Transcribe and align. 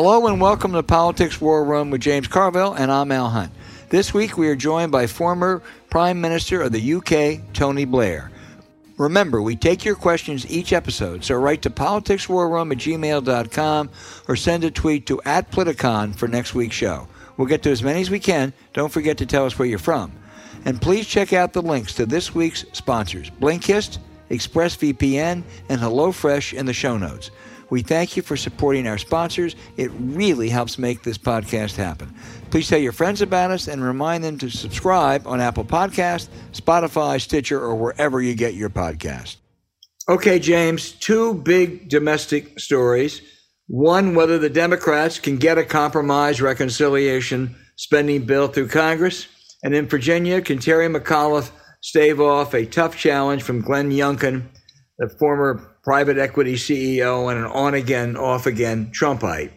Hello 0.00 0.28
and 0.28 0.40
welcome 0.40 0.74
to 0.74 0.82
Politics 0.84 1.40
War 1.40 1.64
Room 1.64 1.90
with 1.90 2.02
James 2.02 2.28
Carville, 2.28 2.72
and 2.72 2.92
I'm 2.92 3.10
Al 3.10 3.30
Hunt. 3.30 3.52
This 3.88 4.14
week 4.14 4.38
we 4.38 4.46
are 4.46 4.54
joined 4.54 4.92
by 4.92 5.08
former 5.08 5.60
Prime 5.90 6.20
Minister 6.20 6.62
of 6.62 6.70
the 6.70 6.94
UK, 6.94 7.52
Tony 7.52 7.84
Blair. 7.84 8.30
Remember, 8.96 9.42
we 9.42 9.56
take 9.56 9.84
your 9.84 9.96
questions 9.96 10.48
each 10.48 10.72
episode, 10.72 11.24
so 11.24 11.34
write 11.34 11.62
to 11.62 11.70
politicswarroom 11.70 12.70
at 12.70 12.78
gmail.com 12.78 13.90
or 14.28 14.36
send 14.36 14.62
a 14.62 14.70
tweet 14.70 15.04
to 15.06 15.20
at 15.24 15.50
Politicon 15.50 16.14
for 16.14 16.28
next 16.28 16.54
week's 16.54 16.76
show. 16.76 17.08
We'll 17.36 17.48
get 17.48 17.64
to 17.64 17.72
as 17.72 17.82
many 17.82 18.00
as 18.00 18.08
we 18.08 18.20
can. 18.20 18.52
Don't 18.74 18.92
forget 18.92 19.18
to 19.18 19.26
tell 19.26 19.46
us 19.46 19.58
where 19.58 19.66
you're 19.66 19.80
from. 19.80 20.12
And 20.64 20.80
please 20.80 21.08
check 21.08 21.32
out 21.32 21.52
the 21.52 21.60
links 21.60 21.94
to 21.94 22.06
this 22.06 22.32
week's 22.32 22.64
sponsors 22.72 23.30
Blinkist, 23.30 23.98
ExpressVPN, 24.30 25.42
and 25.68 25.80
HelloFresh 25.80 26.56
in 26.56 26.66
the 26.66 26.72
show 26.72 26.96
notes. 26.96 27.32
We 27.70 27.82
thank 27.82 28.16
you 28.16 28.22
for 28.22 28.36
supporting 28.36 28.86
our 28.86 28.98
sponsors. 28.98 29.54
It 29.76 29.90
really 29.98 30.48
helps 30.48 30.78
make 30.78 31.02
this 31.02 31.18
podcast 31.18 31.76
happen. 31.76 32.14
Please 32.50 32.68
tell 32.68 32.78
your 32.78 32.92
friends 32.92 33.20
about 33.20 33.50
us 33.50 33.68
and 33.68 33.82
remind 33.82 34.24
them 34.24 34.38
to 34.38 34.50
subscribe 34.50 35.26
on 35.26 35.40
Apple 35.40 35.64
Podcast, 35.64 36.28
Spotify, 36.52 37.20
Stitcher, 37.20 37.60
or 37.60 37.74
wherever 37.74 38.22
you 38.22 38.34
get 38.34 38.54
your 38.54 38.70
podcast. 38.70 39.36
Okay, 40.08 40.38
James, 40.38 40.92
two 40.92 41.34
big 41.34 41.90
domestic 41.90 42.58
stories. 42.58 43.20
One, 43.66 44.14
whether 44.14 44.38
the 44.38 44.48
Democrats 44.48 45.18
can 45.18 45.36
get 45.36 45.58
a 45.58 45.64
compromise 45.64 46.40
reconciliation 46.40 47.54
spending 47.76 48.24
bill 48.24 48.48
through 48.48 48.68
Congress. 48.68 49.28
And 49.62 49.74
in 49.74 49.86
Virginia, 49.86 50.40
can 50.40 50.58
Terry 50.58 50.88
McAuliffe 50.88 51.50
stave 51.82 52.20
off 52.20 52.54
a 52.54 52.64
tough 52.64 52.96
challenge 52.96 53.42
from 53.42 53.60
Glenn 53.60 53.90
Youngkin, 53.90 54.44
the 54.98 55.08
former 55.18 55.76
private 55.88 56.18
equity 56.18 56.52
CEO 56.52 57.30
and 57.30 57.42
an 57.42 57.50
on 57.50 57.72
again, 57.72 58.14
off 58.14 58.44
again 58.44 58.90
Trumpite? 58.92 59.50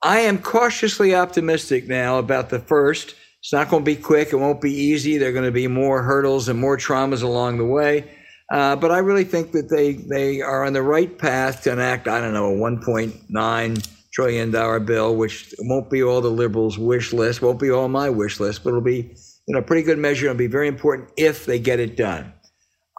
I 0.00 0.20
am 0.20 0.38
cautiously 0.38 1.12
optimistic 1.12 1.88
now 1.88 2.20
about 2.20 2.50
the 2.50 2.60
first. 2.60 3.16
It's 3.40 3.52
not 3.52 3.68
going 3.68 3.84
to 3.84 3.84
be 3.84 4.00
quick. 4.00 4.32
It 4.32 4.36
won't 4.36 4.60
be 4.60 4.70
easy. 4.70 5.18
There 5.18 5.30
are 5.30 5.32
going 5.32 5.44
to 5.44 5.50
be 5.50 5.66
more 5.66 6.04
hurdles 6.04 6.48
and 6.48 6.56
more 6.56 6.76
traumas 6.76 7.24
along 7.24 7.58
the 7.58 7.64
way. 7.64 8.08
Uh, 8.52 8.76
but 8.76 8.92
I 8.92 8.98
really 8.98 9.24
think 9.24 9.50
that 9.52 9.68
they, 9.68 9.94
they 9.94 10.40
are 10.40 10.64
on 10.64 10.72
the 10.72 10.82
right 10.82 11.18
path 11.18 11.64
to 11.64 11.72
enact, 11.72 12.06
I 12.06 12.20
don't 12.20 12.32
know, 12.32 12.54
a 12.54 12.56
$1.9 12.56 13.88
trillion 14.12 14.84
bill, 14.84 15.16
which 15.16 15.52
won't 15.62 15.90
be 15.90 16.00
all 16.00 16.20
the 16.20 16.30
liberals' 16.30 16.78
wish 16.78 17.12
list, 17.12 17.42
won't 17.42 17.58
be 17.58 17.72
all 17.72 17.88
my 17.88 18.08
wish 18.08 18.38
list, 18.38 18.62
but 18.62 18.70
it'll 18.70 18.82
be 18.82 19.16
you 19.48 19.54
know, 19.54 19.58
a 19.58 19.62
pretty 19.62 19.82
good 19.82 19.98
measure. 19.98 20.26
It'll 20.26 20.36
be 20.36 20.46
very 20.46 20.68
important 20.68 21.10
if 21.16 21.44
they 21.44 21.58
get 21.58 21.80
it 21.80 21.96
done. 21.96 22.32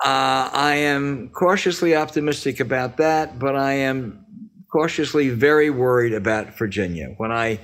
Uh, 0.03 0.49
I 0.53 0.75
am 0.75 1.29
cautiously 1.29 1.95
optimistic 1.95 2.59
about 2.59 2.97
that, 2.97 3.39
but 3.39 3.55
I 3.55 3.73
am 3.73 4.25
cautiously 4.71 5.29
very 5.29 5.69
worried 5.69 6.13
about 6.13 6.57
Virginia. 6.57 7.13
When 7.17 7.31
I 7.31 7.59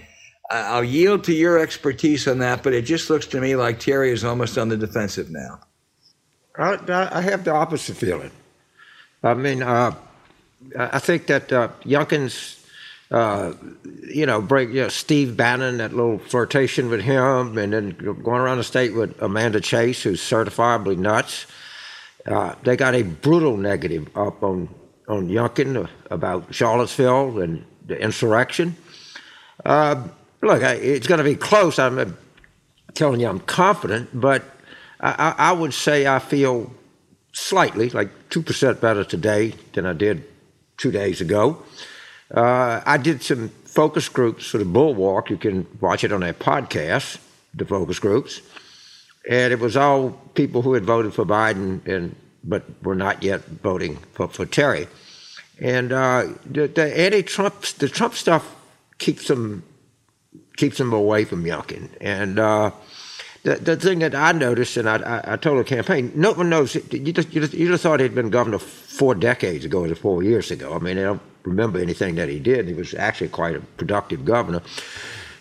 I'll 0.50 0.84
yield 0.84 1.24
to 1.26 1.34
your 1.34 1.58
expertise 1.58 2.28
on 2.28 2.40
that, 2.40 2.64
but 2.64 2.74
it 2.74 2.84
just 2.84 3.10
looks 3.10 3.26
to 3.28 3.42
me 3.42 3.56
like 3.56 3.80
Terry 3.80 4.12
is 4.12 4.24
almost 4.24 4.58
on 4.58 4.70
the 4.70 4.78
defensive 4.78 5.32
now. 5.32 5.60
I, 6.56 6.78
I 7.12 7.22
have 7.22 7.44
the 7.44 7.52
opposite 7.52 7.98
feeling. 7.98 8.30
I 9.24 9.34
mean, 9.34 9.64
uh, 9.64 9.96
I 10.78 11.00
think 11.00 11.28
that 11.28 11.52
uh, 11.52 11.70
Youngkin's, 11.84 12.64
uh, 13.10 13.54
you 14.08 14.26
know, 14.26 14.42
break 14.42 14.70
you 14.70 14.82
know, 14.82 14.90
Steve 14.90 15.36
Bannon, 15.36 15.78
that 15.78 15.94
little 15.94 16.20
flirtation 16.20 16.90
with 16.90 17.02
him, 17.02 17.58
and 17.58 17.74
then 17.74 17.92
going 17.92 18.42
around 18.42 18.58
the 18.58 18.64
state 18.64 18.94
with 18.94 19.20
Amanda 19.22 19.60
Chase, 19.60 20.04
who's 20.04 20.22
certifiably 20.22 20.98
nuts. 20.98 21.48
Uh, 22.26 22.56
they 22.64 22.78
got 22.78 22.96
a 22.96 23.04
brutal 23.04 23.58
negative 23.58 24.10
up 24.16 24.44
on 24.44 24.70
on 25.08 25.28
Youngkin 25.28 25.90
about 26.10 26.54
Charlottesville 26.54 27.40
and 27.40 27.66
the 27.86 28.00
insurrection. 28.00 28.76
Uh, 29.66 30.08
look, 30.42 30.62
it's 30.62 31.08
going 31.08 31.18
to 31.18 31.24
be 31.24 31.36
close. 31.36 31.78
I'm 31.78 32.18
telling 32.94 33.20
you, 33.20 33.28
I'm 33.28 33.42
confident, 33.42 34.10
but 34.14 34.44
I, 35.00 35.36
I 35.38 35.52
would 35.52 35.74
say 35.74 36.08
I 36.08 36.20
feel 36.20 36.72
slightly, 37.34 37.90
like 37.90 38.30
2% 38.30 38.80
better 38.80 39.04
today 39.04 39.54
than 39.74 39.86
I 39.86 39.94
did 39.94 40.24
two 40.78 40.92
days 40.92 41.20
ago. 41.20 41.62
Uh, 42.34 42.82
I 42.86 42.98
did 42.98 43.22
some 43.22 43.50
focus 43.50 44.08
groups 44.08 44.48
for 44.48 44.58
the 44.58 44.66
Bulwark. 44.66 45.30
You 45.30 45.38
can 45.38 45.68
watch 45.82 46.04
it 46.04 46.12
on 46.12 46.22
their 46.22 46.34
podcast, 46.34 47.18
the 47.54 47.66
focus 47.66 48.00
groups. 48.00 48.42
And 49.30 49.54
it 49.54 49.60
was 49.60 49.78
all 49.78 50.12
people 50.34 50.62
who 50.62 50.74
had 50.74 50.84
voted 50.84 51.14
for 51.14 51.26
Biden 51.26 51.86
and 51.88 52.16
but 52.44 52.64
were 52.84 52.96
not 52.96 53.24
yet 53.24 53.46
voting 53.46 53.96
for, 54.12 54.28
for 54.28 54.46
Terry. 54.46 54.88
And 55.62 55.94
uh, 55.94 56.28
the, 56.46 56.68
the 56.68 57.00
anti-Trump, 57.00 57.62
the 57.78 57.88
Trump 57.88 58.16
stuff 58.16 58.56
keeps 58.98 59.28
them 59.28 59.64
keeps 60.58 60.78
them 60.78 60.94
away 60.94 61.26
from 61.26 61.46
Youngkin. 61.46 61.90
And 62.02 62.38
uh, 62.38 62.72
the, 63.44 63.56
the 63.56 63.76
thing 63.76 64.00
that 64.00 64.14
I 64.14 64.32
noticed, 64.34 64.78
and 64.78 64.88
I, 64.88 64.98
I, 64.98 65.34
I 65.34 65.38
told 65.38 65.60
the 65.60 65.64
campaign, 65.64 66.12
no 66.16 66.34
one 66.34 66.50
knows. 66.50 66.76
You 66.76 67.12
just, 67.12 67.34
you 67.34 67.42
just, 67.42 67.54
you 67.54 67.68
just 67.68 67.84
thought 67.84 68.00
he'd 68.00 68.14
been 68.14 68.30
governor 68.30 68.60
four 68.60 69.16
decades 69.16 69.66
ago 69.66 69.84
or 69.84 69.96
four 69.96 70.22
years 70.22 70.52
ago. 70.52 70.76
I 70.76 70.80
mean, 70.80 70.98
I 70.98 71.04
don't 71.04 71.22
remember 71.44 71.80
anything 71.80 72.16
that 72.16 72.30
he 72.30 72.40
did. 72.40 72.68
He 72.68 72.74
was 72.74 72.94
actually 72.94 73.30
quite 73.30 73.56
a 73.56 73.62
productive 73.62 74.26
governor. 74.26 74.62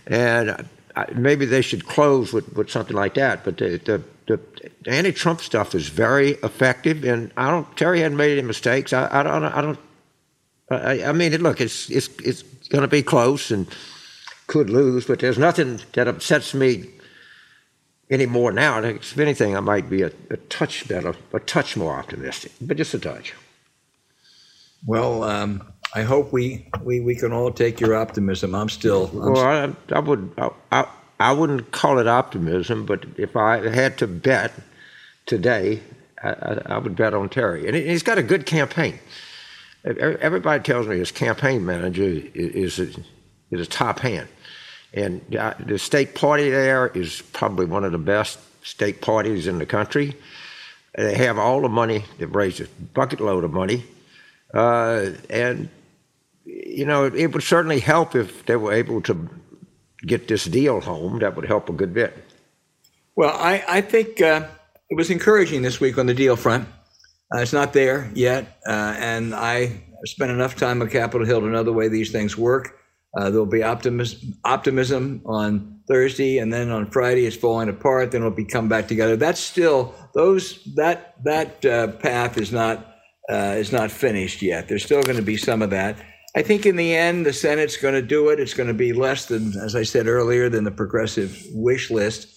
And 0.07 0.67
maybe 1.15 1.47
they 1.47 1.63
should 1.63 1.87
close 1.87 2.33
with, 2.33 2.53
with 2.55 2.71
something 2.71 2.97
like 2.97 3.15
that. 3.15 3.45
But 3.45 3.59
the, 3.59 3.79
the, 3.85 4.03
the 4.27 4.91
anti-Trump 4.91 5.41
stuff 5.41 5.75
is 5.75 5.89
very 5.89 6.33
effective, 6.43 7.05
and 7.05 7.33
I 7.37 7.51
don't. 7.51 7.77
Terry 7.77 8.01
hadn't 8.01 8.17
made 8.17 8.39
any 8.39 8.47
mistakes. 8.47 8.93
I, 8.93 9.09
I 9.11 9.23
don't. 9.23 9.45
I 9.45 9.61
don't. 9.61 9.79
I, 10.71 11.05
I 11.05 11.13
mean, 11.13 11.33
look, 11.43 11.61
it's 11.61 11.91
it's 11.91 12.09
it's 12.21 12.43
going 12.69 12.83
to 12.83 12.89
be 12.89 13.03
close 13.03 13.51
and 13.51 13.67
could 14.47 14.71
lose, 14.71 15.07
but 15.07 15.21
there's 15.21 15.39
nothing 15.39 15.81
that 15.93 16.09
upsets 16.09 16.55
me 16.55 16.91
any 18.11 18.27
more 18.27 18.53
now. 18.53 18.83
If 18.83 19.19
anything, 19.19 19.57
I 19.57 19.61
might 19.61 19.89
be 19.89 20.03
a, 20.03 20.13
a 20.31 20.37
touch 20.37 20.87
better, 20.89 21.15
a 21.33 21.41
touch 21.41 21.77
more 21.77 21.95
optimistic, 21.95 22.53
but 22.61 22.77
just 22.77 22.95
a 22.95 22.99
touch. 22.99 23.35
Well, 24.87 25.25
um, 25.25 25.73
I 25.95 26.03
hope 26.03 26.33
we, 26.33 26.67
we, 26.83 27.01
we 27.01 27.15
can 27.15 27.33
all 27.33 27.51
take 27.51 27.81
your 27.81 27.95
optimism. 27.95 28.55
I'm 28.55 28.69
still. 28.69 29.07
I'm 29.09 29.33
well, 29.33 29.77
I, 29.91 29.95
I 29.95 29.99
would 30.01 30.33
I, 30.39 30.51
I, 30.71 30.89
I 31.21 31.33
wouldn't 31.33 31.71
call 31.71 31.99
it 31.99 32.09
optimism, 32.09 32.87
but 32.87 33.05
if 33.17 33.37
I 33.37 33.69
had 33.69 33.99
to 33.99 34.07
bet 34.07 34.53
today, 35.27 35.81
I, 36.23 36.31
I, 36.31 36.63
I 36.67 36.79
would 36.79 36.97
bet 36.97 37.15
on 37.15 37.29
Terry, 37.29 37.67
and 37.67 37.77
he's 37.77 38.03
got 38.03 38.19
a 38.19 38.23
good 38.23 38.47
campaign. 38.47 38.99
Everybody 39.85 40.63
tells 40.63 40.87
me 40.87 40.99
his 40.99 41.11
campaign 41.11 41.67
manager 41.67 42.05
is, 42.05 42.79
is, 42.79 42.97
a, 42.97 43.01
is 43.51 43.61
a 43.61 43.67
top 43.67 43.99
hand. 43.99 44.29
And 44.95 45.37
uh, 45.37 45.55
the 45.59 45.79
state 45.79 46.15
party 46.15 46.51
there 46.51 46.87
is 46.89 47.21
probably 47.33 47.67
one 47.67 47.83
of 47.83 47.93
the 47.93 47.99
best 47.99 48.39
state 48.65 49.01
parties 49.01 49.47
in 49.49 49.59
the 49.59 49.67
country. 49.67 50.15
They 50.95 51.17
have 51.17 51.39
all 51.39 51.61
the 51.63 51.69
money. 51.69 52.05
They've 52.19 52.33
raised 52.33 52.61
a 52.61 52.69
bucket 52.95 53.21
load 53.21 53.43
of 53.43 53.53
money. 53.53 53.85
Uh, 54.55 55.11
and, 55.31 55.69
you 56.65 56.87
know, 56.87 57.05
it, 57.05 57.15
it, 57.15 57.33
would 57.33 57.43
certainly 57.43 57.81
help 57.81 58.15
if 58.15 58.47
they 58.47 58.57
were 58.57 58.73
able 58.73 59.01
to 59.03 59.29
get 60.07 60.29
this 60.29 60.45
deal 60.45 60.81
home. 60.81 61.19
That 61.19 61.37
would 61.37 61.47
help 61.47 61.69
a 61.69 61.73
good 61.73 61.93
bit. 61.93 62.17
Well, 63.17 63.35
I, 63.37 63.65
I 63.69 63.81
think 63.81 64.21
uh, 64.21 64.47
it 64.91 64.97
was 64.97 65.11
encouraging 65.11 65.63
this 65.63 65.81
week 65.81 65.99
on 65.99 66.07
the 66.07 66.15
deal 66.15 66.37
front. 66.37 66.69
Uh, 67.35 67.39
it's 67.39 67.53
not 67.53 67.73
there 67.73 68.11
yet. 68.15 68.59
Uh, 68.67 68.95
and 68.99 69.35
I 69.35 69.83
spent 70.05 70.31
enough 70.31 70.57
time 70.57 70.83
on 70.83 70.89
Capitol 70.89 71.27
Hill 71.27 71.41
to 71.41 71.47
know 71.47 71.63
the 71.63 71.73
way 71.73 71.89
these 71.89 72.11
things 72.11 72.37
work. 72.37 72.79
Uh, 73.17 73.31
there'll 73.31 73.47
be 73.47 73.63
optimism, 73.63 74.35
optimism 74.45 75.23
on 75.27 75.81
Thursday, 75.87 76.39
and 76.39 76.53
then 76.53 76.71
on 76.71 76.91
Friday 76.91 77.27
it's 77.27 77.37
falling 77.37 77.69
apart. 77.69 78.13
Then 78.13 78.23
it'll 78.23 78.31
be 78.31 78.45
come 78.45 78.69
back 78.69 78.89
together. 78.89 79.17
That's 79.17 79.41
still 79.41 79.95
those 80.15 80.63
that 80.77 81.23
that 81.25 81.65
uh, 81.65 81.89
path 81.89 82.39
is 82.39 82.53
not 82.53 82.97
uh, 83.31 83.55
is 83.59 83.71
not 83.71 83.91
finished 83.91 84.41
yet. 84.41 84.69
There's 84.69 84.85
still 84.85 85.03
going 85.03 85.17
to 85.17 85.23
be 85.23 85.37
some 85.37 85.61
of 85.61 85.71
that. 85.71 85.97
I 86.35 86.43
think 86.43 86.65
in 86.65 86.77
the 86.77 86.95
end 86.95 87.27
the 87.27 87.33
Senate's 87.33 87.77
going 87.77 87.95
to 87.95 88.03
do 88.03 88.31
it. 88.31 88.41
It's 88.41 88.55
going 88.55 88.69
to 88.69 88.75
be 88.75 88.93
less 88.93 89.27
than, 89.27 89.53
as 89.59 89.77
I 89.77 89.83
said 89.83 90.07
earlier, 90.07 90.49
than 90.49 90.65
the 90.65 90.71
progressive 90.71 91.43
wish 91.53 91.91
list. 91.91 92.29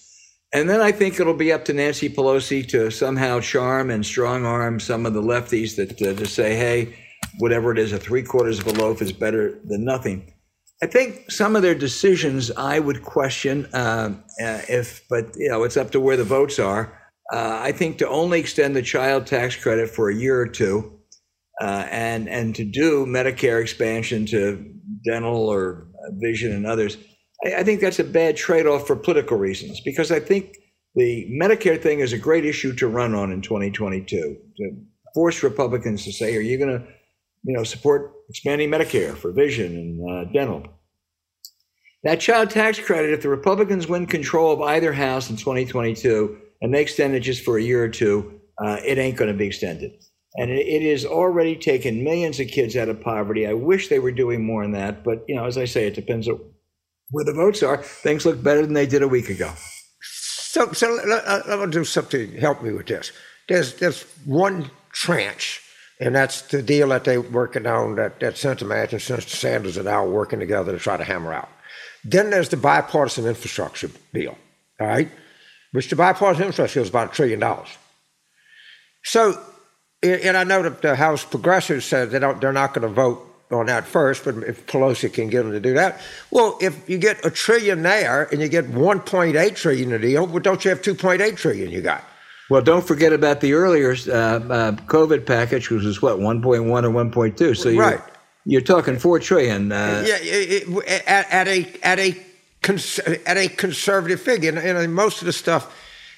And 0.52 0.70
then 0.70 0.80
I 0.80 0.92
think 0.92 1.18
it'll 1.18 1.34
be 1.34 1.52
up 1.52 1.64
to 1.66 1.72
Nancy 1.72 2.08
Pelosi 2.08 2.66
to 2.68 2.90
somehow 2.90 3.40
charm 3.40 3.90
and 3.90 4.04
strong 4.04 4.44
arm 4.44 4.78
some 4.80 5.04
of 5.04 5.12
the 5.12 5.22
lefties 5.22 5.76
that 5.76 6.00
uh, 6.00 6.14
to 6.14 6.26
say, 6.26 6.56
hey, 6.56 6.96
whatever 7.38 7.72
it 7.72 7.78
is, 7.78 7.92
a 7.92 7.98
three 7.98 8.22
quarters 8.22 8.60
of 8.60 8.66
a 8.66 8.72
loaf 8.72 9.02
is 9.02 9.12
better 9.12 9.58
than 9.64 9.84
nothing. 9.84 10.32
I 10.82 10.86
think 10.86 11.30
some 11.30 11.56
of 11.56 11.62
their 11.62 11.74
decisions 11.74 12.50
I 12.50 12.78
would 12.78 13.02
question 13.02 13.66
uh, 13.72 14.14
uh, 14.42 14.60
if, 14.68 15.02
but 15.08 15.34
you 15.36 15.48
know, 15.48 15.64
it's 15.64 15.76
up 15.76 15.90
to 15.92 16.00
where 16.00 16.18
the 16.18 16.24
votes 16.24 16.58
are. 16.58 16.92
Uh, 17.32 17.58
I 17.60 17.72
think 17.72 17.98
to 17.98 18.08
only 18.08 18.38
extend 18.38 18.76
the 18.76 18.82
child 18.82 19.26
tax 19.26 19.56
credit 19.56 19.90
for 19.90 20.10
a 20.10 20.14
year 20.14 20.38
or 20.38 20.46
two, 20.46 20.95
uh, 21.60 21.86
and 21.90 22.28
and 22.28 22.54
to 22.54 22.64
do 22.64 23.06
Medicare 23.06 23.60
expansion 23.60 24.26
to 24.26 24.64
dental 25.04 25.48
or 25.48 25.88
vision 26.18 26.52
and 26.52 26.66
others, 26.66 26.96
I, 27.44 27.56
I 27.56 27.64
think 27.64 27.80
that's 27.80 27.98
a 27.98 28.04
bad 28.04 28.36
trade-off 28.36 28.86
for 28.86 28.96
political 28.96 29.38
reasons 29.38 29.80
because 29.84 30.10
I 30.10 30.20
think 30.20 30.56
the 30.94 31.28
Medicare 31.40 31.80
thing 31.80 32.00
is 32.00 32.12
a 32.12 32.18
great 32.18 32.44
issue 32.44 32.74
to 32.76 32.88
run 32.88 33.14
on 33.14 33.30
in 33.30 33.42
2022 33.42 34.36
to 34.56 34.70
force 35.14 35.42
Republicans 35.42 36.04
to 36.04 36.12
say, 36.12 36.36
"Are 36.36 36.40
you 36.40 36.58
going 36.58 36.78
to, 36.78 36.86
you 37.44 37.56
know, 37.56 37.64
support 37.64 38.16
expanding 38.28 38.70
Medicare 38.70 39.16
for 39.16 39.32
vision 39.32 39.76
and 39.76 40.10
uh, 40.10 40.32
dental. 40.32 40.64
That 42.02 42.20
child 42.20 42.50
tax 42.50 42.78
credit, 42.78 43.12
if 43.12 43.22
the 43.22 43.28
Republicans 43.28 43.88
win 43.88 44.06
control 44.06 44.52
of 44.52 44.60
either 44.60 44.92
house 44.92 45.30
in 45.30 45.36
2022 45.36 46.38
and 46.60 46.74
they 46.74 46.82
extend 46.82 47.14
it 47.14 47.20
just 47.20 47.44
for 47.44 47.58
a 47.58 47.62
year 47.62 47.82
or 47.82 47.88
two, 47.88 48.40
uh, 48.62 48.78
it 48.84 48.98
ain't 48.98 49.16
going 49.16 49.30
to 49.30 49.36
be 49.36 49.46
extended. 49.46 49.92
And 50.38 50.50
it, 50.50 50.82
has 50.82 51.06
already 51.06 51.56
taken 51.56 52.04
millions 52.04 52.38
of 52.40 52.48
kids 52.48 52.76
out 52.76 52.90
of 52.90 53.00
poverty. 53.00 53.46
I 53.46 53.54
wish 53.54 53.88
they 53.88 53.98
were 53.98 54.12
doing 54.12 54.44
more 54.44 54.62
in 54.62 54.72
that, 54.72 55.02
but 55.02 55.24
you 55.26 55.34
know, 55.34 55.46
as 55.46 55.56
I 55.56 55.64
say, 55.64 55.86
it 55.86 55.94
depends 55.94 56.28
on 56.28 56.38
where 57.10 57.24
the 57.24 57.32
votes 57.32 57.62
are. 57.62 57.78
Things 57.78 58.26
look 58.26 58.42
better 58.42 58.62
than 58.62 58.74
they 58.74 58.86
did 58.86 59.02
a 59.02 59.08
week 59.08 59.30
ago. 59.30 59.52
So, 60.56 60.72
so 60.72 60.98
let, 61.06 61.48
let 61.48 61.60
me 61.60 61.66
do 61.70 61.84
something 61.84 62.32
to 62.32 62.40
help 62.40 62.62
me 62.62 62.72
with 62.72 62.86
this. 62.86 63.12
There's 63.48 63.74
there's 63.74 64.02
one 64.24 64.70
tranche, 64.92 65.62
and 66.00 66.14
that's 66.14 66.42
the 66.42 66.62
deal 66.62 66.88
that 66.88 67.04
they're 67.04 67.20
working 67.20 67.66
on 67.66 67.96
that, 67.96 68.20
that 68.20 68.36
Senator 68.36 68.64
Manchin 68.64 68.92
and 68.92 69.02
Senator 69.02 69.28
Sanders 69.28 69.78
are 69.78 69.82
now 69.82 70.06
working 70.06 70.40
together 70.40 70.72
to 70.72 70.78
try 70.78 70.96
to 70.96 71.04
hammer 71.04 71.32
out. 71.32 71.48
Then 72.04 72.30
there's 72.30 72.48
the 72.48 72.56
bipartisan 72.56 73.26
infrastructure 73.26 73.90
bill, 74.12 74.36
all 74.80 74.86
right, 74.86 75.10
which 75.72 75.90
the 75.90 75.96
bipartisan 75.96 76.46
infrastructure 76.46 76.80
is 76.80 76.88
about 76.88 77.10
a 77.10 77.14
trillion 77.14 77.40
dollars. 77.40 77.68
So, 79.04 79.40
and 80.02 80.36
I 80.36 80.44
know 80.44 80.62
that 80.62 80.82
the 80.82 80.96
House 80.96 81.24
progressives 81.24 81.84
said 81.84 82.10
they 82.10 82.18
don't, 82.18 82.40
they're 82.40 82.52
not 82.52 82.74
going 82.74 82.86
to 82.86 82.92
vote 82.92 83.22
on 83.50 83.66
that 83.66 83.86
first, 83.86 84.24
but 84.24 84.36
if 84.38 84.66
Pelosi 84.66 85.12
can 85.12 85.28
get 85.28 85.42
them 85.42 85.52
to 85.52 85.60
do 85.60 85.74
that, 85.74 86.00
well, 86.30 86.58
if 86.60 86.88
you 86.88 86.98
get 86.98 87.24
a 87.24 87.30
trillion 87.30 87.82
there 87.82 88.24
and 88.24 88.40
you 88.40 88.48
get 88.48 88.66
1.8 88.66 89.56
trillion 89.56 89.92
a 89.92 89.98
deal, 89.98 90.26
well, 90.26 90.40
don't 90.40 90.64
you 90.64 90.70
have 90.70 90.82
2.8 90.82 91.36
trillion 91.36 91.70
you 91.70 91.80
got? 91.80 92.04
Well, 92.48 92.62
don't 92.62 92.86
forget 92.86 93.12
about 93.12 93.40
the 93.40 93.54
earlier 93.54 93.90
uh, 93.90 94.12
uh, 94.12 94.72
COVID 94.72 95.26
package, 95.26 95.70
which 95.70 95.82
was 95.82 96.00
what 96.00 96.18
1.1 96.18 96.44
or 96.44 96.70
1.2. 96.70 97.56
So 97.56 97.68
you're, 97.68 97.82
right. 97.82 98.00
you're 98.44 98.60
talking 98.60 98.98
four 98.98 99.18
trillion. 99.18 99.72
Uh, 99.72 100.04
yeah, 100.06 100.16
it, 100.20 100.68
it, 100.68 101.08
at, 101.08 101.32
at, 101.32 101.48
a 101.48 101.66
at 101.82 101.98
a 101.98 102.16
cons- 102.62 103.00
at 103.00 103.36
a 103.36 103.48
conservative 103.48 104.20
figure, 104.20 104.50
and, 104.50 104.58
and, 104.58 104.94
most 104.94 105.22
of 105.22 105.26
the 105.26 105.32
stuff 105.32 105.74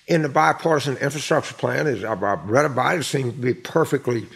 in 0.09 0.23
the 0.23 0.29
bipartisan 0.29 0.97
infrastructure 0.97 1.55
plan 1.55 1.87
is 1.87 2.03
I've 2.03 2.23
read 2.23 2.65
about 2.65 2.99
it. 2.99 3.05
Seems 3.05 3.35
to 3.35 3.41
be 3.41 3.55
perfectly 3.55 4.27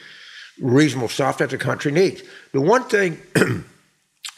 reasonable 0.61 1.09
stuff 1.09 1.39
that 1.39 1.51
the 1.51 1.59
country 1.59 1.91
needs. 1.91 2.23
The 2.53 2.61
one 2.61 2.85
thing 2.85 3.21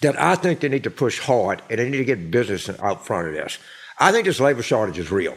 that 0.00 0.18
I 0.18 0.36
think 0.36 0.60
they 0.60 0.68
need 0.68 0.84
to 0.84 0.90
push 0.90 1.18
hard, 1.18 1.60
and 1.68 1.78
they 1.78 1.90
need 1.90 1.98
to 1.98 2.04
get 2.04 2.30
business 2.30 2.70
out 2.80 3.04
front 3.04 3.28
of 3.28 3.34
this. 3.34 3.58
I 3.98 4.12
think 4.12 4.26
this 4.26 4.40
labor 4.40 4.62
shortage 4.62 4.98
is 4.98 5.10
real. 5.10 5.36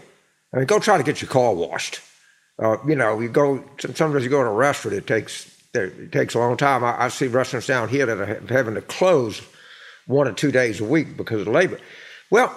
I 0.54 0.58
mean, 0.58 0.66
go 0.68 0.80
try 0.80 0.98
to 0.98 1.04
get 1.04 1.22
your 1.22 1.30
car 1.30 1.54
washed. 1.54 2.00
Uh, 2.60 2.78
you 2.88 2.96
know, 2.96 3.20
you 3.20 3.30
go. 3.30 3.64
Sometimes 3.80 4.24
you 4.24 4.30
go 4.30 4.44
to 4.44 4.50
a 4.50 4.54
restaurant. 4.54 4.98
It 4.98 5.08
takes 5.08 5.52
it 5.74 6.12
takes 6.12 6.36
a 6.36 6.40
long 6.40 6.58
time. 6.58 6.84
I, 6.84 7.06
I 7.06 7.08
see 7.10 7.28
restaurants 7.28 7.68
down 7.68 7.90
here 7.90 8.06
that 8.06 8.20
are 8.20 8.42
having 8.48 8.76
to 8.76 8.82
close 8.82 9.42
one 10.06 10.28
or 10.28 10.34
two 10.34 10.52
days 10.52 10.80
a 10.80 10.86
week 10.86 11.18
because 11.18 11.42
of 11.42 11.48
labor. 11.48 11.80
Well, 12.30 12.56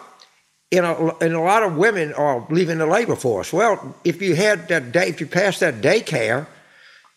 and 0.73 0.87
a 1.35 1.41
lot 1.41 1.63
of 1.63 1.77
women 1.77 2.13
are 2.15 2.47
leaving 2.49 2.79
the 2.79 2.87
labor 2.87 3.17
force. 3.17 3.53
Well, 3.53 3.97
if 4.05 4.23
you 4.23 4.37
had 4.37 4.69
that 4.69 4.93
day, 4.93 5.09
if 5.09 5.21
you 5.21 5.27
passed 5.27 5.61
that 5.61 5.81
daycare, 5.81 6.47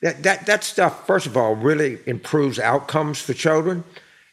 that 0.01 0.23
that 0.23 0.45
that 0.47 0.63
stuff, 0.63 1.05
first 1.05 1.27
of 1.27 1.37
all, 1.37 1.55
really 1.55 1.99
improves 2.05 2.57
outcomes 2.57 3.21
for 3.21 3.33
children, 3.33 3.83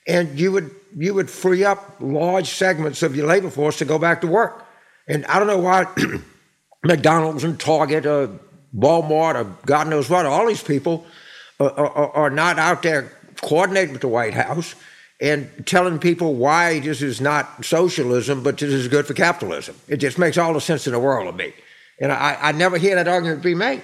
and 0.06 0.38
you 0.38 0.52
would 0.52 0.70
you 0.96 1.14
would 1.14 1.30
free 1.30 1.64
up 1.64 1.96
large 2.00 2.48
segments 2.48 3.02
of 3.02 3.14
your 3.14 3.26
labor 3.26 3.50
force 3.50 3.78
to 3.78 3.84
go 3.84 3.98
back 3.98 4.22
to 4.22 4.26
work. 4.26 4.66
And 5.06 5.26
I 5.26 5.38
don't 5.38 5.48
know 5.48 5.58
why 5.58 5.86
McDonald's 6.82 7.44
and 7.44 7.60
Target 7.60 8.06
or 8.06 8.30
Walmart 8.76 9.34
or 9.34 9.44
God 9.66 9.88
knows 9.88 10.08
what, 10.08 10.26
all 10.26 10.46
these 10.46 10.62
people 10.62 11.04
are, 11.58 11.70
are, 11.70 12.10
are 12.12 12.30
not 12.30 12.58
out 12.58 12.82
there 12.82 13.12
coordinating 13.42 13.92
with 13.92 14.00
the 14.00 14.08
White 14.08 14.34
House 14.34 14.74
and 15.20 15.66
telling 15.66 15.98
people 15.98 16.34
why 16.34 16.80
this 16.80 17.02
is 17.02 17.20
not 17.20 17.64
socialism, 17.64 18.42
but 18.42 18.58
this 18.58 18.72
is 18.72 18.88
good 18.88 19.06
for 19.06 19.14
capitalism. 19.14 19.76
It 19.86 19.98
just 19.98 20.18
makes 20.18 20.38
all 20.38 20.54
the 20.54 20.60
sense 20.60 20.86
in 20.86 20.92
the 20.92 20.98
world 20.98 21.26
to 21.26 21.36
me. 21.36 21.52
And 22.00 22.10
I, 22.10 22.38
I 22.40 22.52
never 22.52 22.78
hear 22.78 22.94
that 22.94 23.08
argument 23.08 23.42
be 23.42 23.54
made. 23.54 23.82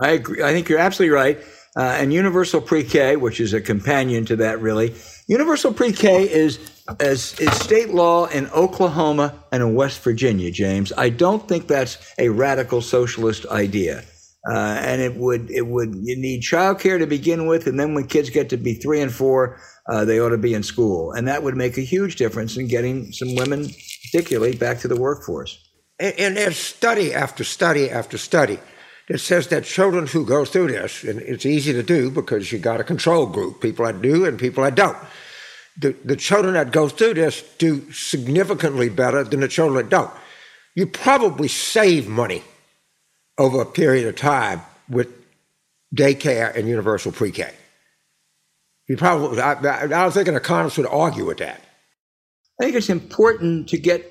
I 0.00 0.10
agree. 0.10 0.42
I 0.42 0.52
think 0.52 0.68
you're 0.68 0.78
absolutely 0.78 1.14
right. 1.14 1.38
Uh, 1.76 1.82
and 2.00 2.12
universal 2.12 2.60
pre-K, 2.60 3.16
which 3.16 3.40
is 3.40 3.52
a 3.52 3.60
companion 3.60 4.24
to 4.26 4.36
that, 4.36 4.60
really. 4.60 4.94
Universal 5.26 5.74
pre-K 5.74 6.22
is 6.30 6.58
as 7.00 7.38
is 7.40 7.52
state 7.54 7.90
law 7.90 8.26
in 8.26 8.46
Oklahoma 8.48 9.34
and 9.50 9.62
in 9.62 9.74
West 9.74 10.02
Virginia, 10.02 10.50
James. 10.50 10.92
I 10.96 11.08
don't 11.08 11.48
think 11.48 11.66
that's 11.66 11.98
a 12.18 12.28
radical 12.28 12.80
socialist 12.80 13.46
idea. 13.46 14.04
Uh, 14.48 14.78
and 14.78 15.00
it 15.00 15.16
would 15.16 15.50
it 15.50 15.66
would 15.66 15.94
you 16.02 16.16
need 16.16 16.42
childcare 16.42 16.98
to 16.98 17.06
begin 17.06 17.46
with, 17.46 17.66
and 17.66 17.80
then 17.80 17.94
when 17.94 18.06
kids 18.06 18.28
get 18.28 18.50
to 18.50 18.58
be 18.58 18.74
three 18.74 19.00
and 19.00 19.12
four, 19.12 19.58
uh, 19.88 20.04
they 20.04 20.20
ought 20.20 20.30
to 20.30 20.38
be 20.38 20.54
in 20.54 20.62
school, 20.62 21.12
and 21.12 21.28
that 21.28 21.42
would 21.42 21.56
make 21.56 21.76
a 21.76 21.82
huge 21.82 22.16
difference 22.16 22.56
in 22.56 22.68
getting 22.68 23.12
some 23.12 23.34
women, 23.34 23.68
particularly, 24.04 24.56
back 24.56 24.78
to 24.80 24.88
the 24.88 24.96
workforce. 24.96 25.58
And, 25.98 26.14
and 26.18 26.36
there's 26.36 26.56
study 26.56 27.12
after 27.12 27.44
study 27.44 27.90
after 27.90 28.18
study 28.18 28.58
that 29.08 29.18
says 29.18 29.48
that 29.48 29.64
children 29.64 30.06
who 30.06 30.24
go 30.24 30.44
through 30.44 30.68
this, 30.68 31.04
and 31.04 31.20
it's 31.20 31.44
easy 31.44 31.72
to 31.72 31.82
do 31.82 32.10
because 32.10 32.50
you 32.50 32.58
got 32.58 32.80
a 32.80 32.84
control 32.84 33.26
group, 33.26 33.60
people 33.60 33.84
that 33.84 34.00
do 34.00 34.24
and 34.24 34.38
people 34.38 34.64
that 34.64 34.74
don't 34.74 34.96
the, 35.76 35.94
the 36.04 36.16
children 36.16 36.54
that 36.54 36.70
go 36.70 36.88
through 36.88 37.14
this 37.14 37.42
do 37.58 37.90
significantly 37.92 38.88
better 38.88 39.24
than 39.24 39.40
the 39.40 39.48
children 39.48 39.84
that 39.84 39.90
don't. 39.90 40.12
You 40.74 40.86
probably 40.86 41.48
save 41.48 42.08
money 42.08 42.42
over 43.38 43.60
a 43.60 43.66
period 43.66 44.06
of 44.06 44.16
time 44.16 44.62
with 44.88 45.08
daycare 45.94 46.54
and 46.56 46.68
universal 46.68 47.12
pre-K. 47.12 47.52
You 48.88 48.96
probably, 48.96 49.40
I, 49.40 49.52
I 49.52 49.86
don't 49.86 50.12
think 50.12 50.28
an 50.28 50.36
economist 50.36 50.76
would 50.76 50.86
argue 50.86 51.24
with 51.24 51.38
that. 51.38 51.60
I 52.60 52.64
think 52.64 52.76
it's 52.76 52.90
important 52.90 53.68
to 53.70 53.78
get 53.78 54.10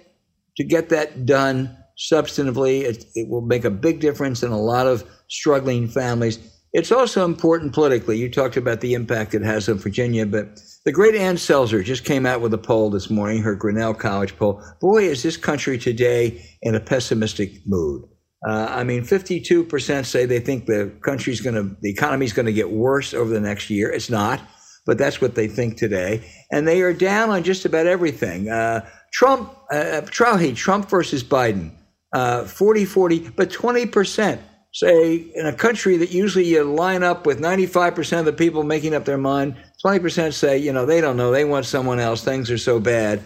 to 0.58 0.64
get 0.64 0.90
that 0.90 1.26
done 1.26 1.76
substantively. 1.98 2.82
It, 2.82 3.06
it 3.16 3.30
will 3.30 3.42
make 3.42 3.66
a 3.66 3.70
big 3.70 4.00
difference 4.00 4.44
in 4.44 4.52
a 4.52 4.60
lot 4.60 4.88
of 4.88 5.04
struggling 5.30 5.88
families. 5.88 6.40
It's 6.74 6.92
also 6.92 7.24
important 7.24 7.74
politically. 7.74 8.18
You 8.18 8.30
talked 8.30 8.58
about 8.58 8.82
the 8.82 8.96
impact 8.96 9.36
it 9.36 9.44
has 9.44 9.70
on 9.70 9.78
Virginia, 9.78 10.26
but 10.26 10.60
the 10.86 10.92
great 10.92 11.14
Ann 11.14 11.36
Selzer 11.36 11.84
just 11.84 12.04
came 12.04 12.26
out 12.26 12.42
with 12.42 12.54
a 12.54 12.58
poll 12.58 12.90
this 12.90 13.12
morning, 13.12 13.44
her 13.44 13.56
Grinnell 13.56 13.94
College 13.94 14.36
poll. 14.38 14.62
Boy, 14.82 15.04
is 15.04 15.22
this 15.22 15.38
country 15.38 15.78
today 15.78 16.44
in 16.64 16.74
a 16.74 16.80
pessimistic 16.80 17.66
mood. 17.68 18.06
Uh, 18.48 18.68
I 18.70 18.84
mean, 18.84 19.04
52% 19.04 20.06
say 20.06 20.26
they 20.26 20.40
think 20.40 20.66
the 20.66 20.92
country's 21.02 21.42
going 21.42 21.56
to, 21.56 21.78
the 21.82 21.92
economy's 21.92 22.34
going 22.34 22.48
to 22.48 22.54
get 22.54 22.72
worse 22.72 23.14
over 23.14 23.30
the 23.30 23.40
next 23.40 23.70
year. 23.70 23.90
It's 23.90 24.10
not, 24.10 24.42
but 24.86 24.98
that's 24.98 25.22
what 25.22 25.36
they 25.36 25.48
think 25.48 25.78
today. 25.78 26.24
And 26.52 26.68
they 26.68 26.82
are 26.82 26.94
down 26.94 27.30
on 27.30 27.44
just 27.44 27.66
about 27.66 27.88
everything. 27.88 28.50
Uh, 28.50 28.88
Trump, 29.12 29.56
uh, 29.72 30.02
Trump, 30.02 30.56
Trump 30.56 30.90
versus 30.90 31.24
Biden, 31.24 31.72
uh, 32.14 32.46
40 32.46 32.86
40, 32.86 33.30
but 33.36 33.50
20% 33.50 34.40
say 34.74 35.16
in 35.36 35.46
a 35.46 35.54
country 35.54 35.98
that 35.98 36.12
usually 36.12 36.46
you 36.46 36.64
line 36.64 37.04
up 37.04 37.26
with 37.26 37.40
95% 37.40 38.20
of 38.20 38.26
the 38.26 38.34
people 38.34 38.64
making 38.64 38.96
up 38.96 39.06
their 39.06 39.20
mind, 39.20 39.56
20% 39.86 40.34
say, 40.34 40.58
you 40.58 40.74
know, 40.74 40.86
they 40.86 41.00
don't 41.00 41.18
know, 41.18 41.32
they 41.32 41.46
want 41.46 41.66
someone 41.66 42.00
else, 42.00 42.24
things 42.24 42.50
are 42.50 42.58
so 42.58 42.80
bad. 42.80 43.22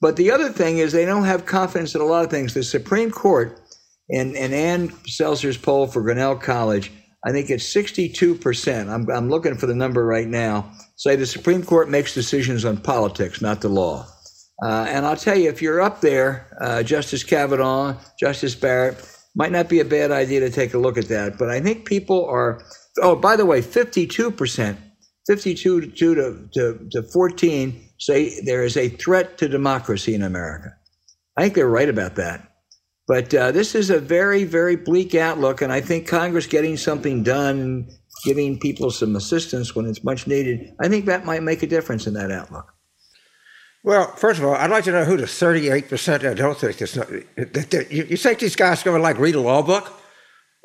But 0.00 0.16
the 0.16 0.30
other 0.30 0.48
thing 0.48 0.78
is 0.78 0.92
they 0.92 1.04
don't 1.04 1.24
have 1.24 1.46
confidence 1.46 1.94
in 1.94 2.00
a 2.00 2.04
lot 2.04 2.24
of 2.24 2.30
things. 2.30 2.54
The 2.54 2.62
Supreme 2.62 3.10
Court, 3.10 3.60
in, 4.08 4.34
in 4.36 4.52
Ann 4.52 4.88
Selzer's 5.08 5.58
poll 5.58 5.86
for 5.86 6.02
Grinnell 6.02 6.36
College, 6.36 6.90
I 7.24 7.32
think 7.32 7.50
it's 7.50 7.72
62%. 7.74 8.88
I'm, 8.88 9.08
I'm 9.10 9.28
looking 9.28 9.56
for 9.56 9.66
the 9.66 9.74
number 9.74 10.04
right 10.04 10.26
now. 10.26 10.72
Say 10.98 11.14
the 11.14 11.26
Supreme 11.26 11.62
Court 11.62 11.88
makes 11.88 12.12
decisions 12.12 12.64
on 12.64 12.76
politics, 12.78 13.40
not 13.40 13.60
the 13.60 13.68
law. 13.68 14.04
Uh, 14.60 14.84
and 14.88 15.06
I'll 15.06 15.16
tell 15.16 15.38
you, 15.38 15.48
if 15.48 15.62
you're 15.62 15.80
up 15.80 16.00
there, 16.00 16.48
uh, 16.60 16.82
Justice 16.82 17.22
Kavanaugh, 17.22 17.96
Justice 18.18 18.56
Barrett, 18.56 19.08
might 19.36 19.52
not 19.52 19.68
be 19.68 19.78
a 19.78 19.84
bad 19.84 20.10
idea 20.10 20.40
to 20.40 20.50
take 20.50 20.74
a 20.74 20.78
look 20.78 20.98
at 20.98 21.06
that. 21.06 21.38
But 21.38 21.50
I 21.50 21.60
think 21.60 21.84
people 21.84 22.26
are, 22.26 22.64
oh, 23.00 23.14
by 23.14 23.36
the 23.36 23.46
way, 23.46 23.62
52%, 23.62 24.76
52 25.28 25.80
to, 25.80 26.48
to, 26.52 26.88
to 26.90 27.02
14 27.04 27.90
say 28.00 28.40
there 28.40 28.64
is 28.64 28.76
a 28.76 28.88
threat 28.88 29.38
to 29.38 29.48
democracy 29.48 30.16
in 30.16 30.22
America. 30.22 30.74
I 31.36 31.42
think 31.42 31.54
they're 31.54 31.68
right 31.68 31.88
about 31.88 32.16
that. 32.16 32.52
But 33.06 33.32
uh, 33.32 33.52
this 33.52 33.76
is 33.76 33.88
a 33.90 34.00
very, 34.00 34.42
very 34.42 34.74
bleak 34.74 35.14
outlook, 35.14 35.62
and 35.62 35.72
I 35.72 35.80
think 35.80 36.08
Congress 36.08 36.48
getting 36.48 36.76
something 36.76 37.22
done, 37.22 37.88
giving 38.24 38.58
people 38.58 38.90
some 38.90 39.16
assistance 39.16 39.74
when 39.74 39.86
it's 39.86 40.04
much 40.04 40.26
needed, 40.26 40.72
I 40.80 40.88
think 40.88 41.06
that 41.06 41.24
might 41.24 41.42
make 41.42 41.62
a 41.62 41.66
difference 41.66 42.06
in 42.06 42.14
that 42.14 42.30
outlook. 42.30 42.72
Well, 43.84 44.10
first 44.16 44.40
of 44.40 44.44
all, 44.44 44.54
I'd 44.54 44.70
like 44.70 44.84
to 44.84 44.92
know 44.92 45.04
who 45.04 45.16
the 45.16 45.24
38% 45.24 46.28
I 46.28 46.34
don't 46.34 46.58
think 46.58 46.78
this. 46.78 46.96
You, 47.90 48.04
you 48.04 48.16
think 48.16 48.38
these 48.40 48.56
guys 48.56 48.82
are 48.82 48.84
going 48.84 48.98
to 48.98 49.02
like 49.02 49.18
read 49.18 49.36
a 49.36 49.40
law 49.40 49.62
book 49.62 49.92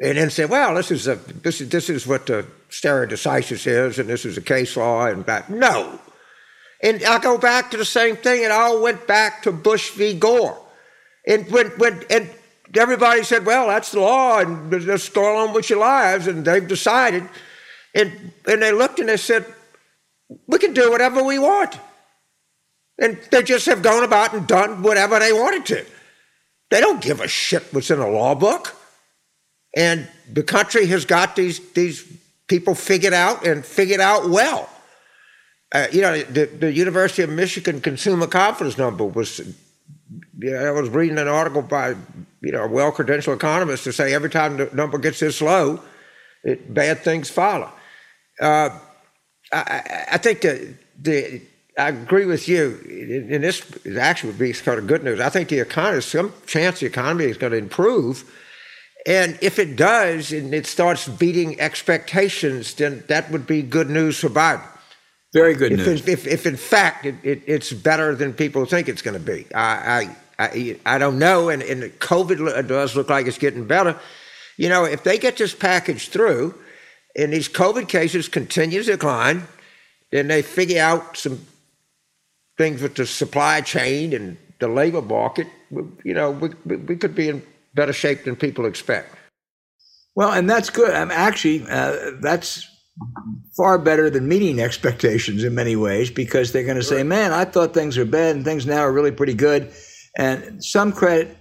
and 0.02 0.18
then 0.18 0.30
say, 0.30 0.46
well, 0.46 0.76
this 0.76 0.92
is, 0.92 1.08
a, 1.08 1.16
this 1.16 1.62
is, 1.62 1.70
this 1.70 1.90
is 1.90 2.08
what 2.08 2.26
the 2.26 2.46
stare 2.70 3.08
decisis 3.08 3.68
is 3.68 4.00
and 4.00 4.10
this 4.10 4.26
is 4.26 4.38
a 4.38 4.42
case 4.42 4.76
law 4.76 5.06
and 5.06 5.26
that. 5.28 5.50
No. 5.50 6.00
And 6.82 7.04
I 7.04 7.20
go 7.20 7.38
back 7.38 7.72
to 7.72 7.78
the 7.78 7.86
same 7.86 8.18
thing. 8.18 8.44
It 8.44 8.52
all 8.52 8.82
went 8.82 9.08
back 9.08 9.44
to 9.44 9.52
Bush 9.52 9.92
v. 9.92 10.14
Gore. 10.18 10.60
And 11.26 11.50
when, 11.50 11.68
when, 11.78 12.04
and 12.10 12.30
everybody 12.78 13.24
said, 13.24 13.46
well, 13.46 13.68
that's 13.68 13.92
the 13.92 14.00
law 14.00 14.40
and 14.40 14.72
just 14.82 15.14
go 15.14 15.38
on 15.38 15.54
with 15.54 15.70
your 15.70 15.80
lives. 15.80 16.28
And 16.28 16.46
they've 16.46 16.68
decided. 16.68 17.28
And, 17.94 18.34
and 18.48 18.62
they 18.62 18.72
looked 18.72 19.00
and 19.00 19.10
they 19.10 19.18
said, 19.18 19.46
we 20.48 20.58
can 20.60 20.74
do 20.74 20.90
whatever 20.90 21.24
we 21.24 21.40
want. 21.40 21.78
And 23.00 23.20
they 23.32 23.44
just 23.44 23.66
have 23.66 23.82
gone 23.82 24.04
about 24.04 24.34
and 24.34 24.48
done 24.48 24.84
whatever 24.84 25.20
they 25.20 25.34
wanted 25.34 25.66
to. 25.68 25.86
They 26.70 26.80
don't 26.80 27.02
give 27.02 27.20
a 27.22 27.28
shit 27.28 27.64
what's 27.72 27.92
in 27.92 28.00
a 28.00 28.10
law 28.10 28.36
book. 28.36 28.76
And 29.76 30.08
the 30.32 30.44
country 30.44 30.86
has 30.88 31.06
got 31.06 31.36
these, 31.36 31.60
these 31.74 32.04
people 32.48 32.76
figured 32.76 33.14
out 33.14 33.46
and 33.46 33.66
figured 33.66 34.00
out 34.00 34.30
well. 34.30 34.70
Uh, 35.72 35.88
you 35.92 36.02
know, 36.02 36.22
the, 36.22 36.46
the 36.46 36.72
University 36.72 37.24
of 37.24 37.30
Michigan 37.32 37.82
consumer 37.82 38.28
confidence 38.28 38.78
number 38.78 39.06
was, 39.06 39.42
I 40.44 40.70
was 40.70 40.90
reading 40.90 41.18
an 41.18 41.28
article 41.28 41.64
by, 41.64 41.96
you 42.44 42.52
know, 42.52 42.64
a 42.64 42.68
well 42.68 42.92
credentialed 42.92 43.36
economist 43.36 43.86
to 43.86 43.94
say 43.94 44.14
every 44.14 44.30
time 44.30 44.58
the 44.58 44.70
number 44.74 44.98
gets 44.98 45.20
this 45.20 45.42
low, 45.42 45.82
it, 46.44 46.74
bad 46.74 47.00
things 47.00 47.30
follow. 47.30 47.72
Uh, 48.40 48.70
I, 49.52 50.08
I, 50.12 50.18
think 50.18 50.42
that 50.42 50.76
the, 51.00 51.42
I 51.78 51.90
agree 51.90 52.26
with 52.26 52.50
you, 52.50 52.80
and 53.32 53.44
this 53.44 53.64
actually 53.98 54.32
would 54.32 54.40
be 54.40 54.54
sort 54.54 54.80
of 54.80 54.88
good 54.88 55.04
news. 55.04 55.20
I 55.20 55.30
think 55.30 55.50
the 55.50 55.60
economy, 55.60 56.02
some 56.02 56.34
chance 56.46 56.80
the 56.82 56.88
economy 56.88 57.26
is 57.26 57.38
going 57.38 57.52
to 57.52 57.58
improve. 57.58 58.30
And 59.06 59.38
if 59.42 59.60
it 59.60 59.76
does 59.76 60.32
and 60.32 60.54
it 60.54 60.66
starts 60.66 61.08
beating 61.08 61.60
expectations, 61.60 62.74
then 62.74 63.04
that 63.08 63.30
would 63.32 63.46
be 63.46 63.62
good 63.62 63.90
news 63.90 64.20
for 64.20 64.30
Biden. 64.30 64.64
Very 65.34 65.56
good 65.56 65.72
if, 65.72 65.80
news. 65.80 66.08
If, 66.08 66.28
if, 66.28 66.46
in 66.46 66.56
fact 66.56 67.06
it, 67.06 67.16
it, 67.24 67.42
it's 67.46 67.74
better 67.74 68.16
than 68.16 68.34
people 68.34 68.66
think 68.66 68.88
it's 68.88 69.02
going 69.02 69.16
to 69.16 69.20
be, 69.20 69.46
I, 69.54 69.62
I, 70.04 70.16
I, 70.44 70.80
I, 70.86 70.98
don't 70.98 71.20
know. 71.20 71.50
And, 71.50 71.62
and 71.62 71.84
COVID 72.00 72.68
does 72.68 72.96
look 72.96 73.10
like 73.10 73.28
it's 73.28 73.38
getting 73.38 73.66
better. 73.66 74.00
You 74.58 74.70
know, 74.70 74.86
if 74.86 75.04
they 75.04 75.18
get 75.18 75.38
this 75.38 75.54
package 75.54 76.10
through 76.10 76.56
and 77.16 77.34
these 77.34 77.50
COVID 77.50 77.88
cases 77.88 78.28
continue 78.28 78.84
to 78.84 78.92
decline, 78.92 79.48
then 80.12 80.28
they 80.28 80.42
figure 80.42 80.82
out 80.82 81.18
some 81.18 81.46
things 82.58 82.82
with 82.82 82.96
the 82.96 83.06
supply 83.06 83.62
chain 83.62 84.14
and 84.14 84.38
the 84.60 84.68
labor 84.68 85.02
market. 85.02 85.48
You 86.04 86.14
know, 86.14 86.32
we, 86.32 86.50
we 86.76 86.96
could 86.96 87.16
be 87.16 87.30
in 87.30 87.44
better 87.74 87.94
shape 87.94 88.24
than 88.24 88.36
people 88.36 88.66
expect. 88.66 89.16
Well, 90.16 90.32
and 90.32 90.50
that's 90.50 90.70
good. 90.70 90.94
I'm 90.94 91.10
actually, 91.10 91.66
uh, 91.68 92.12
that's 92.22 92.70
far 93.58 93.78
better 93.78 94.10
than 94.10 94.28
meeting 94.28 94.62
expectations 94.62 95.44
in 95.44 95.56
many 95.56 95.76
ways 95.76 96.12
because 96.12 96.52
they're 96.52 96.64
going 96.64 96.78
to 96.78 96.84
say, 96.84 97.04
man, 97.04 97.32
I 97.32 97.46
thought 97.46 97.74
things 97.74 97.98
were 97.98 98.06
bad 98.06 98.36
and 98.36 98.46
things 98.46 98.66
now 98.66 98.80
are 98.80 98.92
really 98.92 99.12
pretty 99.12 99.34
good. 99.34 99.72
And 100.18 100.64
some 100.64 100.92
credit 100.92 101.38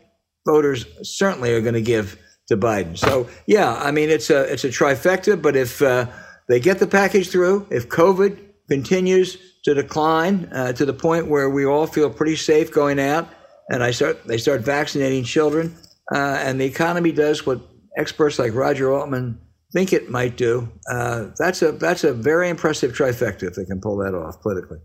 voters 0.46 0.86
certainly 1.02 1.52
are 1.52 1.60
going 1.60 1.74
to 1.74 1.82
give 1.82 2.18
to 2.48 2.56
Biden. 2.56 2.98
So, 2.98 3.28
yeah, 3.46 3.74
I 3.74 3.90
mean, 3.90 4.10
it's 4.10 4.30
a, 4.30 4.52
it's 4.52 4.64
a 4.64 4.68
trifecta, 4.68 5.40
but 5.40 5.56
if 5.56 5.80
uh, 5.82 6.06
they 6.48 6.60
get 6.60 6.78
the 6.78 6.86
package 6.86 7.30
through, 7.30 7.66
if 7.70 7.88
COVID 7.88 8.38
continues 8.68 9.38
to 9.64 9.74
decline 9.74 10.48
uh, 10.52 10.72
to 10.72 10.84
the 10.84 10.92
point 10.92 11.28
where 11.28 11.48
we 11.48 11.64
all 11.64 11.86
feel 11.86 12.10
pretty 12.10 12.36
safe 12.36 12.72
going 12.72 12.98
out 12.98 13.28
and 13.70 13.82
I 13.82 13.92
start, 13.92 14.26
they 14.26 14.38
start 14.38 14.62
vaccinating 14.62 15.24
children, 15.24 15.76
uh, 16.12 16.38
and 16.40 16.60
the 16.60 16.64
economy 16.64 17.12
does 17.12 17.46
what 17.46 17.60
experts 17.96 18.38
like 18.38 18.54
Roger 18.54 18.92
Altman 18.92 19.38
think 19.72 19.92
it 19.92 20.10
might 20.10 20.36
do, 20.36 20.70
uh, 20.90 21.28
that's 21.38 21.62
a 21.62 21.72
that's 21.72 22.04
a 22.04 22.12
very 22.12 22.48
impressive 22.48 22.92
trifecta 22.92 23.44
if 23.44 23.54
they 23.54 23.64
can 23.64 23.80
pull 23.80 23.96
that 23.98 24.14
off 24.14 24.40
politically. 24.42 24.78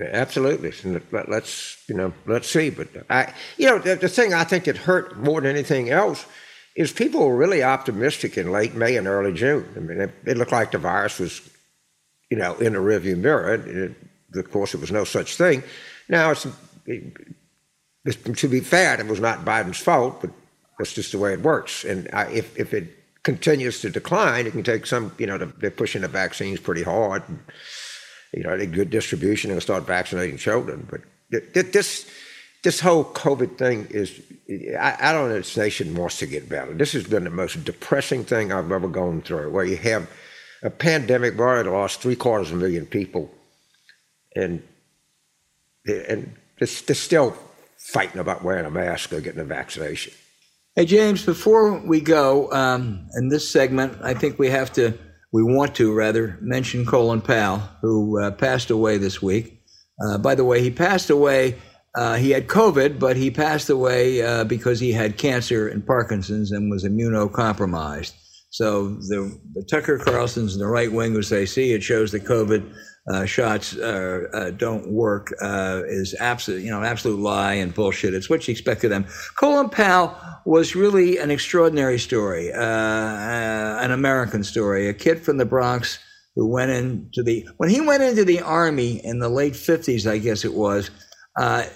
Absolutely. 0.00 0.72
Let's 1.10 1.82
you 1.88 1.94
know 1.94 2.12
let's 2.26 2.50
see. 2.50 2.70
But 2.70 2.88
I 3.08 3.32
you 3.56 3.66
know 3.66 3.78
the, 3.78 3.96
the 3.96 4.08
thing 4.08 4.34
I 4.34 4.44
think 4.44 4.64
that 4.64 4.76
hurt 4.76 5.16
more 5.16 5.40
than 5.40 5.50
anything 5.50 5.90
else 5.90 6.26
is 6.74 6.92
people 6.92 7.26
were 7.26 7.36
really 7.36 7.62
optimistic 7.62 8.36
in 8.36 8.52
late 8.52 8.74
May 8.74 8.96
and 8.96 9.06
early 9.06 9.32
June. 9.32 9.66
I 9.74 9.80
mean, 9.80 10.00
it, 10.00 10.10
it 10.26 10.36
looked 10.36 10.52
like 10.52 10.72
the 10.72 10.78
virus 10.78 11.18
was 11.18 11.48
you 12.30 12.36
know 12.36 12.54
in 12.56 12.74
the 12.74 12.78
rearview 12.78 13.16
mirror. 13.16 13.54
It, 13.54 13.96
of 14.34 14.50
course, 14.50 14.74
it 14.74 14.80
was 14.80 14.92
no 14.92 15.04
such 15.04 15.36
thing. 15.36 15.62
Now 16.08 16.32
it's, 16.32 16.46
it, 16.84 17.16
to 18.36 18.48
be 18.48 18.60
fair, 18.60 19.00
it 19.00 19.06
was 19.06 19.20
not 19.20 19.46
Biden's 19.46 19.78
fault, 19.78 20.20
but 20.20 20.30
that's 20.78 20.92
just 20.92 21.12
the 21.12 21.18
way 21.18 21.32
it 21.32 21.40
works. 21.40 21.84
And 21.84 22.10
I, 22.12 22.26
if 22.26 22.54
if 22.58 22.74
it 22.74 22.92
continues 23.22 23.80
to 23.80 23.90
decline, 23.90 24.46
it 24.46 24.52
can 24.52 24.62
take 24.62 24.86
some, 24.86 25.10
you 25.18 25.26
know, 25.26 25.38
they're 25.38 25.70
pushing 25.70 26.02
the 26.02 26.08
vaccines 26.08 26.60
pretty 26.60 26.82
hard. 26.82 27.22
And, 27.28 27.38
you 28.32 28.42
know, 28.42 28.56
they 28.56 28.66
good 28.66 28.90
distribution 28.90 29.50
and 29.50 29.62
start 29.62 29.86
vaccinating 29.86 30.36
children. 30.36 30.86
But 30.90 31.00
this 31.72 32.10
this 32.62 32.80
whole 32.80 33.04
COVID 33.04 33.58
thing 33.58 33.86
is, 33.90 34.20
I, 34.78 34.96
I 35.00 35.12
don't 35.12 35.28
know, 35.28 35.36
if 35.36 35.44
this 35.44 35.56
nation 35.56 35.94
wants 35.94 36.18
to 36.18 36.26
get 36.26 36.48
better. 36.48 36.74
This 36.74 36.92
has 36.92 37.04
been 37.04 37.24
the 37.24 37.30
most 37.30 37.64
depressing 37.64 38.24
thing 38.24 38.52
I've 38.52 38.72
ever 38.72 38.88
gone 38.88 39.22
through, 39.22 39.50
where 39.50 39.64
you 39.64 39.76
have 39.76 40.08
a 40.62 40.70
pandemic 40.70 41.38
where 41.38 41.48
already 41.48 41.68
lost 41.68 42.00
three 42.00 42.16
quarters 42.16 42.50
of 42.50 42.56
a 42.56 42.60
million 42.60 42.86
people, 42.86 43.30
and 44.34 44.62
and 45.86 46.34
they're, 46.58 46.68
they're 46.86 46.96
still 46.96 47.36
fighting 47.78 48.20
about 48.20 48.42
wearing 48.42 48.66
a 48.66 48.70
mask 48.70 49.12
or 49.12 49.20
getting 49.20 49.40
a 49.40 49.44
vaccination. 49.44 50.12
Hey, 50.74 50.84
James, 50.84 51.24
before 51.24 51.78
we 51.78 52.00
go 52.00 52.52
um, 52.52 53.08
in 53.14 53.28
this 53.28 53.48
segment, 53.48 53.96
I 54.02 54.12
think 54.12 54.38
we 54.38 54.50
have 54.50 54.72
to, 54.74 54.92
we 55.36 55.42
want 55.42 55.74
to 55.74 55.92
rather, 55.92 56.38
mention 56.40 56.86
Colin 56.86 57.20
Powell, 57.20 57.58
who 57.82 58.18
uh, 58.18 58.30
passed 58.30 58.70
away 58.70 58.96
this 58.96 59.20
week. 59.20 59.60
Uh, 60.02 60.16
by 60.16 60.34
the 60.34 60.46
way, 60.46 60.62
he 60.62 60.70
passed 60.70 61.10
away, 61.10 61.56
uh, 61.94 62.14
he 62.14 62.30
had 62.30 62.46
COVID, 62.46 62.98
but 62.98 63.18
he 63.18 63.30
passed 63.30 63.68
away 63.68 64.22
uh, 64.22 64.44
because 64.44 64.80
he 64.80 64.92
had 64.92 65.18
cancer 65.18 65.68
and 65.68 65.86
Parkinson's 65.86 66.52
and 66.52 66.70
was 66.70 66.84
immunocompromised. 66.84 68.14
So 68.48 68.88
the, 69.10 69.38
the 69.52 69.62
Tucker 69.70 69.98
Carlson's 69.98 70.54
in 70.54 70.60
the 70.60 70.66
right 70.68 70.90
wing 70.90 71.12
who 71.12 71.20
say, 71.20 71.44
see, 71.44 71.74
it 71.74 71.82
shows 71.82 72.12
that 72.12 72.24
COVID 72.24 72.72
uh, 73.08 73.24
shots 73.24 73.76
uh, 73.76 74.26
uh, 74.32 74.50
don't 74.50 74.90
work 74.90 75.32
uh, 75.40 75.82
is 75.86 76.14
absolute, 76.18 76.62
you 76.62 76.70
know, 76.70 76.82
absolute 76.82 77.20
lie 77.20 77.54
and 77.54 77.72
bullshit. 77.72 78.14
It's 78.14 78.28
what 78.28 78.48
you 78.48 78.52
expect 78.52 78.82
of 78.82 78.90
them. 78.90 79.06
Colin 79.38 79.68
Powell 79.68 80.16
was 80.44 80.74
really 80.74 81.18
an 81.18 81.30
extraordinary 81.30 81.98
story, 82.00 82.52
uh, 82.52 82.58
an 82.58 83.92
American 83.92 84.42
story. 84.42 84.88
A 84.88 84.94
kid 84.94 85.24
from 85.24 85.36
the 85.36 85.44
Bronx 85.44 86.00
who 86.34 86.48
went 86.48 86.72
into 86.72 87.22
the 87.22 87.46
when 87.58 87.70
he 87.70 87.80
went 87.80 88.02
into 88.02 88.24
the 88.24 88.40
army 88.40 89.00
in 89.04 89.20
the 89.20 89.28
late 89.28 89.54
fifties, 89.54 90.06
I 90.06 90.18
guess 90.18 90.44
it 90.44 90.54
was. 90.54 90.90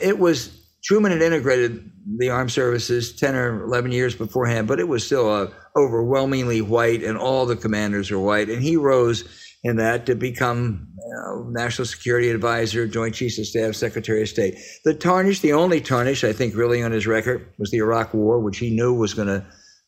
it 0.00 0.18
was 0.18 0.56
Truman 0.82 1.12
had 1.12 1.22
integrated 1.22 1.90
the 2.16 2.30
armed 2.30 2.50
services 2.50 3.12
10 3.12 3.34
or 3.34 3.64
11 3.64 3.92
years 3.92 4.14
beforehand, 4.14 4.66
but 4.66 4.80
it 4.80 4.88
was 4.88 5.04
still 5.04 5.52
overwhelmingly 5.76 6.62
white, 6.62 7.04
and 7.04 7.18
all 7.18 7.44
the 7.44 7.54
commanders 7.54 8.10
were 8.10 8.18
white. 8.18 8.48
And 8.48 8.62
he 8.62 8.76
rose 8.76 9.24
in 9.62 9.76
that 9.76 10.06
to 10.06 10.14
become 10.14 10.90
know, 11.10 11.46
National 11.50 11.86
Security 11.86 12.30
Advisor, 12.30 12.86
Joint 12.86 13.14
Chiefs 13.14 13.38
of 13.38 13.46
Staff, 13.46 13.74
Secretary 13.74 14.22
of 14.22 14.28
State. 14.28 14.56
The 14.84 14.94
tarnish, 14.94 15.40
the 15.40 15.52
only 15.52 15.80
tarnish 15.80 16.24
I 16.24 16.32
think 16.32 16.54
really 16.54 16.82
on 16.82 16.92
his 16.92 17.06
record 17.06 17.52
was 17.58 17.70
the 17.70 17.78
Iraq 17.78 18.14
War, 18.14 18.40
which 18.40 18.58
he 18.58 18.70
knew 18.70 18.94
was 18.94 19.14
going 19.14 19.28
to 19.28 19.44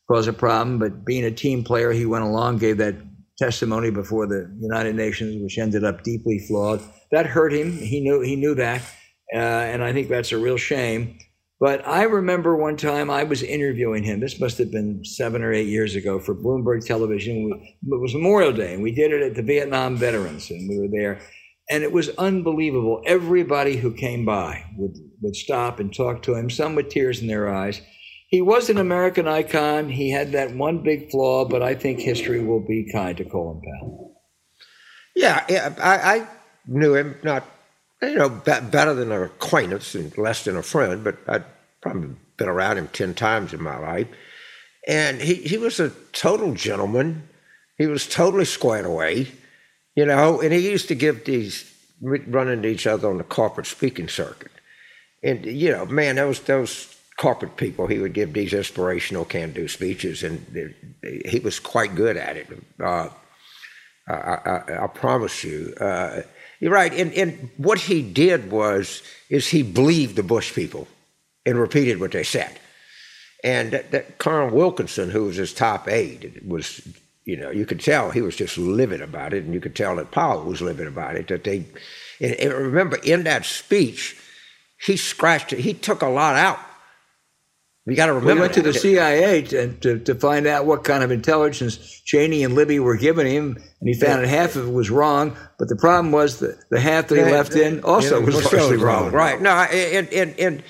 cause 0.09 0.27
a 0.27 0.33
problem. 0.33 0.79
But 0.79 1.05
being 1.05 1.25
a 1.25 1.31
team 1.31 1.63
player, 1.63 1.91
he 1.91 2.05
went 2.05 2.23
along, 2.23 2.57
gave 2.57 2.77
that 2.77 2.95
testimony 3.37 3.89
before 3.89 4.27
the 4.27 4.51
United 4.59 4.95
Nations, 4.95 5.41
which 5.41 5.57
ended 5.57 5.83
up 5.83 6.03
deeply 6.03 6.39
flawed. 6.47 6.81
That 7.11 7.25
hurt 7.25 7.53
him. 7.53 7.77
He 7.77 7.99
knew 8.01 8.21
he 8.21 8.35
knew 8.35 8.55
that, 8.55 8.81
uh, 9.33 9.37
and 9.37 9.83
I 9.83 9.93
think 9.93 10.09
that's 10.09 10.31
a 10.31 10.37
real 10.37 10.57
shame. 10.57 11.17
But 11.63 11.87
I 11.87 12.03
remember 12.03 12.57
one 12.57 12.75
time 12.75 13.09
I 13.09 13.23
was 13.23 13.41
interviewing 13.41 14.03
him. 14.03 14.19
This 14.19 14.37
must 14.37 14.57
have 14.57 14.69
been 14.69 15.05
seven 15.05 15.41
or 15.41 15.53
eight 15.53 15.67
years 15.67 15.95
ago 15.95 16.19
for 16.19 16.35
Bloomberg 16.35 16.85
Television. 16.85 17.53
It 17.53 18.01
was 18.01 18.13
Memorial 18.13 18.51
Day, 18.51 18.73
and 18.73 18.83
we 18.83 18.91
did 18.91 19.13
it 19.13 19.21
at 19.21 19.35
the 19.35 19.43
Vietnam 19.43 19.95
Veterans, 19.95 20.51
and 20.51 20.67
we 20.67 20.77
were 20.77 20.89
there. 20.91 21.21
And 21.69 21.81
it 21.81 21.93
was 21.93 22.09
unbelievable. 22.17 23.01
Everybody 23.05 23.77
who 23.77 23.93
came 23.93 24.25
by 24.25 24.65
would, 24.75 24.97
would 25.21 25.37
stop 25.37 25.79
and 25.79 25.95
talk 25.95 26.21
to 26.23 26.35
him, 26.35 26.49
some 26.49 26.75
with 26.75 26.89
tears 26.89 27.21
in 27.21 27.27
their 27.27 27.47
eyes. 27.47 27.79
He 28.27 28.41
was 28.41 28.69
an 28.69 28.77
American 28.77 29.29
icon. 29.29 29.87
He 29.87 30.11
had 30.11 30.33
that 30.33 30.53
one 30.53 30.83
big 30.83 31.11
flaw, 31.11 31.45
but 31.45 31.63
I 31.63 31.75
think 31.75 32.01
history 32.01 32.43
will 32.43 32.59
be 32.59 32.91
kind 32.91 33.15
to 33.15 33.23
Colin 33.23 33.61
Powell. 33.61 34.21
Yeah, 35.15 35.45
yeah 35.47 35.73
I, 35.81 36.17
I 36.17 36.27
knew 36.67 36.93
him 36.93 37.15
not 37.23 37.45
you 38.09 38.15
know, 38.15 38.29
better 38.29 38.93
than 38.93 39.11
an 39.11 39.23
acquaintance 39.23 39.95
and 39.95 40.15
less 40.17 40.43
than 40.43 40.57
a 40.57 40.63
friend, 40.63 41.03
but 41.03 41.17
I'd 41.27 41.45
probably 41.83 42.15
been 42.37 42.47
around 42.47 42.77
him 42.77 42.87
10 42.87 43.13
times 43.13 43.53
in 43.53 43.61
my 43.61 43.77
life. 43.77 44.07
And 44.87 45.21
he, 45.21 45.35
he 45.35 45.57
was 45.57 45.79
a 45.79 45.89
total 46.13 46.53
gentleman. 46.53 47.27
He 47.77 47.87
was 47.87 48.07
totally 48.07 48.45
squared 48.45 48.85
away, 48.85 49.27
you 49.95 50.05
know, 50.05 50.41
and 50.41 50.53
he 50.53 50.69
used 50.69 50.87
to 50.87 50.95
give 50.95 51.25
these, 51.25 51.71
run 52.01 52.47
into 52.47 52.69
each 52.69 52.87
other 52.87 53.09
on 53.09 53.17
the 53.17 53.23
corporate 53.23 53.67
speaking 53.67 54.07
circuit. 54.07 54.51
And, 55.21 55.45
you 55.45 55.71
know, 55.71 55.85
man, 55.85 56.15
those, 56.15 56.39
those 56.41 56.95
corporate 57.17 57.57
people, 57.57 57.87
he 57.87 57.99
would 57.99 58.13
give 58.13 58.33
these 58.33 58.53
inspirational 58.53 59.25
can 59.25 59.51
do 59.51 59.67
speeches, 59.67 60.23
and 60.23 60.73
he 61.25 61.39
was 61.39 61.59
quite 61.59 61.95
good 61.95 62.17
at 62.17 62.37
it. 62.37 62.47
Uh, 62.81 63.09
I, 64.07 64.13
I, 64.13 64.83
I, 64.83 64.87
promise 64.87 65.43
you. 65.43 65.73
Uh, 65.79 66.21
you're 66.59 66.73
right. 66.73 66.93
And, 66.93 67.13
and 67.13 67.49
what 67.57 67.79
he 67.79 68.01
did 68.01 68.51
was, 68.51 69.01
is 69.29 69.47
he 69.47 69.63
believed 69.63 70.17
the 70.17 70.23
Bush 70.23 70.53
people 70.53 70.87
and 71.45 71.59
repeated 71.59 71.99
what 71.99 72.11
they 72.11 72.23
said. 72.23 72.59
And 73.43 73.71
that, 73.71 73.91
that 73.91 74.17
Carl 74.19 74.49
Wilkerson, 74.49 75.09
who 75.09 75.25
was 75.25 75.35
his 75.35 75.53
top 75.53 75.89
aide, 75.89 76.41
was, 76.47 76.87
you 77.25 77.35
know, 77.35 77.51
you 77.51 77.65
could 77.65 77.81
tell 77.81 78.11
he 78.11 78.21
was 78.21 78.37
just 78.37 78.57
livid 78.57 79.01
about 79.01 79.33
it, 79.33 79.43
and 79.43 79.53
you 79.53 79.59
could 79.59 79.75
tell 79.75 79.97
that 79.97 80.11
Powell 80.11 80.43
was 80.43 80.61
livid 80.61 80.87
about 80.87 81.15
it. 81.15 81.27
That 81.27 81.43
they, 81.43 81.65
and, 82.21 82.33
and 82.35 82.53
remember, 82.53 82.97
in 83.03 83.23
that 83.23 83.45
speech, 83.45 84.15
he 84.85 84.95
scratched 84.95 85.51
it. 85.51 85.59
He 85.59 85.73
took 85.73 86.01
a 86.01 86.07
lot 86.07 86.35
out. 86.35 86.59
You 87.85 87.97
got 87.97 88.05
to 88.05 88.13
remember. 88.13 88.35
We 88.35 88.39
went 88.41 88.53
to 88.53 88.61
the 88.61 88.73
CIA 88.73 89.41
to, 89.41 89.73
to, 89.73 89.99
to, 89.99 90.15
find 90.15 90.47
out 90.47 90.65
what 90.65 90.85
kind 90.85 91.03
of 91.03 91.11
intelligence 91.11 91.77
Cheney 92.05 92.45
and 92.45 92.55
Libby 92.55 92.79
were 92.79 92.95
giving 92.95 93.27
him, 93.27 93.57
and 93.57 93.89
he 93.89 93.93
found 93.93 94.21
yeah. 94.21 94.27
that 94.27 94.27
half 94.29 94.55
of 94.55 94.69
it 94.69 94.71
was 94.71 94.89
wrong. 94.89 95.35
But 95.59 95.67
the 95.67 95.75
problem 95.75 96.13
was 96.13 96.39
that 96.39 96.63
the 96.69 96.79
half 96.79 97.09
that 97.09 97.15
he 97.15 97.21
yeah, 97.21 97.31
left 97.31 97.55
in 97.55 97.83
also 97.83 98.19
yeah, 98.19 98.25
was 98.25 98.41
partially 98.41 98.77
wrong. 98.77 99.11
Right? 99.11 99.41
No, 99.41 99.51
and, 99.51 100.07
and, 100.13 100.39
and 100.39 100.63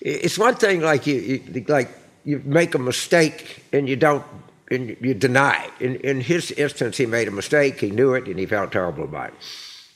it's 0.00 0.38
one 0.38 0.54
thing 0.54 0.80
like 0.80 1.06
you, 1.06 1.42
you 1.52 1.64
like 1.68 1.90
you 2.24 2.42
make 2.44 2.74
a 2.74 2.78
mistake 2.78 3.64
and 3.72 3.88
you 3.88 3.96
don't 3.96 4.24
and 4.70 4.96
you 5.00 5.14
deny 5.14 5.64
it. 5.64 5.84
In, 5.84 5.96
in 5.96 6.20
his 6.20 6.50
instance, 6.52 6.96
he 6.96 7.06
made 7.06 7.28
a 7.28 7.32
mistake. 7.32 7.80
He 7.80 7.90
knew 7.90 8.14
it, 8.14 8.26
and 8.26 8.38
he 8.38 8.46
felt 8.46 8.72
terrible 8.72 9.04
about 9.04 9.30
it. 9.30 9.34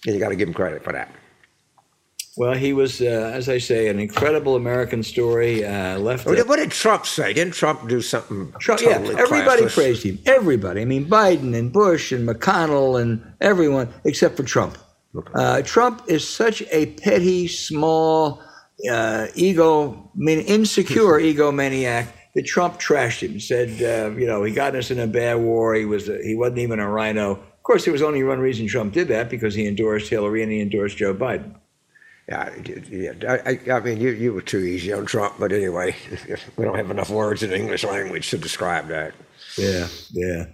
And 0.06 0.14
you 0.14 0.20
got 0.20 0.30
to 0.30 0.36
give 0.36 0.48
him 0.48 0.54
credit 0.54 0.82
for 0.82 0.92
that. 0.92 1.10
Well, 2.36 2.54
he 2.54 2.72
was, 2.72 3.00
uh, 3.00 3.30
as 3.32 3.48
I 3.48 3.58
say, 3.58 3.86
an 3.86 4.00
incredible 4.00 4.56
American 4.56 5.04
story. 5.04 5.64
Uh, 5.64 5.98
left. 5.98 6.26
What, 6.26 6.48
what 6.48 6.56
did 6.56 6.72
Trump 6.72 7.06
say? 7.06 7.32
Didn't 7.32 7.54
Trump 7.54 7.88
do 7.88 8.00
something? 8.02 8.52
Trump, 8.58 8.80
totally 8.80 9.14
yeah, 9.14 9.20
everybody 9.20 9.62
classless? 9.62 9.74
praised 9.74 10.02
him. 10.02 10.18
Everybody. 10.26 10.82
I 10.82 10.84
mean, 10.84 11.06
Biden 11.06 11.56
and 11.56 11.72
Bush 11.72 12.10
and 12.10 12.28
McConnell 12.28 13.00
and 13.00 13.24
everyone 13.40 13.88
except 14.04 14.36
for 14.36 14.42
Trump. 14.42 14.76
Uh, 15.32 15.62
Trump 15.62 16.02
is 16.08 16.26
such 16.28 16.60
a 16.72 16.86
petty, 16.86 17.46
small, 17.46 18.42
uh, 18.90 19.28
ego, 19.34 19.92
I 19.92 20.16
mean, 20.16 20.40
insecure 20.40 21.20
egomaniac 21.20 22.08
that 22.34 22.46
Trump 22.46 22.80
trashed 22.80 23.20
him. 23.20 23.40
Said, 23.40 23.70
uh, 23.82 24.16
you 24.16 24.26
know, 24.26 24.42
he 24.42 24.52
got 24.52 24.74
us 24.74 24.90
in 24.90 24.98
a 24.98 25.06
bad 25.06 25.36
war. 25.36 25.74
He 25.74 25.84
was, 25.84 26.08
a, 26.08 26.22
he 26.22 26.34
wasn't 26.34 26.58
even 26.58 26.80
a 26.80 26.90
RINO. 26.90 27.32
Of 27.32 27.62
course, 27.62 27.84
there 27.84 27.92
was 27.92 28.02
only 28.02 28.22
one 28.24 28.40
reason 28.40 28.66
Trump 28.66 28.92
did 28.92 29.08
that 29.08 29.30
because 29.30 29.54
he 29.54 29.66
endorsed 29.66 30.10
Hillary 30.10 30.42
and 30.42 30.52
he 30.52 30.60
endorsed 30.60 30.96
Joe 30.96 31.14
Biden. 31.14 31.54
Yeah, 32.28 32.54
yeah. 32.90 33.40
I, 33.44 33.58
I, 33.70 33.80
mean, 33.80 34.00
you, 34.00 34.10
you 34.10 34.32
were 34.32 34.40
too 34.40 34.60
easy 34.60 34.92
on 34.92 35.04
Trump, 35.04 35.34
but 35.38 35.52
anyway, 35.52 35.94
we 36.56 36.64
don't 36.64 36.76
have 36.76 36.90
enough 36.90 37.10
words 37.10 37.42
in 37.42 37.50
the 37.50 37.58
English 37.58 37.84
language 37.84 38.30
to 38.30 38.38
describe 38.38 38.88
that. 38.88 39.12
Yeah, 39.58 39.88
yeah. 40.12 40.46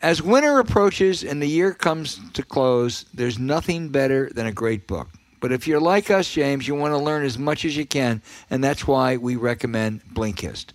As 0.00 0.22
winter 0.22 0.60
approaches 0.60 1.24
and 1.24 1.42
the 1.42 1.48
year 1.48 1.74
comes 1.74 2.20
to 2.34 2.44
close, 2.44 3.04
there's 3.12 3.36
nothing 3.36 3.88
better 3.88 4.30
than 4.32 4.46
a 4.46 4.52
great 4.52 4.86
book. 4.86 5.08
But 5.40 5.50
if 5.50 5.66
you're 5.66 5.80
like 5.80 6.08
us, 6.08 6.30
James, 6.30 6.68
you 6.68 6.76
want 6.76 6.92
to 6.92 6.98
learn 6.98 7.24
as 7.24 7.36
much 7.36 7.64
as 7.64 7.76
you 7.76 7.84
can, 7.84 8.22
and 8.48 8.62
that's 8.62 8.86
why 8.86 9.16
we 9.16 9.34
recommend 9.34 10.04
Blinkist. 10.14 10.66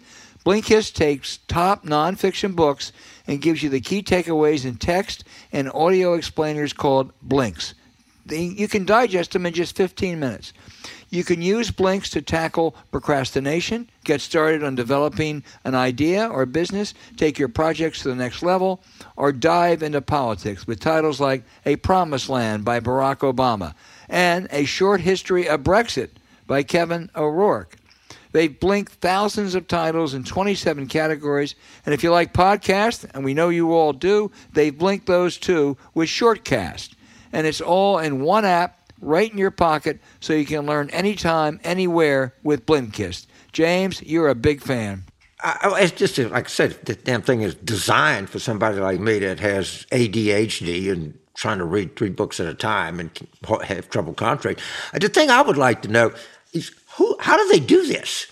Blinkist 0.45 0.95
takes 0.95 1.37
top 1.47 1.85
nonfiction 1.85 2.53
books 2.53 2.91
and 3.25 3.41
gives 3.41 3.63
you 3.63 3.69
the 3.69 3.79
key 3.79 4.03
takeaways 4.03 4.65
in 4.65 4.75
text 4.75 5.23
and 5.53 5.71
audio 5.71 6.15
explainers 6.15 6.73
called 6.73 7.13
Blinks. 7.21 7.75
You 8.29 8.67
can 8.67 8.85
digest 8.85 9.31
them 9.31 9.45
in 9.45 9.53
just 9.53 9.77
15 9.77 10.19
minutes. 10.19 10.51
You 11.13 11.23
can 11.23 11.43
use 11.43 11.69
Blinks 11.69 12.09
to 12.09 12.23
tackle 12.23 12.75
procrastination, 12.89 13.87
get 14.03 14.19
started 14.19 14.63
on 14.63 14.73
developing 14.73 15.43
an 15.63 15.75
idea 15.75 16.27
or 16.27 16.47
business, 16.47 16.95
take 17.17 17.37
your 17.37 17.49
projects 17.49 18.01
to 18.01 18.07
the 18.07 18.15
next 18.15 18.41
level, 18.41 18.81
or 19.15 19.31
dive 19.31 19.83
into 19.83 20.01
politics 20.01 20.65
with 20.65 20.79
titles 20.79 21.19
like 21.19 21.43
A 21.67 21.75
Promised 21.75 22.29
Land 22.29 22.65
by 22.65 22.79
Barack 22.79 23.17
Obama 23.17 23.75
and 24.09 24.47
A 24.49 24.65
Short 24.65 25.01
History 25.01 25.47
of 25.47 25.61
Brexit 25.61 26.09
by 26.47 26.63
Kevin 26.63 27.11
O'Rourke. 27.15 27.77
They've 28.31 28.59
blinked 28.59 28.93
thousands 28.93 29.53
of 29.53 29.67
titles 29.67 30.15
in 30.15 30.23
27 30.23 30.87
categories. 30.87 31.53
And 31.85 31.93
if 31.93 32.01
you 32.01 32.09
like 32.09 32.33
podcasts, 32.33 33.07
and 33.13 33.23
we 33.23 33.35
know 33.35 33.49
you 33.49 33.71
all 33.71 33.93
do, 33.93 34.31
they've 34.53 34.75
blinked 34.75 35.05
those 35.05 35.37
too 35.37 35.77
with 35.93 36.09
Shortcast. 36.09 36.95
And 37.31 37.45
it's 37.45 37.61
all 37.61 37.99
in 37.99 38.21
one 38.21 38.45
app 38.45 38.79
right 39.03 39.31
in 39.31 39.37
your 39.37 39.51
pocket 39.51 39.99
so 40.19 40.33
you 40.33 40.45
can 40.45 40.65
learn 40.65 40.89
anytime, 40.89 41.59
anywhere 41.63 42.33
with 42.43 42.65
Blinkist. 42.65 43.27
James, 43.51 44.01
you're 44.01 44.29
a 44.29 44.35
big 44.35 44.61
fan. 44.61 45.03
I, 45.43 45.81
it's 45.81 45.91
just 45.91 46.17
like 46.17 46.45
I 46.45 46.49
said, 46.49 46.71
the 46.85 46.95
damn 46.95 47.21
thing 47.21 47.41
is 47.41 47.53
designed 47.55 48.29
for 48.29 48.39
somebody 48.39 48.79
like 48.79 48.99
me 48.99 49.19
that 49.19 49.39
has 49.41 49.85
ADHD 49.91 50.91
and 50.91 51.17
trying 51.35 51.57
to 51.57 51.65
read 51.65 51.95
three 51.95 52.09
books 52.09 52.39
at 52.39 52.47
a 52.47 52.53
time 52.53 52.99
and 52.99 53.09
have 53.63 53.89
trouble 53.89 54.13
concentrating. 54.13 54.63
Uh, 54.93 54.99
the 54.99 55.09
thing 55.09 55.29
I 55.29 55.41
would 55.41 55.57
like 55.57 55.81
to 55.81 55.87
know 55.89 56.13
is 56.53 56.71
who, 56.95 57.17
how 57.19 57.37
do 57.37 57.47
they 57.49 57.59
do 57.59 57.85
this? 57.85 58.27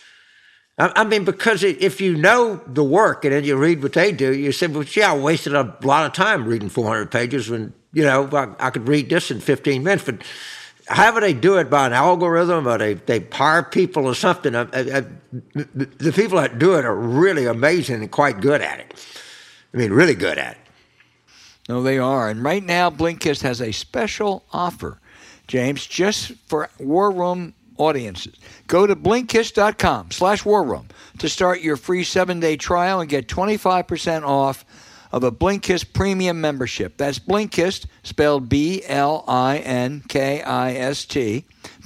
I, 0.77 1.03
mean, 1.03 1.25
because 1.25 1.63
if 1.63 2.01
you 2.01 2.15
know 2.15 2.59
the 2.65 2.83
work 2.83 3.23
and 3.23 3.33
then 3.33 3.43
you 3.43 3.55
read 3.55 3.83
what 3.83 3.93
they 3.93 4.11
do, 4.11 4.33
you 4.33 4.51
say, 4.51 4.65
well, 4.65 4.83
yeah, 4.83 5.11
I 5.11 5.17
wasted 5.17 5.53
a 5.53 5.77
lot 5.83 6.07
of 6.07 6.13
time 6.13 6.45
reading 6.45 6.69
400 6.69 7.11
pages 7.11 7.49
when, 7.49 7.73
you 7.93 8.03
know, 8.03 8.27
I, 8.31 8.67
I 8.67 8.69
could 8.71 8.87
read 8.87 9.09
this 9.09 9.29
in 9.29 9.41
15 9.41 9.83
minutes. 9.83 10.05
But 10.05 10.23
however 10.91 11.21
they 11.21 11.33
do 11.33 11.57
it 11.57 11.69
by 11.69 11.87
an 11.87 11.93
algorithm 11.93 12.67
or 12.67 12.77
they, 12.77 12.93
they 12.93 13.19
hire 13.31 13.63
people 13.63 14.05
or 14.05 14.15
something, 14.15 14.55
uh, 14.55 14.67
uh, 14.73 14.77
uh, 14.77 14.83
I, 14.93 14.97
I, 14.99 15.65
the 15.73 16.13
people 16.13 16.39
that 16.39 16.59
do 16.59 16.75
it 16.75 16.85
are 16.85 16.95
really 16.95 17.45
amazing 17.45 18.01
and 18.01 18.11
quite 18.11 18.41
good 18.41 18.61
at 18.61 18.79
it. 18.79 19.05
I 19.73 19.77
mean, 19.77 19.91
really 19.91 20.15
good 20.15 20.37
at 20.37 20.53
it. 20.53 20.57
No, 21.69 21.81
they 21.81 21.97
are. 21.97 22.29
And 22.29 22.43
right 22.43 22.63
now, 22.63 22.89
Blinkist 22.89 23.41
has 23.43 23.61
a 23.61 23.71
special 23.71 24.43
offer, 24.51 24.99
James, 25.47 25.85
just 25.85 26.33
for 26.47 26.69
War 26.79 27.11
Room 27.11 27.53
audiences. 27.77 28.35
Go 28.67 28.85
to 28.85 28.95
Blinkist.com 28.95 30.11
slash 30.11 30.45
war 30.45 30.63
room 30.63 30.87
to 31.17 31.27
start 31.27 31.61
your 31.61 31.77
free 31.77 32.03
seven-day 32.03 32.57
trial 32.57 33.01
and 33.01 33.09
get 33.09 33.27
25% 33.27 34.23
off 34.23 34.65
of 35.11 35.23
a 35.23 35.31
Blinkist 35.31 35.93
premium 35.93 36.41
membership. 36.41 36.97
That's 36.97 37.19
Blinkist, 37.19 37.85
spelled 38.03 38.49
B-L-I-N-K-I-S-T, 38.49 38.95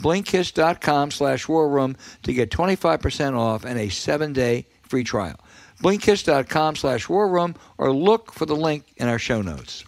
Blinkist.com 0.01 1.11
slash 1.11 1.47
war 1.47 1.69
room 1.69 1.95
to 2.23 2.33
get 2.33 2.49
25% 2.51 3.37
off 3.37 3.65
and 3.65 3.79
a 3.79 3.89
seven-day 3.89 4.65
free 4.83 5.03
trial. 5.03 5.39
Blinkist.com 5.81 6.75
slash 6.75 7.09
war 7.09 7.27
room 7.27 7.55
or 7.77 7.91
look 7.93 8.31
for 8.31 8.45
the 8.45 8.55
link 8.55 8.85
in 8.97 9.07
our 9.07 9.19
show 9.19 9.41
notes. 9.41 9.83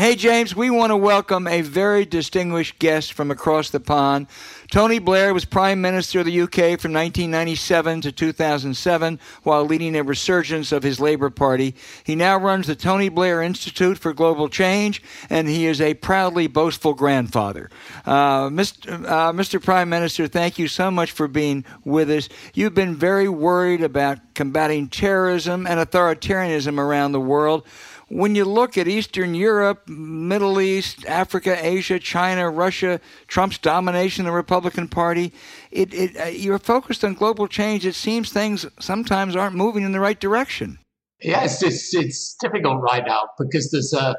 Hey, 0.00 0.16
James, 0.16 0.56
we 0.56 0.70
want 0.70 0.92
to 0.92 0.96
welcome 0.96 1.46
a 1.46 1.60
very 1.60 2.06
distinguished 2.06 2.78
guest 2.78 3.12
from 3.12 3.30
across 3.30 3.68
the 3.68 3.80
pond. 3.80 4.28
Tony 4.70 4.98
Blair 4.98 5.34
was 5.34 5.44
Prime 5.44 5.82
Minister 5.82 6.20
of 6.20 6.24
the 6.24 6.40
UK 6.40 6.80
from 6.80 6.94
1997 6.94 8.00
to 8.00 8.10
2007 8.10 9.20
while 9.42 9.66
leading 9.66 9.94
a 9.96 10.02
resurgence 10.02 10.72
of 10.72 10.82
his 10.82 11.00
Labour 11.00 11.28
Party. 11.28 11.74
He 12.02 12.14
now 12.14 12.38
runs 12.38 12.66
the 12.66 12.76
Tony 12.76 13.10
Blair 13.10 13.42
Institute 13.42 13.98
for 13.98 14.14
Global 14.14 14.48
Change, 14.48 15.02
and 15.28 15.46
he 15.46 15.66
is 15.66 15.82
a 15.82 15.92
proudly 15.92 16.46
boastful 16.46 16.94
grandfather. 16.94 17.68
Uh, 18.06 18.48
Mr. 18.48 19.04
Uh, 19.06 19.32
Mr. 19.32 19.62
Prime 19.62 19.90
Minister, 19.90 20.26
thank 20.28 20.58
you 20.58 20.66
so 20.66 20.90
much 20.90 21.10
for 21.10 21.28
being 21.28 21.62
with 21.84 22.08
us. 22.08 22.30
You've 22.54 22.72
been 22.72 22.96
very 22.96 23.28
worried 23.28 23.82
about 23.82 24.18
combating 24.34 24.88
terrorism 24.88 25.66
and 25.66 25.78
authoritarianism 25.78 26.78
around 26.78 27.12
the 27.12 27.20
world 27.20 27.66
when 28.10 28.34
you 28.34 28.44
look 28.44 28.76
at 28.76 28.88
Eastern 28.88 29.34
Europe, 29.34 29.88
Middle 29.88 30.60
East, 30.60 31.06
Africa, 31.06 31.56
Asia, 31.64 31.98
China, 32.00 32.50
Russia, 32.50 33.00
Trump's 33.28 33.56
domination 33.56 34.26
of 34.26 34.32
the 34.32 34.36
Republican 34.36 34.88
Party, 34.88 35.32
it, 35.70 35.94
it, 35.94 36.16
uh, 36.16 36.24
you're 36.24 36.58
focused 36.58 37.04
on 37.04 37.14
global 37.14 37.46
change. 37.46 37.86
It 37.86 37.94
seems 37.94 38.32
things 38.32 38.66
sometimes 38.80 39.36
aren't 39.36 39.54
moving 39.54 39.84
in 39.84 39.92
the 39.92 40.00
right 40.00 40.18
direction. 40.18 40.78
Yes, 41.22 41.62
it's, 41.62 41.94
it's 41.94 42.34
difficult 42.34 42.82
right 42.82 43.04
now 43.06 43.28
because 43.38 43.70
there's 43.70 43.92
a 43.92 44.16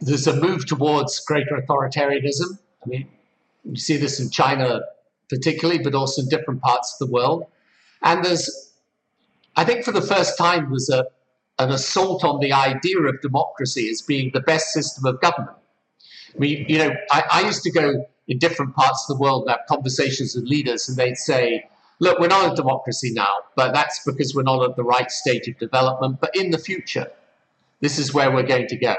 there's 0.00 0.26
a 0.26 0.34
move 0.34 0.66
towards 0.66 1.20
greater 1.20 1.60
authoritarianism. 1.60 2.58
I 2.84 2.88
mean, 2.88 3.08
you 3.64 3.76
see 3.76 3.96
this 3.96 4.18
in 4.18 4.30
China 4.30 4.80
particularly, 5.28 5.80
but 5.80 5.94
also 5.94 6.22
in 6.22 6.28
different 6.28 6.60
parts 6.60 6.94
of 6.94 7.06
the 7.06 7.12
world. 7.12 7.46
And 8.02 8.24
there's, 8.24 8.72
I 9.56 9.64
think, 9.64 9.84
for 9.84 9.92
the 9.92 10.02
first 10.02 10.36
time, 10.36 10.70
there's 10.70 10.90
a 10.90 11.06
an 11.58 11.70
assault 11.70 12.24
on 12.24 12.40
the 12.40 12.52
idea 12.52 12.98
of 13.00 13.20
democracy 13.20 13.88
as 13.90 14.02
being 14.02 14.30
the 14.32 14.40
best 14.40 14.72
system 14.72 15.04
of 15.06 15.20
government. 15.20 15.56
I 16.34 16.38
mean, 16.38 16.64
you 16.68 16.78
know, 16.78 16.94
I, 17.10 17.24
I 17.32 17.40
used 17.42 17.62
to 17.64 17.70
go 17.70 18.06
in 18.28 18.38
different 18.38 18.74
parts 18.74 19.06
of 19.08 19.16
the 19.16 19.22
world 19.22 19.42
and 19.42 19.50
have 19.50 19.60
conversations 19.68 20.34
with 20.34 20.44
leaders, 20.44 20.88
and 20.88 20.96
they'd 20.96 21.18
say, 21.18 21.68
look, 22.00 22.18
we're 22.18 22.28
not 22.28 22.52
a 22.52 22.56
democracy 22.56 23.12
now, 23.12 23.32
but 23.54 23.72
that's 23.72 24.04
because 24.04 24.34
we're 24.34 24.42
not 24.42 24.68
at 24.68 24.76
the 24.76 24.82
right 24.82 25.10
stage 25.10 25.46
of 25.48 25.58
development. 25.58 26.20
But 26.20 26.34
in 26.34 26.50
the 26.50 26.58
future, 26.58 27.06
this 27.80 27.98
is 27.98 28.14
where 28.14 28.30
we're 28.30 28.42
going 28.42 28.66
to 28.68 28.76
go. 28.76 28.96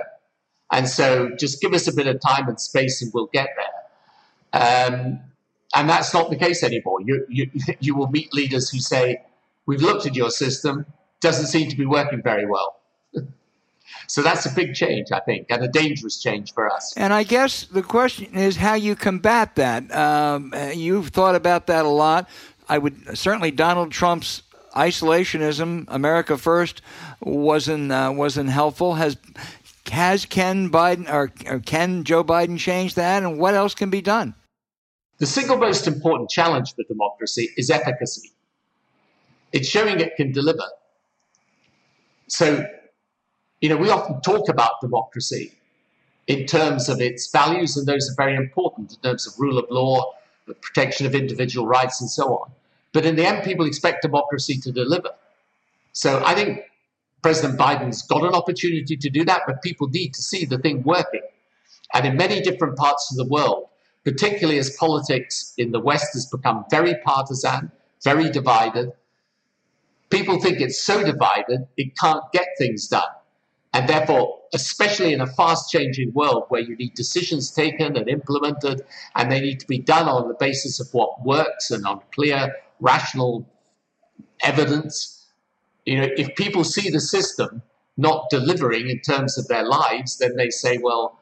And 0.71 0.87
so 0.87 1.29
just 1.37 1.61
give 1.61 1.73
us 1.73 1.87
a 1.87 1.93
bit 1.93 2.07
of 2.07 2.19
time 2.19 2.47
and 2.47 2.59
space 2.59 3.01
and 3.01 3.11
we'll 3.13 3.29
get 3.33 3.49
there. 3.57 4.87
Um, 4.87 5.19
and 5.75 5.89
that's 5.89 6.13
not 6.13 6.29
the 6.29 6.35
case 6.35 6.63
anymore. 6.63 6.99
You, 7.01 7.25
you, 7.29 7.49
you 7.79 7.95
will 7.95 8.09
meet 8.09 8.33
leaders 8.33 8.69
who 8.69 8.79
say, 8.79 9.21
we've 9.65 9.81
looked 9.81 10.05
at 10.05 10.15
your 10.15 10.29
system, 10.29 10.85
doesn't 11.23 11.47
seem 11.47 11.69
to 11.69 11.75
be 11.75 11.87
working 11.87 12.21
very 12.21 12.45
well. 12.45 12.79
So 14.07 14.21
that's 14.21 14.45
a 14.45 14.53
big 14.53 14.75
change, 14.75 15.07
I 15.11 15.21
think, 15.21 15.47
and 15.49 15.63
a 15.63 15.67
dangerous 15.67 16.21
change 16.21 16.53
for 16.53 16.69
us. 16.69 16.93
And 16.97 17.13
I 17.13 17.23
guess 17.23 17.65
the 17.65 17.81
question 17.81 18.35
is 18.35 18.57
how 18.57 18.75
you 18.75 18.95
combat 18.95 19.55
that. 19.55 19.91
Um, 19.95 20.53
you've 20.73 21.07
thought 21.09 21.35
about 21.35 21.67
that 21.67 21.85
a 21.85 21.89
lot. 21.89 22.29
I 22.67 22.77
would 22.77 23.17
certainly 23.17 23.51
Donald 23.51 23.91
Trump's 23.91 24.43
isolationism, 24.75 25.85
America 25.87 26.37
first, 26.37 26.81
wasn't 27.21 27.91
uh, 27.91 28.11
wasn't 28.13 28.49
helpful. 28.49 28.95
Has 28.95 29.17
has 29.89 30.25
Ken 30.25 30.69
Biden 30.69 31.09
or, 31.11 31.31
or 31.47 31.59
can 31.59 32.03
Joe 32.03 32.23
Biden 32.23 32.57
change 32.57 32.95
that? 32.95 33.23
And 33.23 33.39
what 33.39 33.53
else 33.53 33.73
can 33.75 33.89
be 33.89 34.01
done? 34.01 34.35
The 35.19 35.27
single 35.27 35.57
most 35.57 35.87
important 35.87 36.29
challenge 36.29 36.73
for 36.75 36.83
democracy 36.87 37.49
is 37.55 37.69
efficacy. 37.69 38.31
It's 39.51 39.67
showing 39.67 39.99
it 39.99 40.15
can 40.17 40.31
deliver. 40.31 40.67
So, 42.27 42.65
you 43.61 43.69
know, 43.69 43.77
we 43.77 43.89
often 43.89 44.21
talk 44.21 44.49
about 44.49 44.81
democracy 44.81 45.53
in 46.27 46.45
terms 46.45 46.89
of 46.89 47.01
its 47.01 47.29
values, 47.31 47.75
and 47.77 47.85
those 47.85 48.09
are 48.09 48.15
very 48.15 48.35
important 48.35 48.93
in 48.93 48.99
terms 48.99 49.27
of 49.27 49.33
rule 49.37 49.57
of 49.57 49.65
law, 49.69 50.13
the 50.47 50.53
protection 50.53 51.05
of 51.05 51.15
individual 51.15 51.67
rights, 51.67 52.01
and 52.01 52.09
so 52.09 52.37
on. 52.37 52.51
But 52.93 53.05
in 53.05 53.15
the 53.15 53.25
end, 53.25 53.43
people 53.43 53.65
expect 53.65 54.03
democracy 54.03 54.57
to 54.61 54.71
deliver. 54.71 55.09
So 55.93 56.23
I 56.25 56.33
think 56.33 56.61
President 57.21 57.59
Biden's 57.59 58.01
got 58.03 58.23
an 58.23 58.33
opportunity 58.33 58.97
to 58.97 59.09
do 59.09 59.23
that, 59.25 59.41
but 59.47 59.61
people 59.61 59.87
need 59.87 60.13
to 60.13 60.21
see 60.21 60.45
the 60.45 60.57
thing 60.57 60.83
working. 60.83 61.21
And 61.93 62.05
in 62.05 62.17
many 62.17 62.41
different 62.41 62.77
parts 62.77 63.11
of 63.11 63.17
the 63.17 63.31
world, 63.31 63.67
particularly 64.03 64.59
as 64.59 64.75
politics 64.75 65.53
in 65.57 65.71
the 65.71 65.79
West 65.79 66.13
has 66.13 66.25
become 66.25 66.65
very 66.69 66.95
partisan, 67.05 67.71
very 68.03 68.29
divided, 68.29 68.91
people 70.13 70.39
think 70.39 70.61
it's 70.61 70.81
so 70.81 71.03
divided 71.03 71.67
it 71.75 71.97
can't 71.97 72.23
get 72.31 72.47
things 72.57 72.87
done. 72.87 73.03
And 73.73 73.89
therefore, 73.89 74.39
especially 74.53 75.13
in 75.13 75.21
a 75.21 75.25
fast 75.25 75.71
changing 75.71 76.13
world 76.13 76.43
where 76.49 76.61
you 76.61 76.75
need 76.75 76.93
decisions 76.93 77.49
taken 77.49 77.97
and 77.97 78.07
implemented, 78.07 78.83
and 79.15 79.31
they 79.31 79.41
need 79.41 79.59
to 79.61 79.67
be 79.67 79.79
done 79.79 80.07
on 80.07 80.27
the 80.27 80.35
basis 80.35 80.79
of 80.79 80.93
what 80.93 81.25
works 81.25 81.71
and 81.71 81.83
on 81.87 81.99
clear, 82.13 82.53
rational 82.79 83.47
evidence, 84.41 85.25
you 85.85 85.99
know, 85.99 86.07
if 86.17 86.35
people 86.35 86.63
see 86.63 86.89
the 86.89 86.99
system 86.99 87.63
not 87.97 88.29
delivering 88.29 88.89
in 88.89 88.99
terms 88.99 89.37
of 89.37 89.47
their 89.47 89.67
lives, 89.67 90.17
then 90.17 90.35
they 90.35 90.49
say, 90.49 90.77
well, 90.77 91.19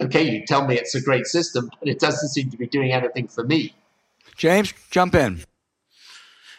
okay, 0.00 0.22
you 0.22 0.44
tell 0.44 0.66
me 0.66 0.76
it's 0.76 0.96
a 0.96 1.00
great 1.00 1.26
system, 1.26 1.70
but 1.78 1.88
it 1.88 2.00
doesn't 2.00 2.28
seem 2.30 2.50
to 2.50 2.56
be 2.56 2.66
doing 2.66 2.92
anything 2.92 3.28
for 3.28 3.44
me. 3.44 3.72
James, 4.36 4.74
jump 4.90 5.14
in. 5.14 5.44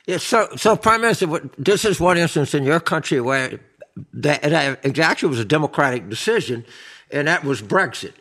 Yeah, 0.07 0.17
so, 0.17 0.49
so 0.55 0.75
Prime 0.75 1.01
Minister, 1.01 1.27
this 1.57 1.83
is 1.83 1.99
one 1.99 2.17
instance 2.17 2.53
in 2.53 2.63
your 2.63 2.79
country 2.79 3.19
where 3.21 3.59
that, 4.13 4.43
it 4.85 4.99
actually 4.99 5.29
was 5.29 5.39
a 5.39 5.45
democratic 5.45 6.09
decision, 6.09 6.65
and 7.11 7.27
that 7.27 7.43
was 7.43 7.61
Brexit. 7.61 8.13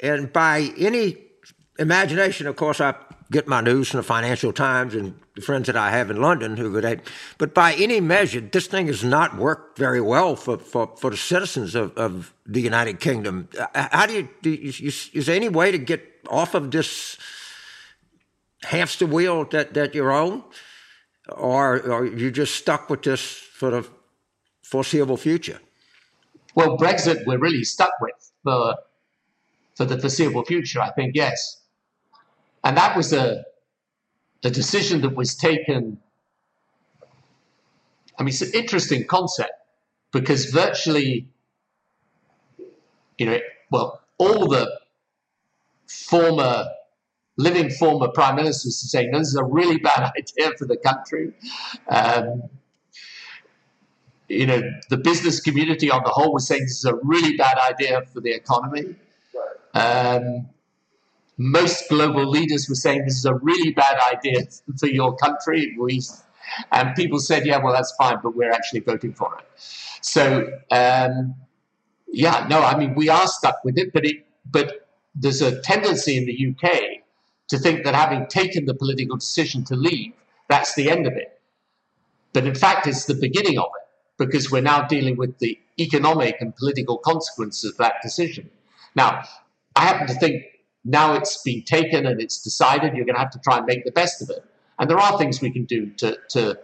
And 0.00 0.32
by 0.32 0.72
any 0.78 1.18
imagination, 1.78 2.46
of 2.46 2.56
course, 2.56 2.80
I 2.80 2.94
get 3.30 3.46
my 3.46 3.60
news 3.60 3.90
from 3.90 3.98
the 3.98 4.04
Financial 4.04 4.52
Times 4.52 4.94
and 4.94 5.18
the 5.34 5.42
friends 5.42 5.66
that 5.66 5.76
I 5.76 5.90
have 5.90 6.10
in 6.10 6.22
London 6.22 6.56
who 6.56 6.70
would. 6.72 7.02
But 7.38 7.54
by 7.54 7.74
any 7.74 8.00
measure, 8.00 8.40
this 8.40 8.66
thing 8.66 8.86
has 8.86 9.04
not 9.04 9.36
worked 9.36 9.78
very 9.78 10.00
well 10.00 10.36
for, 10.36 10.58
for, 10.58 10.94
for 10.96 11.10
the 11.10 11.16
citizens 11.16 11.74
of, 11.74 11.96
of 11.98 12.32
the 12.46 12.60
United 12.60 13.00
Kingdom. 13.00 13.48
Uh, 13.58 13.88
how 13.92 14.06
do 14.06 14.14
you, 14.14 14.28
do 14.42 14.50
you, 14.50 14.88
is 14.88 15.26
there 15.26 15.36
any 15.36 15.48
way 15.48 15.70
to 15.70 15.78
get 15.78 16.02
off 16.30 16.54
of 16.54 16.70
this 16.70 17.18
hamster 18.62 19.06
wheel 19.06 19.44
that, 19.46 19.74
that 19.74 19.94
you're 19.94 20.12
on? 20.12 20.42
Or, 21.28 21.82
are 21.92 22.06
you 22.06 22.30
just 22.30 22.54
stuck 22.54 22.88
with 22.88 23.02
this 23.02 23.22
for 23.22 23.70
the 23.70 23.88
foreseeable 24.62 25.16
future? 25.16 25.58
Well, 26.54 26.78
Brexit 26.78 27.26
we're 27.26 27.38
really 27.38 27.64
stuck 27.64 27.92
with 28.00 28.32
for, 28.42 28.76
for 29.74 29.84
the 29.84 29.98
foreseeable 29.98 30.44
future, 30.44 30.80
I 30.80 30.90
think, 30.90 31.14
yes. 31.14 31.62
And 32.64 32.76
that 32.76 32.96
was 32.96 33.12
a, 33.12 33.44
a 34.44 34.50
decision 34.50 35.00
that 35.02 35.14
was 35.14 35.34
taken. 35.34 35.98
I 38.18 38.22
mean, 38.22 38.28
it's 38.28 38.42
an 38.42 38.52
interesting 38.54 39.06
concept 39.06 39.52
because 40.12 40.46
virtually, 40.46 41.28
you 43.18 43.26
know, 43.26 43.38
well, 43.70 44.00
all 44.18 44.48
the 44.48 44.80
former 45.86 46.66
living 47.36 47.70
former 47.70 48.08
prime 48.08 48.36
ministers 48.36 48.82
are 48.84 48.88
saying 48.88 49.12
this 49.12 49.28
is 49.28 49.36
a 49.36 49.44
really 49.44 49.78
bad 49.78 50.12
idea 50.18 50.50
for 50.58 50.66
the 50.66 50.76
country. 50.76 51.32
Um, 51.88 52.44
you 54.28 54.46
know, 54.46 54.60
the 54.90 54.96
business 54.96 55.40
community 55.40 55.90
on 55.90 56.02
the 56.04 56.10
whole 56.10 56.32
was 56.32 56.46
saying 56.46 56.62
this 56.62 56.78
is 56.78 56.84
a 56.84 56.96
really 56.96 57.36
bad 57.36 57.58
idea 57.58 58.02
for 58.12 58.20
the 58.20 58.32
economy. 58.32 58.96
Um, 59.74 60.48
most 61.38 61.88
global 61.88 62.26
leaders 62.26 62.68
were 62.68 62.74
saying 62.74 63.04
this 63.04 63.16
is 63.16 63.26
a 63.26 63.34
really 63.34 63.72
bad 63.72 63.98
idea 64.12 64.40
for 64.78 64.86
your 64.86 65.14
country. 65.16 65.76
We, 65.78 66.00
and 66.72 66.94
people 66.96 67.20
said, 67.20 67.46
yeah, 67.46 67.58
well, 67.58 67.72
that's 67.72 67.94
fine, 67.96 68.18
but 68.22 68.34
we're 68.34 68.50
actually 68.50 68.80
voting 68.80 69.12
for 69.12 69.36
it. 69.38 69.44
So, 70.00 70.48
um, 70.70 71.34
yeah, 72.08 72.46
no, 72.48 72.62
I 72.62 72.76
mean, 72.78 72.94
we 72.94 73.08
are 73.10 73.26
stuck 73.26 73.62
with 73.64 73.78
it, 73.78 73.92
but 73.92 74.06
it, 74.06 74.26
but 74.50 74.88
there's 75.14 75.42
a 75.42 75.60
tendency 75.60 76.16
in 76.16 76.24
the 76.24 76.48
UK 76.50 77.02
to 77.48 77.58
think 77.58 77.84
that 77.84 77.94
having 77.94 78.26
taken 78.26 78.66
the 78.66 78.74
political 78.74 79.16
decision 79.16 79.64
to 79.64 79.76
leave, 79.76 80.12
that's 80.48 80.74
the 80.74 80.90
end 80.90 81.06
of 81.06 81.14
it. 81.14 81.40
But 82.32 82.46
in 82.46 82.54
fact, 82.54 82.86
it's 82.86 83.06
the 83.06 83.14
beginning 83.14 83.58
of 83.58 83.66
it 83.66 83.86
because 84.18 84.50
we're 84.50 84.62
now 84.62 84.86
dealing 84.86 85.16
with 85.16 85.38
the 85.38 85.58
economic 85.78 86.36
and 86.40 86.54
political 86.56 86.98
consequences 86.98 87.70
of 87.70 87.76
that 87.78 87.94
decision. 88.02 88.50
Now, 88.94 89.24
I 89.74 89.82
happen 89.82 90.06
to 90.06 90.14
think 90.14 90.42
now 90.84 91.14
it's 91.14 91.42
been 91.42 91.62
taken 91.62 92.06
and 92.06 92.20
it's 92.20 92.42
decided, 92.42 92.94
you're 92.94 93.04
going 93.04 93.16
to 93.16 93.20
have 93.20 93.30
to 93.30 93.40
try 93.40 93.58
and 93.58 93.66
make 93.66 93.84
the 93.84 93.90
best 93.90 94.22
of 94.22 94.30
it. 94.30 94.44
And 94.78 94.88
there 94.88 94.98
are 94.98 95.18
things 95.18 95.40
we 95.40 95.50
can 95.50 95.64
do 95.64 95.90
to, 95.92 96.18
to, 96.30 96.58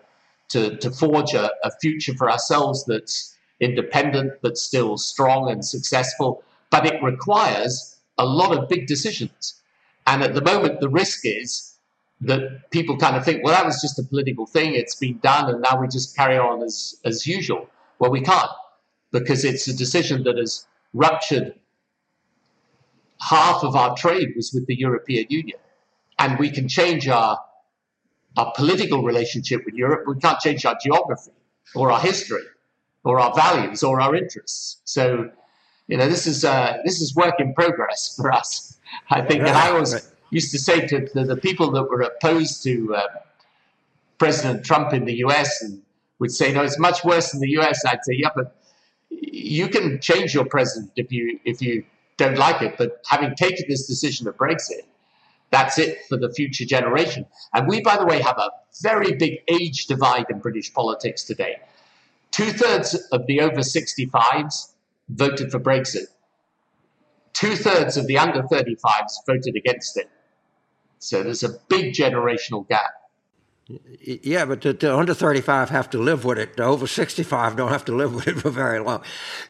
to, 0.51 0.77
to 0.77 0.91
forge 0.91 1.35
a, 1.35 1.51
a 1.65 1.71
future 1.81 2.15
for 2.15 2.31
ourselves 2.31 2.85
that's 2.87 3.37
independent, 3.61 4.35
but 4.43 4.57
still 4.57 4.97
strong 4.97 5.51
and 5.51 5.65
successful. 5.65 6.43
But 6.71 6.87
it 6.87 7.03
requires 7.03 7.97
a 8.19 8.25
lot 8.25 8.57
of 8.57 8.69
big 8.69 8.87
decisions. 8.87 9.55
And 10.07 10.23
at 10.23 10.35
the 10.35 10.43
moment, 10.43 10.81
the 10.81 10.89
risk 10.89 11.21
is 11.25 11.77
that 12.23 12.71
people 12.71 12.97
kind 12.97 13.17
of 13.17 13.25
think, 13.25 13.43
well, 13.43 13.55
that 13.55 13.65
was 13.65 13.81
just 13.81 13.99
a 13.99 14.03
political 14.03 14.47
thing. 14.47 14.75
It's 14.75 14.95
been 14.95 15.19
done, 15.19 15.49
and 15.51 15.61
now 15.61 15.81
we 15.81 15.89
just 15.89 16.17
carry 16.17 16.39
on 16.39 16.63
as, 16.63 16.97
as 17.05 17.27
usual. 17.27 17.69
Well, 17.99 18.11
we 18.11 18.21
can't 18.21 18.51
because 19.13 19.45
it's 19.45 19.69
a 19.69 19.77
decision 19.77 20.25
that 20.25 20.39
has 20.39 20.67
ruptured 20.95 21.55
half 23.21 23.63
of 23.63 23.77
our 23.77 23.95
trade 23.97 24.31
was 24.35 24.53
with 24.53 24.67
the 24.67 24.75
European 24.75 25.27
Union. 25.29 25.59
And 26.19 26.39
we 26.39 26.51
can 26.51 26.69
change 26.69 27.09
our, 27.09 27.39
our 28.37 28.53
political 28.57 29.03
relationship 29.03 29.65
with 29.65 29.75
Europe. 29.75 30.05
We 30.07 30.19
can't 30.19 30.41
change 30.41 30.65
our 30.65 30.77
geography 30.83 31.33
or 31.75 31.93
our 31.93 32.01
history 32.01 32.43
or 33.05 33.21
our 33.21 33.35
values 33.35 33.83
or 33.83 34.01
our 34.01 34.15
interests. 34.15 34.81
So, 34.85 35.31
you 35.93 35.99
know, 35.99 36.09
this 36.09 36.27
is, 36.27 36.43
uh, 36.43 36.79
this 36.87 37.03
is 37.03 37.15
work 37.15 37.35
in 37.39 37.53
progress 37.53 38.17
for 38.17 38.33
us. 38.33 38.79
I 39.11 39.21
think, 39.21 39.41
and 39.41 39.51
I 39.51 39.73
always 39.73 39.93
right. 39.93 40.03
used 40.31 40.51
to 40.53 40.59
say 40.59 40.87
to 40.87 41.07
the, 41.13 41.25
the, 41.25 41.37
people 41.37 41.71
that 41.73 41.83
were 41.83 42.01
opposed 42.01 42.63
to 42.63 42.95
uh, 42.95 43.03
President 44.17 44.65
Trump 44.65 44.95
in 44.95 45.05
the 45.05 45.17
US 45.17 45.61
and 45.61 45.83
would 46.19 46.33
say, 46.33 46.51
no, 46.51 46.63
it's 46.63 46.79
much 46.79 47.05
worse 47.05 47.35
in 47.35 47.41
the 47.41 47.51
US. 47.59 47.85
I'd 47.85 48.03
say, 48.05 48.15
yeah, 48.15 48.31
but 48.35 48.57
you 49.11 49.69
can 49.69 50.01
change 50.01 50.33
your 50.33 50.47
president 50.47 50.93
if 50.97 51.13
you, 51.13 51.39
if 51.45 51.61
you 51.61 51.85
don't 52.17 52.39
like 52.39 52.63
it. 52.63 52.79
But 52.79 53.03
having 53.07 53.35
taken 53.35 53.67
this 53.69 53.87
decision 53.87 54.27
of 54.27 54.35
Brexit, 54.39 54.87
that's 55.51 55.77
it 55.79 55.99
for 56.09 56.17
the 56.17 56.33
future 56.33 56.65
generation. 56.65 57.27
And 57.53 57.69
we, 57.69 57.83
by 57.83 57.99
the 57.99 58.07
way, 58.07 58.23
have 58.23 58.39
a 58.39 58.49
very 58.81 59.13
big 59.13 59.41
age 59.47 59.89
divide 59.89 60.25
in 60.31 60.39
British 60.39 60.73
politics 60.73 61.23
today. 61.23 61.57
Two 62.31 62.51
thirds 62.51 62.95
of 63.13 63.27
the 63.27 63.43
over 63.43 63.61
65s 63.61 64.72
voted 65.09 65.51
for 65.51 65.61
Brexit. 65.61 66.07
Two 67.33 67.57
thirds 67.57 67.97
of 67.97 68.07
the 68.07 68.19
under 68.19 68.43
35s 68.43 69.13
voted 69.27 69.57
against 69.57 69.97
it. 69.97 70.09
So 70.99 71.23
there's 71.23 71.43
a 71.43 71.59
big 71.69 71.95
generational 71.95 72.69
gap. 72.69 72.93
Yeah, 74.01 74.45
but 74.45 74.61
the, 74.61 74.73
the, 74.73 74.95
under 74.95 75.15
35 75.15 75.71
have 75.71 75.91
to 75.91 75.99
live 75.99 76.25
with 76.25 76.39
it. 76.39 76.57
The 76.57 76.65
over 76.65 76.87
65 76.87 77.57
don't 77.57 77.71
have 77.71 77.85
to 77.87 77.97
live 77.97 78.15
with 78.15 78.29
it 78.29 78.39
for 78.41 78.51
very 78.51 78.81
long. 78.81 79.03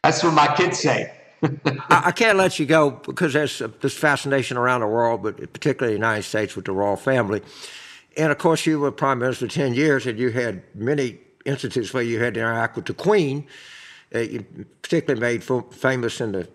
That's 0.03 0.23
what 0.23 0.33
my 0.33 0.55
kids 0.55 0.79
say. 0.79 1.13
I, 1.43 2.03
I, 2.05 2.11
can't 2.11 2.37
let 2.37 2.57
you 2.57 2.65
go 2.65 2.91
because 2.91 3.33
there's 3.33 3.61
this 3.81 3.97
fascination 3.97 4.55
around 4.55 4.81
the 4.81 4.87
world, 4.87 5.23
but 5.23 5.37
particularly 5.51 5.93
the 5.93 5.99
United 5.99 6.23
States 6.23 6.55
with 6.55 6.65
the 6.65 6.71
royal 6.71 6.95
family. 6.95 7.41
And 8.15 8.31
of 8.31 8.37
course, 8.37 8.65
you 8.65 8.79
were 8.79 8.91
prime 8.91 9.19
minister 9.19 9.47
10 9.47 9.73
years, 9.73 10.05
and 10.05 10.17
you 10.17 10.29
had 10.29 10.63
many 10.75 11.19
instances 11.45 11.93
where 11.93 12.03
you 12.03 12.19
had 12.19 12.35
to 12.35 12.39
interact 12.39 12.75
with 12.75 12.85
the 12.85 12.93
Queen, 12.93 13.45
uh, 13.45 13.49
particularly 14.81 15.19
made 15.19 15.43
famous 15.73 16.21
in 16.21 16.31
the 16.31 16.47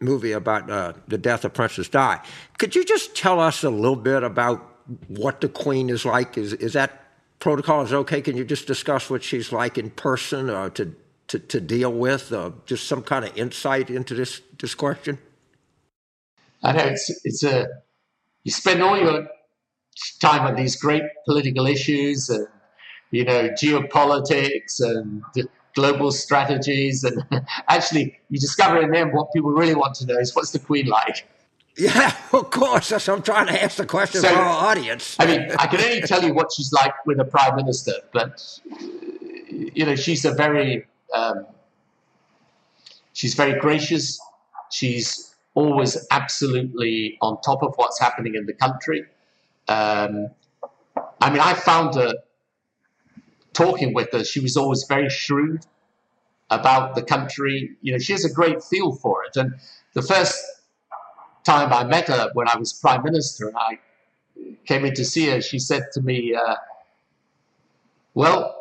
movie 0.00 0.32
about 0.32 0.70
uh, 0.70 0.92
the 1.08 1.18
death 1.18 1.44
of 1.44 1.54
Princess 1.54 1.88
Di. 1.88 2.20
Could 2.58 2.74
you 2.74 2.84
just 2.84 3.14
tell 3.16 3.40
us 3.40 3.62
a 3.64 3.70
little 3.70 3.96
bit 3.96 4.22
about 4.22 4.76
what 5.08 5.40
the 5.40 5.48
Queen 5.48 5.90
is 5.90 6.04
like? 6.04 6.38
Is, 6.38 6.52
is 6.54 6.72
that 6.72 7.04
protocol 7.38 7.82
is 7.82 7.92
okay? 7.92 8.20
Can 8.20 8.36
you 8.36 8.44
just 8.44 8.66
discuss 8.66 9.10
what 9.10 9.22
she's 9.22 9.52
like 9.52 9.78
in 9.78 9.90
person 9.90 10.50
or 10.50 10.70
to 10.70 10.94
to, 11.28 11.38
to 11.38 11.60
deal 11.60 11.92
with? 11.92 12.32
Uh, 12.32 12.52
just 12.66 12.86
some 12.86 13.02
kind 13.02 13.24
of 13.24 13.36
insight 13.36 13.90
into 13.90 14.14
this 14.14 14.40
this 14.58 14.74
question. 14.74 15.18
I 16.62 16.72
know 16.72 16.84
it's 16.84 17.20
it's 17.24 17.42
a 17.42 17.66
you 18.44 18.52
spend 18.52 18.82
all 18.82 18.98
your 18.98 19.28
time 20.20 20.42
on 20.46 20.54
these 20.54 20.76
great 20.76 21.02
political 21.26 21.66
issues 21.66 22.28
and 22.28 22.46
you 23.10 23.24
know 23.24 23.48
geopolitics 23.50 24.80
and 24.80 25.22
global 25.76 26.10
strategies 26.10 27.04
and 27.04 27.22
actually 27.68 28.18
you 28.30 28.40
discover 28.40 28.80
in 28.80 28.90
them 28.90 29.12
what 29.12 29.32
people 29.32 29.50
really 29.50 29.74
want 29.74 29.94
to 29.94 30.06
know 30.06 30.18
is 30.18 30.34
what's 30.34 30.50
the 30.50 30.58
queen 30.58 30.86
like 30.86 31.28
yeah, 31.78 32.16
of 32.32 32.50
course. 32.50 32.88
That's 32.88 33.06
I'm 33.06 33.22
trying 33.22 33.48
to 33.48 33.62
ask 33.62 33.76
the 33.76 33.84
question 33.84 34.22
so, 34.22 34.28
for 34.28 34.36
our 34.36 34.70
audience. 34.70 35.14
I 35.18 35.26
mean, 35.26 35.50
I 35.58 35.66
can 35.66 35.80
only 35.80 36.00
tell 36.00 36.24
you 36.24 36.32
what 36.32 36.50
she's 36.50 36.72
like 36.72 36.94
with 37.04 37.20
a 37.20 37.24
prime 37.24 37.54
minister, 37.54 37.92
but 38.12 38.42
you 39.50 39.84
know, 39.84 39.94
she's 39.94 40.24
a 40.24 40.32
very 40.32 40.86
um, 41.12 41.46
she's 43.12 43.34
very 43.34 43.60
gracious. 43.60 44.18
She's 44.70 45.34
always 45.54 46.06
absolutely 46.10 47.18
on 47.20 47.40
top 47.42 47.62
of 47.62 47.74
what's 47.76 48.00
happening 48.00 48.36
in 48.36 48.46
the 48.46 48.54
country. 48.54 49.04
Um, 49.68 50.28
I 51.20 51.30
mean, 51.30 51.40
I 51.40 51.54
found 51.54 51.94
her 51.96 52.14
talking 53.56 53.94
with 53.94 54.12
her. 54.12 54.24
She 54.24 54.40
was 54.40 54.56
always 54.56 54.84
very 54.88 55.08
shrewd 55.08 55.64
about 56.50 56.94
the 56.94 57.02
country. 57.02 57.76
You 57.80 57.92
know, 57.92 57.98
she 57.98 58.12
has 58.12 58.24
a 58.24 58.32
great 58.32 58.62
feel 58.62 58.92
for 58.92 59.24
it. 59.24 59.36
And 59.36 59.54
the 59.94 60.02
first 60.02 60.42
time 61.44 61.72
I 61.72 61.84
met 61.84 62.08
her 62.08 62.30
when 62.34 62.48
I 62.48 62.56
was 62.56 62.72
prime 62.72 63.02
minister 63.02 63.48
and 63.48 63.56
I 63.56 63.78
came 64.66 64.84
in 64.84 64.94
to 64.94 65.04
see 65.04 65.28
her, 65.30 65.40
she 65.40 65.58
said 65.58 65.84
to 65.92 66.02
me, 66.02 66.34
uh, 66.34 66.56
"Well, 68.14 68.54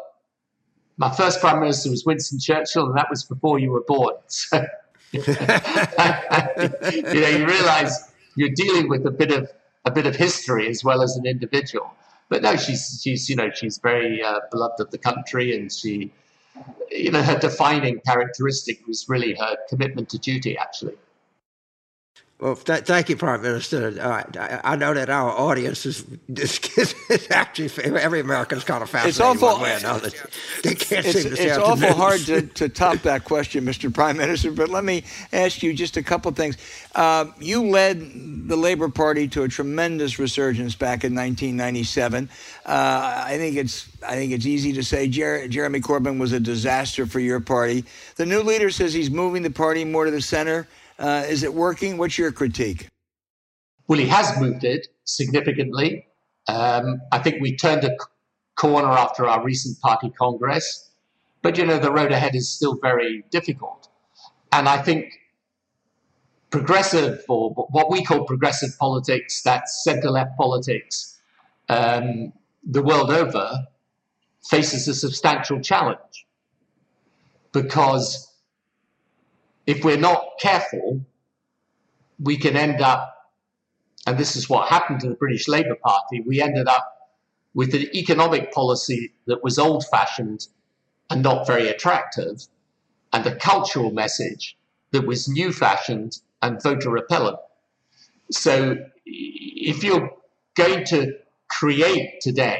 my 0.98 1.14
first 1.14 1.42
prime 1.42 1.60
minister 1.60 1.90
was 1.90 2.06
Winston 2.06 2.40
Churchill, 2.40 2.88
and 2.88 2.98
that 2.98 3.08
was 3.10 3.24
before 3.24 3.60
you 3.60 3.72
were 3.72 3.84
born." 3.88 4.16
You 5.14 5.24
know, 7.22 7.30
you 7.30 7.46
realize 7.46 8.12
you're 8.36 8.56
dealing 8.56 8.90
with 8.90 9.06
a 9.06 9.12
bit 9.12 9.32
of 9.32 9.50
a 9.86 9.92
bit 9.92 10.06
of 10.06 10.16
history 10.16 10.68
as 10.68 10.84
well 10.84 11.02
as 11.02 11.16
an 11.16 11.26
individual. 11.26 11.94
But 12.30 12.42
no, 12.42 12.56
she's 12.56 13.02
she's 13.04 13.30
you 13.30 13.36
know 13.36 13.52
she's 13.52 13.78
very 13.78 14.24
uh, 14.24 14.40
beloved 14.52 14.80
of 14.80 14.92
the 14.92 14.98
country, 14.98 15.56
and 15.56 15.72
she, 15.72 16.12
you 16.90 17.12
know, 17.12 17.22
her 17.22 17.38
defining 17.38 18.00
characteristic 18.02 18.86
was 18.88 19.08
really 19.08 19.36
her 19.36 19.58
commitment 19.70 20.10
to 20.10 20.18
duty. 20.18 20.58
Actually. 20.58 20.96
Well, 22.38 22.58
th- 22.58 22.82
thank 22.82 23.08
you, 23.08 23.16
Prime 23.16 23.42
Minister. 23.42 23.96
Uh, 23.98 24.24
I, 24.62 24.76
know 24.76 24.94
that 24.94 25.10
our 25.10 25.32
audience 25.32 25.86
is, 25.86 26.06
is, 26.28 26.60
is 27.10 27.28
actually 27.32 27.70
every 27.98 28.20
American's 28.20 28.66
kind 28.66 28.84
of 28.84 28.90
fascinated. 28.90 29.22
It's 29.22 29.44
awful. 29.44 29.64
Way 29.64 29.76
another. 29.76 30.10
They 30.62 30.76
can't 30.76 31.06
it's, 31.06 31.22
seem 31.22 31.34
to 31.34 31.42
It's 31.42 31.58
awful 31.58 31.94
hard 31.94 32.20
to, 32.26 32.42
to 32.42 32.68
top 32.68 32.98
that 33.04 33.24
question, 33.24 33.64
Mr. 33.64 33.92
Prime 33.94 34.18
Minister. 34.18 34.52
But 34.52 34.68
let 34.68 34.84
me 34.84 35.06
ask 35.32 35.64
you 35.64 35.74
just 35.74 35.96
a 35.96 36.04
couple 36.04 36.28
of 36.28 36.36
things. 36.36 36.58
Uh, 36.94 37.28
you 37.40 37.64
led 37.64 38.50
the 38.50 38.58
Labor 38.58 38.90
Party 38.90 39.30
to 39.30 39.44
a 39.44 39.48
tremendous 39.48 40.20
resurgence 40.20 40.76
back 40.76 41.06
in 41.06 41.16
1997. 41.16 42.30
Uh, 42.66 43.24
I 43.28 43.38
think 43.38 43.56
it's 43.56 43.88
I 44.06 44.16
think 44.16 44.34
it's 44.34 44.46
easy 44.46 44.74
to 44.74 44.84
say 44.84 45.08
Jer- 45.08 45.48
Jeremy 45.48 45.80
Corbyn 45.80 46.20
was 46.20 46.34
a 46.34 46.42
disaster 46.42 47.06
for 47.06 47.22
your 47.22 47.40
party. 47.40 47.86
The 48.18 48.26
new 48.26 48.42
leader 48.42 48.72
says 48.72 48.94
he's 48.94 49.10
moving 49.10 49.42
the 49.42 49.52
party 49.52 49.86
more 49.86 50.04
to 50.04 50.12
the 50.12 50.22
center. 50.22 50.68
Uh, 50.98 51.26
is 51.28 51.44
it 51.44 51.54
working? 51.54 51.98
What's 51.98 52.18
your 52.18 52.32
critique? 52.32 52.90
Well, 53.88 54.00
he 54.00 54.08
has 54.08 54.40
moved 54.40 54.64
it 54.64 54.88
significantly. 55.04 56.08
Um, 56.48 57.02
I 57.12 57.20
think 57.20 57.42
we 57.42 57.56
turned 57.56 57.84
a 57.84 57.96
corner 58.56 58.88
after 58.88 59.28
our 59.28 59.44
recent 59.44 59.80
party 59.82 60.10
congress, 60.10 60.92
but 61.42 61.58
you 61.58 61.66
know 61.66 61.78
the 61.78 61.92
road 61.92 62.12
ahead 62.12 62.36
is 62.36 62.50
still 62.50 62.78
very 62.82 63.24
difficult. 63.30 63.90
And 64.52 64.70
I 64.70 64.82
think 64.82 65.14
progressive, 66.50 67.24
or 67.28 67.52
what 67.52 67.92
we 67.92 68.04
call 68.04 68.24
progressive 68.24 68.70
politics, 68.80 69.42
that's 69.44 69.84
centre-left 69.84 70.38
politics, 70.38 71.20
um, 71.68 72.32
the 72.64 72.82
world 72.82 73.12
over, 73.12 73.66
faces 74.50 74.88
a 74.88 74.94
substantial 74.94 75.60
challenge 75.60 76.26
because 77.52 78.32
if 79.66 79.84
we're 79.84 79.98
not 79.98 80.24
careful, 80.40 81.02
we 82.20 82.38
can 82.38 82.56
end 82.56 82.82
up, 82.82 83.32
and 84.06 84.18
this 84.18 84.36
is 84.36 84.50
what 84.50 84.70
happened 84.70 85.00
to 85.02 85.10
the 85.10 85.16
British 85.16 85.48
Labour 85.48 85.76
Party, 85.76 86.22
we 86.22 86.42
ended 86.42 86.68
up 86.68 86.92
with 87.54 87.74
an 87.74 87.84
economic 87.96 88.52
policy 88.52 89.14
that 89.28 89.44
was 89.44 89.58
old 89.58 89.86
fashioned 89.88 90.48
and 91.10 91.24
not 91.24 91.48
very 91.48 91.68
attractive, 91.68 92.48
and 93.14 93.26
a 93.26 93.36
cultural 93.36 93.92
message 93.92 94.58
that 94.92 95.06
was 95.06 95.28
new 95.28 95.54
fashioned 95.54 96.20
and 96.42 96.62
voter 96.62 96.90
repellent. 96.90 97.38
So 98.32 98.78
if 99.06 99.84
you're 99.84 100.12
going 100.56 100.84
to 100.86 101.14
create 101.48 102.22
today 102.22 102.60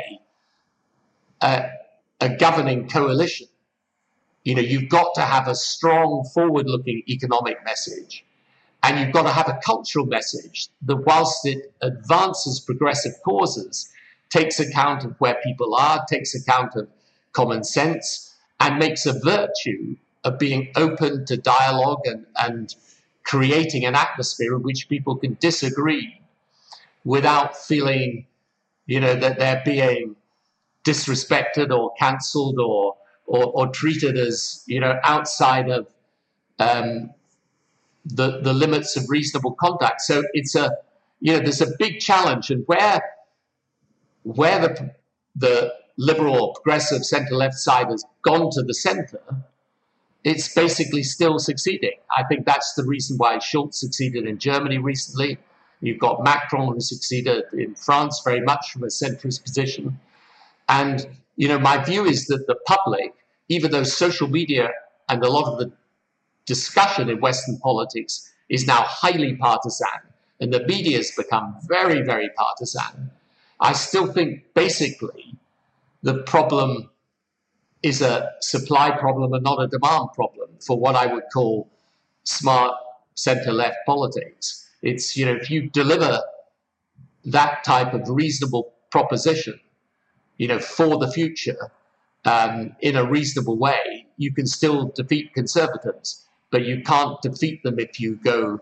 a, 1.42 1.70
a 2.22 2.30
governing 2.36 2.88
coalition 2.88 3.48
you 4.46 4.54
know, 4.56 4.62
you've 4.62 4.90
got 4.90 5.14
to 5.16 5.22
have 5.22 5.48
a 5.48 5.56
strong 5.56 6.24
forward-looking 6.34 7.04
economic 7.10 7.58
message. 7.66 8.24
And 8.84 9.00
you've 9.00 9.12
got 9.12 9.24
to 9.24 9.32
have 9.32 9.50
a 9.50 9.60
cultural 9.66 10.06
message 10.06 10.70
that, 10.84 10.98
whilst 10.98 11.46
it 11.48 11.74
advances 11.82 12.60
progressive 12.60 13.14
causes, 13.26 13.90
takes 14.30 14.60
account 14.60 15.04
of 15.04 15.16
where 15.18 15.38
people 15.44 15.74
are, 15.76 16.06
takes 16.08 16.36
account 16.36 16.76
of 16.76 16.88
common 17.34 17.64
sense, 17.64 18.36
and 18.60 18.78
makes 18.78 19.08
a 19.08 19.20
virtue 19.20 19.96
of 20.24 20.38
being 20.38 20.72
open 20.76 21.26
to 21.26 21.38
dialogue 21.38 22.02
and, 22.06 22.28
and 22.38 22.76
creating 23.24 23.84
an 23.86 23.96
atmosphere 23.96 24.56
in 24.56 24.62
which 24.62 24.88
people 24.88 25.16
can 25.16 25.36
disagree 25.40 26.22
without 27.04 27.58
feeling, 27.58 28.28
you 28.86 29.00
know, 29.00 29.16
that 29.16 29.40
they're 29.40 29.64
being 29.66 30.16
disrespected 30.84 31.76
or 31.76 31.92
cancelled 31.98 32.60
or 32.60 32.96
or, 33.26 33.46
or 33.46 33.68
treated 33.68 34.18
as 34.18 34.64
you 34.68 34.80
know 34.80 35.00
outside 35.04 35.70
of 35.70 35.88
um, 36.60 37.12
the 38.06 38.42
the 38.42 38.54
limits 38.54 38.96
of 38.96 39.10
reasonable 39.10 39.54
conduct. 39.54 40.02
So 40.02 40.24
it's 40.34 40.56
a 40.56 40.72
you 41.20 41.34
know 41.34 41.40
there's 41.40 41.62
a 41.62 41.72
big 41.80 42.00
challenge, 42.00 42.50
and 42.50 42.64
where 42.68 43.02
where 44.24 44.60
the 44.60 44.96
the 45.36 45.74
liberal 45.98 46.36
or 46.40 46.54
progressive 46.54 47.06
centre 47.06 47.36
left 47.36 47.56
side 47.56 47.88
has 47.88 48.04
gone 48.22 48.50
to 48.52 48.62
the 48.62 48.74
centre, 48.74 49.22
it's 50.24 50.54
basically 50.54 51.04
still 51.04 51.40
succeeding. 51.40 51.94
I 52.16 52.24
think 52.24 52.46
that's 52.46 52.74
the 52.74 52.84
reason 52.84 53.18
why 53.18 53.38
Scholz 53.38 53.76
succeeded 53.76 54.26
in 54.26 54.40
Germany 54.40 54.78
recently. 54.78 55.38
You've 55.82 56.00
got 56.00 56.24
Macron 56.24 56.74
who 56.74 56.80
succeeded 56.80 57.44
in 57.54 57.76
France 57.76 58.22
very 58.26 58.42
much 58.42 58.72
from 58.72 58.84
a 58.84 58.88
centrist 58.88 59.44
position. 59.44 60.00
And 60.68 61.08
you 61.36 61.48
know, 61.48 61.60
my 61.60 61.84
view 61.84 62.06
is 62.06 62.28
that 62.28 62.48
the 62.48 62.56
public, 62.66 63.14
even 63.50 63.72
though 63.72 63.84
social 63.84 64.28
media 64.28 64.70
and 65.10 65.24
a 65.24 65.30
lot 65.30 65.52
of 65.52 65.60
the 65.60 65.72
discussion 66.46 67.10
in 67.10 67.20
Western 67.20 67.58
politics 67.60 68.32
is 68.50 68.68
now 68.68 68.82
highly 68.84 69.36
partisan, 69.36 69.88
and 70.40 70.54
the 70.54 70.66
media 70.68 70.98
has 70.98 71.12
become 71.12 71.56
very, 71.68 72.02
very 72.02 72.30
partisan, 72.38 73.12
I 73.60 73.74
still 73.74 74.12
think 74.12 74.54
basically 74.54 75.36
the 76.04 76.24
problem 76.24 76.90
is 77.84 78.02
a 78.02 78.32
supply 78.42 78.92
problem 78.92 79.34
and 79.34 79.44
not 79.44 79.62
a 79.62 79.68
demand 79.68 80.10
problem 80.14 80.50
for 80.66 80.78
what 80.78 80.96
I 80.96 81.06
would 81.06 81.24
call 81.34 81.70
smart 82.24 82.76
center 83.16 83.52
left 83.52 83.78
politics. 83.86 84.70
It's, 84.82 85.16
you 85.16 85.26
know, 85.26 85.34
if 85.34 85.50
you 85.50 85.70
deliver 85.70 86.22
that 87.26 87.64
type 87.64 87.94
of 87.94 88.10
reasonable 88.10 88.74
proposition, 88.92 89.60
you 90.38 90.48
know, 90.48 90.60
for 90.60 90.98
the 90.98 91.12
future 91.12 91.72
um, 92.26 92.76
in 92.82 92.96
a 92.96 93.06
reasonable 93.06 93.58
way, 93.58 94.06
you 94.18 94.34
can 94.34 94.48
still 94.48 94.92
defeat 94.96 95.34
conservatives, 95.34 96.26
but 96.52 96.66
you 96.66 96.82
can't 96.82 97.22
defeat 97.22 97.64
them 97.64 97.80
if 97.80 98.00
you 98.00 98.16
go 98.24 98.60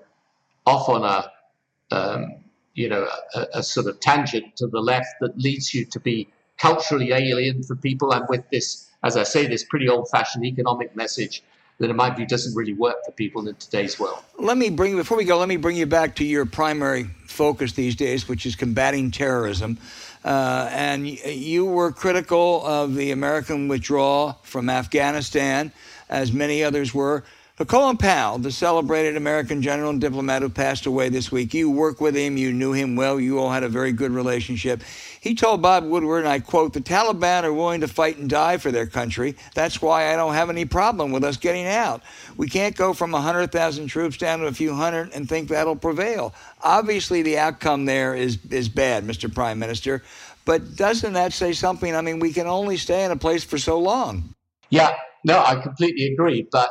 off 0.65 0.89
on 0.89 1.03
a, 1.03 1.95
um, 1.95 2.35
you 2.73 2.89
know, 2.89 3.07
a, 3.35 3.45
a 3.55 3.63
sort 3.63 3.87
of 3.87 3.99
tangent 3.99 4.55
to 4.57 4.67
the 4.67 4.79
left 4.79 5.07
that 5.21 5.37
leads 5.37 5.73
you 5.73 5.85
to 5.85 5.99
be 5.99 6.27
culturally 6.57 7.11
alien 7.11 7.63
for 7.63 7.75
people, 7.75 8.13
and 8.13 8.25
with 8.29 8.43
this, 8.51 8.89
as 9.03 9.17
I 9.17 9.23
say, 9.23 9.47
this 9.47 9.63
pretty 9.63 9.89
old-fashioned 9.89 10.45
economic 10.45 10.95
message 10.95 11.43
that 11.79 11.89
in 11.89 11.95
my 11.95 12.09
view 12.09 12.25
doesn't 12.25 12.55
really 12.55 12.73
work 12.73 13.03
for 13.03 13.11
people 13.11 13.47
in 13.47 13.55
today's 13.55 13.99
world. 13.99 14.19
Let 14.37 14.57
me 14.57 14.69
bring 14.69 14.95
before 14.95 15.17
we 15.17 15.25
go, 15.25 15.37
let 15.39 15.49
me 15.49 15.57
bring 15.57 15.75
you 15.75 15.87
back 15.87 16.15
to 16.17 16.23
your 16.23 16.45
primary 16.45 17.05
focus 17.27 17.73
these 17.73 17.95
days, 17.95 18.29
which 18.29 18.45
is 18.45 18.55
combating 18.55 19.09
terrorism. 19.11 19.77
Uh, 20.23 20.69
and 20.71 21.07
you 21.07 21.65
were 21.65 21.91
critical 21.91 22.65
of 22.65 22.95
the 22.95 23.11
American 23.11 23.67
withdrawal 23.67 24.39
from 24.43 24.69
Afghanistan, 24.69 25.71
as 26.09 26.31
many 26.31 26.63
others 26.63 26.93
were. 26.93 27.23
Colin 27.67 27.97
Powell, 27.97 28.39
the 28.39 28.51
celebrated 28.51 29.15
American 29.15 29.61
general 29.61 29.91
and 29.91 30.01
diplomat 30.01 30.41
who 30.41 30.49
passed 30.49 30.87
away 30.87 31.09
this 31.09 31.31
week, 31.31 31.53
you 31.53 31.69
worked 31.69 32.01
with 32.01 32.15
him, 32.15 32.35
you 32.35 32.51
knew 32.51 32.73
him 32.73 32.95
well, 32.95 33.19
you 33.19 33.37
all 33.37 33.51
had 33.51 33.61
a 33.61 33.69
very 33.69 33.91
good 33.91 34.09
relationship. 34.09 34.81
He 35.21 35.35
told 35.35 35.61
Bob 35.61 35.83
Woodward, 35.85 36.21
and 36.21 36.27
I 36.29 36.39
quote, 36.39 36.73
the 36.73 36.81
Taliban 36.81 37.43
are 37.43 37.53
willing 37.53 37.81
to 37.81 37.87
fight 37.87 38.17
and 38.17 38.27
die 38.27 38.57
for 38.57 38.71
their 38.71 38.87
country. 38.87 39.35
That's 39.53 39.83
why 39.83 40.11
I 40.11 40.15
don't 40.15 40.33
have 40.33 40.49
any 40.49 40.65
problem 40.65 41.11
with 41.11 41.23
us 41.23 41.37
getting 41.37 41.67
out. 41.67 42.01
We 42.37 42.49
can't 42.49 42.75
go 42.75 42.91
from 42.91 43.11
100,000 43.11 43.85
troops 43.85 44.17
down 44.17 44.39
to 44.39 44.47
a 44.47 44.51
few 44.51 44.73
hundred 44.73 45.11
and 45.13 45.29
think 45.29 45.49
that'll 45.49 45.75
prevail. 45.75 46.33
Obviously, 46.63 47.21
the 47.21 47.37
outcome 47.37 47.85
there 47.85 48.15
is, 48.15 48.39
is 48.49 48.67
bad, 48.67 49.05
Mr. 49.05 49.31
Prime 49.33 49.59
Minister. 49.59 50.01
But 50.45 50.75
doesn't 50.75 51.13
that 51.13 51.33
say 51.33 51.53
something? 51.53 51.95
I 51.95 52.01
mean, 52.01 52.19
we 52.19 52.33
can 52.33 52.47
only 52.47 52.77
stay 52.77 53.05
in 53.05 53.11
a 53.11 53.15
place 53.15 53.43
for 53.43 53.59
so 53.59 53.77
long. 53.77 54.33
Yeah, 54.71 54.97
no, 55.23 55.37
I 55.39 55.55
completely 55.61 56.07
agree. 56.07 56.47
But 56.51 56.69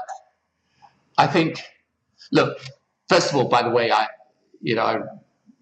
I 1.18 1.26
think, 1.26 1.62
look, 2.30 2.58
first 3.08 3.30
of 3.30 3.36
all, 3.36 3.48
by 3.48 3.62
the 3.62 3.70
way, 3.70 3.90
I, 3.90 4.06
you 4.60 4.74
know, 4.74 4.82
I 4.82 4.98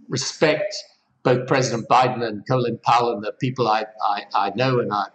respect 0.08 0.74
both 1.22 1.46
President 1.46 1.88
Biden 1.88 2.26
and 2.26 2.46
Colin 2.46 2.78
Powell 2.82 3.12
and 3.12 3.22
the 3.22 3.32
people 3.32 3.68
I, 3.68 3.84
I, 4.02 4.24
I 4.34 4.52
know, 4.54 4.80
and 4.80 4.92
I, 4.92 5.06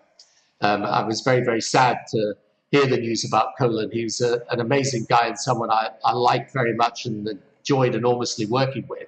um, 0.62 0.84
I 0.84 1.04
was 1.04 1.22
very, 1.22 1.44
very 1.44 1.62
sad 1.62 2.00
to 2.12 2.36
hear 2.72 2.86
the 2.86 2.98
news 2.98 3.26
about 3.26 3.58
Colin. 3.58 3.90
He 3.92 4.04
was 4.04 4.22
a, 4.22 4.42
an 4.50 4.60
amazing 4.60 5.06
guy 5.10 5.28
and 5.28 5.40
someone 5.40 5.72
I, 5.72 5.90
I 6.04 6.14
liked 6.14 6.54
very 6.54 6.74
much 6.74 7.06
and 7.06 7.28
enjoyed 7.60 7.96
enormously 7.96 8.46
working 8.46 8.86
with. 8.88 9.08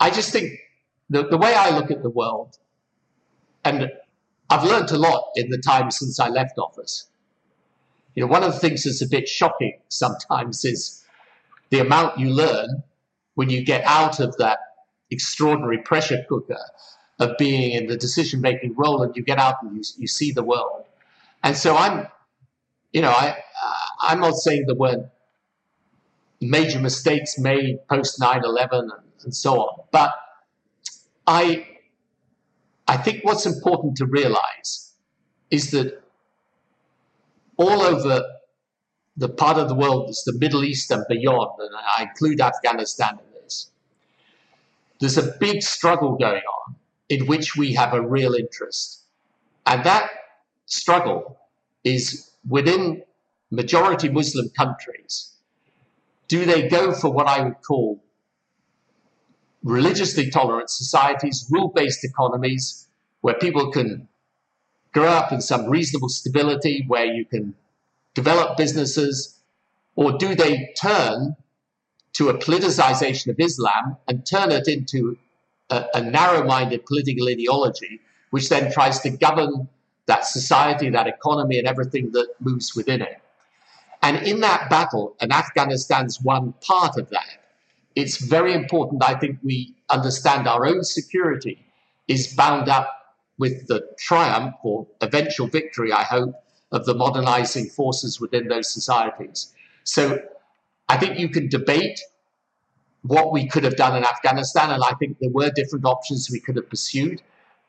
I 0.00 0.10
just 0.10 0.32
think 0.32 0.58
the, 1.10 1.26
the 1.26 1.36
way 1.36 1.54
I 1.54 1.70
look 1.76 1.90
at 1.90 2.02
the 2.02 2.10
world, 2.10 2.58
and 3.64 3.90
I've 4.50 4.64
learned 4.64 4.90
a 4.90 4.98
lot 4.98 5.24
in 5.36 5.50
the 5.50 5.58
time 5.58 5.90
since 5.90 6.18
I 6.18 6.28
left 6.28 6.58
office. 6.58 7.08
You 8.14 8.22
know, 8.22 8.26
one 8.28 8.42
of 8.42 8.52
the 8.52 8.58
things 8.58 8.84
that's 8.84 9.02
a 9.02 9.08
bit 9.08 9.28
shocking 9.28 9.78
sometimes 9.88 10.64
is 10.64 11.04
the 11.70 11.80
amount 11.80 12.18
you 12.18 12.30
learn 12.30 12.82
when 13.34 13.50
you 13.50 13.64
get 13.64 13.84
out 13.84 14.20
of 14.20 14.36
that 14.36 14.58
extraordinary 15.10 15.78
pressure 15.78 16.24
cooker 16.28 16.58
of 17.18 17.36
being 17.38 17.72
in 17.72 17.86
the 17.86 17.96
decision 17.96 18.40
making 18.40 18.74
role 18.76 19.02
and 19.02 19.16
you 19.16 19.22
get 19.22 19.38
out 19.38 19.56
and 19.62 19.76
you, 19.76 19.82
you 19.98 20.06
see 20.06 20.32
the 20.32 20.42
world. 20.42 20.84
And 21.42 21.56
so 21.56 21.76
I'm, 21.76 22.06
you 22.92 23.02
know, 23.02 23.10
I, 23.10 23.36
I'm 24.00 24.20
not 24.20 24.34
saying 24.34 24.64
there 24.66 24.74
weren't 24.74 25.06
major 26.40 26.78
mistakes 26.78 27.38
made 27.38 27.86
post 27.88 28.20
9 28.20 28.44
11 28.44 28.90
and, 29.24 29.34
so 29.34 29.60
on, 29.60 29.84
but 29.90 30.12
I, 31.26 31.66
I 32.86 32.98
think 32.98 33.24
what's 33.24 33.46
important 33.46 33.96
to 33.96 34.04
realize 34.04 34.92
is 35.50 35.70
that 35.70 36.03
all 37.56 37.82
over 37.82 38.22
the 39.16 39.28
part 39.28 39.58
of 39.58 39.68
the 39.68 39.74
world 39.74 40.08
that's 40.08 40.24
the 40.24 40.36
Middle 40.38 40.64
East 40.64 40.90
and 40.90 41.04
beyond, 41.08 41.60
and 41.60 41.70
I 41.74 42.02
include 42.02 42.40
Afghanistan 42.40 43.18
in 43.18 43.42
this, 43.42 43.70
there's 45.00 45.18
a 45.18 45.34
big 45.38 45.62
struggle 45.62 46.16
going 46.16 46.42
on 46.42 46.76
in 47.08 47.26
which 47.26 47.56
we 47.56 47.74
have 47.74 47.94
a 47.94 48.00
real 48.00 48.34
interest. 48.34 49.02
And 49.66 49.84
that 49.84 50.10
struggle 50.66 51.38
is 51.84 52.30
within 52.48 53.02
majority 53.50 54.08
Muslim 54.08 54.48
countries. 54.50 55.32
Do 56.28 56.44
they 56.44 56.68
go 56.68 56.92
for 56.92 57.10
what 57.12 57.26
I 57.26 57.42
would 57.42 57.62
call 57.66 58.02
religiously 59.62 60.30
tolerant 60.30 60.70
societies, 60.70 61.46
rule 61.50 61.72
based 61.74 62.04
economies, 62.04 62.88
where 63.20 63.34
people 63.34 63.70
can 63.70 64.08
grow 64.94 65.08
up 65.08 65.32
in 65.32 65.40
some 65.40 65.68
reasonable 65.68 66.08
stability 66.08 66.84
where 66.86 67.04
you 67.04 67.24
can 67.24 67.54
develop 68.14 68.56
businesses? 68.56 69.38
Or 69.96 70.16
do 70.16 70.34
they 70.34 70.72
turn 70.80 71.36
to 72.14 72.28
a 72.30 72.38
politicization 72.38 73.28
of 73.28 73.36
Islam 73.38 73.96
and 74.08 74.24
turn 74.24 74.52
it 74.52 74.68
into 74.68 75.18
a, 75.68 75.84
a 75.94 76.00
narrow 76.00 76.44
minded 76.44 76.86
political 76.86 77.28
ideology, 77.28 78.00
which 78.30 78.48
then 78.48 78.72
tries 78.72 79.00
to 79.00 79.10
govern 79.10 79.68
that 80.06 80.24
society, 80.24 80.90
that 80.90 81.08
economy, 81.08 81.58
and 81.58 81.66
everything 81.66 82.12
that 82.12 82.28
moves 82.40 82.76
within 82.76 83.02
it? 83.02 83.20
And 84.02 84.26
in 84.26 84.40
that 84.40 84.70
battle, 84.70 85.16
and 85.20 85.32
Afghanistan's 85.32 86.20
one 86.20 86.54
part 86.60 86.96
of 86.98 87.10
that, 87.10 87.26
it's 87.96 88.18
very 88.18 88.52
important, 88.52 89.02
I 89.02 89.14
think, 89.14 89.38
we 89.42 89.74
understand 89.88 90.46
our 90.46 90.66
own 90.66 90.84
security 90.84 91.58
is 92.06 92.34
bound 92.34 92.68
up 92.68 93.03
with 93.38 93.66
the 93.66 93.82
triumph 93.98 94.54
or 94.62 94.86
eventual 95.00 95.46
victory, 95.48 95.92
I 95.92 96.04
hope, 96.04 96.34
of 96.72 96.86
the 96.86 96.94
modernizing 96.94 97.66
forces 97.66 98.20
within 98.20 98.48
those 98.48 98.72
societies. 98.72 99.52
So 99.84 100.20
I 100.88 100.96
think 100.96 101.18
you 101.18 101.28
can 101.28 101.48
debate 101.48 102.00
what 103.02 103.32
we 103.32 103.46
could 103.46 103.64
have 103.64 103.76
done 103.76 103.96
in 103.96 104.04
Afghanistan, 104.04 104.70
and 104.70 104.82
I 104.82 104.92
think 104.98 105.18
there 105.18 105.30
were 105.30 105.50
different 105.50 105.84
options 105.84 106.30
we 106.30 106.40
could 106.40 106.56
have 106.56 106.70
pursued. 106.70 107.22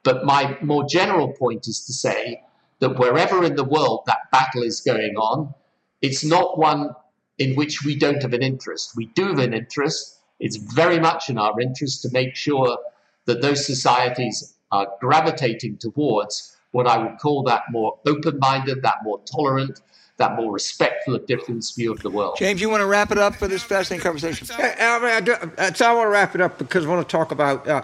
But 0.04 0.26
my 0.26 0.58
more 0.62 0.86
general 0.86 1.34
point 1.34 1.68
is 1.68 1.86
to 1.86 1.94
say 1.94 2.42
that 2.80 2.98
wherever 2.98 3.44
in 3.44 3.56
the 3.56 3.64
world 3.64 4.04
that 4.08 4.32
battle 4.32 4.64
is 4.64 4.82
going 4.82 5.16
on, 5.18 5.54
it's 6.02 6.24
not 6.24 6.58
one 6.58 6.92
in 7.38 7.56
which 7.56 7.84
we 7.84 7.98
don't 7.98 8.22
have 8.22 8.34
an 8.34 8.44
interest. 8.44 8.96
We 8.96 9.08
do 9.08 9.28
have 9.28 9.40
an 9.40 9.54
interest. 9.54 10.20
It's 10.40 10.56
very 10.56 11.00
much 11.00 11.30
in 11.30 11.38
our 11.38 11.60
interest 11.60 12.02
to 12.04 12.10
make 12.12 12.36
sure 12.36 12.78
that 13.26 13.42
those 13.42 13.66
societies 13.66 14.55
are 14.72 14.88
gravitating 15.00 15.78
towards 15.78 16.58
what 16.72 16.88
I 16.88 16.98
would 16.98 17.18
call 17.20 17.44
that 17.44 17.64
more 17.72 17.98
open 18.06 18.38
minded, 18.40 18.82
that 18.84 18.98
more 19.04 19.22
tolerant, 19.32 19.82
that 20.18 20.36
more 20.36 20.52
respectful 20.52 21.16
of 21.16 21.26
difference 21.26 21.72
view 21.72 21.92
of 21.92 22.02
the 22.02 22.10
world. 22.10 22.36
James, 22.38 22.62
you 22.62 22.70
want 22.70 22.82
to 22.82 22.86
wrap 22.86 23.12
it 23.12 23.18
up 23.18 23.36
for 23.36 23.48
this 23.48 23.64
fascinating 23.64 24.04
conversation? 24.04 24.48
Yeah, 24.58 25.00
I, 25.02 25.22
do, 25.22 25.36
so 25.74 25.86
I 25.86 25.94
want 25.94 26.08
to 26.08 26.10
wrap 26.10 26.36
it 26.36 26.42
up 26.42 26.58
because 26.58 26.86
I 26.86 26.90
want 26.90 27.08
to 27.08 27.12
talk 27.12 27.32
about 27.32 27.68
uh, 27.68 27.84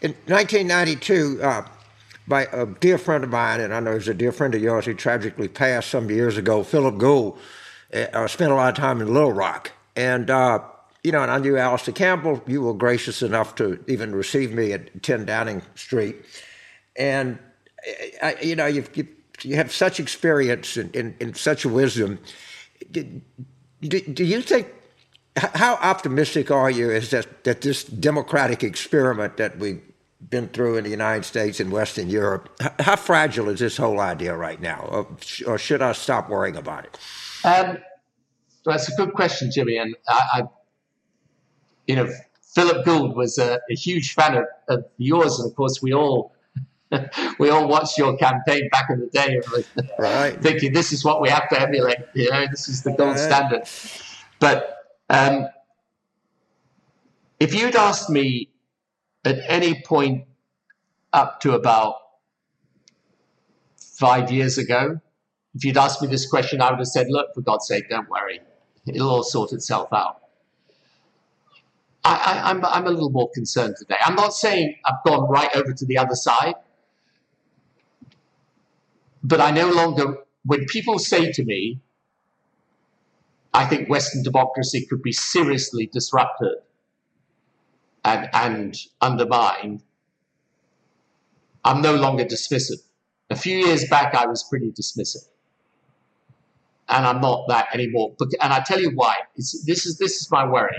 in 0.00 0.12
1992. 0.26 1.40
Uh, 1.42 1.66
by 2.28 2.46
a 2.52 2.66
dear 2.66 2.98
friend 2.98 3.24
of 3.24 3.30
mine, 3.30 3.60
and 3.60 3.74
I 3.74 3.80
know 3.80 3.94
he's 3.94 4.06
a 4.06 4.14
dear 4.14 4.30
friend 4.30 4.54
of 4.54 4.62
yours, 4.62 4.86
he 4.86 4.94
tragically 4.94 5.48
passed 5.48 5.90
some 5.90 6.08
years 6.08 6.36
ago. 6.36 6.62
Philip 6.62 6.96
Gould 6.96 7.36
uh, 7.92 8.28
spent 8.28 8.52
a 8.52 8.54
lot 8.54 8.68
of 8.68 8.76
time 8.76 9.00
in 9.00 9.12
Little 9.12 9.32
Rock, 9.32 9.72
and 9.96 10.30
uh, 10.30 10.60
you 11.04 11.12
know, 11.12 11.22
and 11.22 11.30
I 11.30 11.38
knew 11.38 11.56
Alastair 11.56 11.94
Campbell. 11.94 12.42
You 12.46 12.62
were 12.62 12.74
gracious 12.74 13.22
enough 13.22 13.54
to 13.56 13.82
even 13.88 14.14
receive 14.14 14.52
me 14.52 14.72
at 14.72 15.02
10 15.02 15.26
Downing 15.26 15.62
Street. 15.74 16.16
And, 16.96 17.38
I, 18.22 18.36
you 18.40 18.54
know, 18.54 18.66
you 18.66 18.84
you 19.44 19.56
have 19.56 19.72
such 19.72 19.98
experience 19.98 20.76
and, 20.76 20.94
and, 20.94 21.14
and 21.20 21.36
such 21.36 21.66
wisdom. 21.66 22.18
Do, 22.90 23.20
do, 23.80 24.00
do, 24.00 24.24
you 24.24 24.40
think, 24.40 24.68
how 25.36 25.74
optimistic 25.74 26.50
are 26.50 26.70
you 26.70 26.90
is 26.90 27.10
that, 27.10 27.44
that 27.44 27.62
this 27.62 27.84
democratic 27.84 28.62
experiment 28.62 29.36
that 29.38 29.58
we've 29.58 29.82
been 30.30 30.48
through 30.48 30.76
in 30.76 30.84
the 30.84 30.90
United 30.90 31.24
States 31.24 31.58
and 31.58 31.72
Western 31.72 32.08
Europe, 32.08 32.48
how 32.80 32.96
fragile 32.96 33.48
is 33.48 33.58
this 33.58 33.76
whole 33.76 33.98
idea 33.98 34.36
right 34.36 34.60
now? 34.60 34.80
Or, 34.88 35.06
or 35.46 35.58
should 35.58 35.82
I 35.82 35.92
stop 35.92 36.28
worrying 36.28 36.56
about 36.56 36.84
it? 36.84 36.98
Um, 37.44 37.78
that's 38.64 38.92
a 38.92 38.96
good 38.96 39.14
question, 39.14 39.50
Jimmy. 39.50 39.78
And 39.78 39.96
I, 40.08 40.22
I 40.34 40.42
you 41.92 41.96
know, 41.96 42.10
Philip 42.54 42.86
Gould 42.86 43.14
was 43.14 43.36
a, 43.36 43.60
a 43.70 43.74
huge 43.74 44.14
fan 44.14 44.34
of, 44.34 44.46
of, 44.68 44.84
yours, 44.96 45.38
and 45.38 45.50
of 45.50 45.54
course, 45.54 45.82
we 45.82 45.92
all 45.92 46.34
we 47.38 47.50
all 47.50 47.68
watched 47.68 47.98
your 47.98 48.16
campaign 48.16 48.66
back 48.70 48.88
in 48.88 49.00
the 49.00 49.06
day, 49.08 49.40
right. 49.98 50.42
thinking 50.42 50.72
this 50.72 50.90
is 50.90 51.04
what 51.04 51.20
we 51.20 51.28
have 51.28 51.50
to 51.50 51.60
emulate. 51.60 51.98
You 52.14 52.30
know, 52.30 52.46
this 52.50 52.66
is 52.66 52.82
the 52.82 52.92
gold 52.92 53.16
right. 53.16 53.18
standard. 53.18 53.62
But 54.38 54.78
um, 55.10 55.48
if 57.40 57.54
you'd 57.54 57.76
asked 57.76 58.08
me 58.08 58.48
at 59.26 59.38
any 59.46 59.82
point 59.82 60.24
up 61.12 61.40
to 61.40 61.52
about 61.52 61.96
five 63.76 64.32
years 64.32 64.56
ago, 64.56 64.98
if 65.54 65.62
you'd 65.62 65.76
asked 65.76 66.00
me 66.00 66.08
this 66.08 66.26
question, 66.26 66.62
I 66.62 66.70
would 66.70 66.78
have 66.78 66.88
said, 66.88 67.08
"Look, 67.10 67.34
for 67.34 67.42
God's 67.42 67.66
sake, 67.66 67.90
don't 67.90 68.08
worry; 68.08 68.40
it'll 68.86 69.10
all 69.10 69.22
sort 69.22 69.52
itself 69.52 69.92
out." 69.92 70.21
I, 72.04 72.50
am 72.50 72.64
I'm, 72.64 72.64
I'm 72.64 72.86
a 72.86 72.90
little 72.90 73.10
more 73.10 73.30
concerned 73.30 73.76
today. 73.78 73.96
I'm 74.04 74.16
not 74.16 74.34
saying 74.34 74.76
I've 74.84 75.02
gone 75.06 75.28
right 75.28 75.54
over 75.54 75.72
to 75.72 75.86
the 75.86 75.98
other 75.98 76.14
side, 76.14 76.54
but 79.22 79.40
I 79.40 79.52
no 79.52 79.70
longer, 79.70 80.16
when 80.44 80.64
people 80.66 80.98
say 80.98 81.30
to 81.32 81.44
me, 81.44 81.80
I 83.54 83.66
think 83.66 83.88
Western 83.88 84.22
democracy 84.22 84.86
could 84.86 85.02
be 85.02 85.12
seriously 85.12 85.88
disrupted 85.92 86.54
and, 88.04 88.28
and 88.32 88.76
undermined, 89.00 89.82
I'm 91.64 91.82
no 91.82 91.94
longer 91.94 92.24
dismissive. 92.24 92.82
A 93.30 93.36
few 93.36 93.56
years 93.58 93.88
back, 93.88 94.14
I 94.14 94.26
was 94.26 94.42
pretty 94.42 94.72
dismissive. 94.72 95.28
And 96.88 97.06
I'm 97.06 97.20
not 97.20 97.46
that 97.48 97.68
anymore. 97.72 98.16
And 98.40 98.52
I 98.52 98.60
tell 98.60 98.80
you 98.80 98.90
why. 98.90 99.14
It's, 99.36 99.64
this, 99.64 99.86
is, 99.86 99.98
this 99.98 100.20
is 100.20 100.30
my 100.30 100.44
worry 100.44 100.76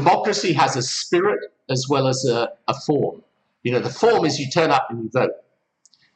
democracy 0.00 0.52
has 0.52 0.76
a 0.76 0.82
spirit 0.82 1.40
as 1.68 1.86
well 1.88 2.06
as 2.06 2.24
a, 2.24 2.50
a 2.68 2.74
form. 2.86 3.20
You 3.64 3.72
know, 3.72 3.80
the 3.80 3.90
form 3.90 4.24
is 4.24 4.38
you 4.38 4.48
turn 4.48 4.70
up 4.70 4.86
and 4.90 5.02
you 5.02 5.10
vote. 5.10 5.32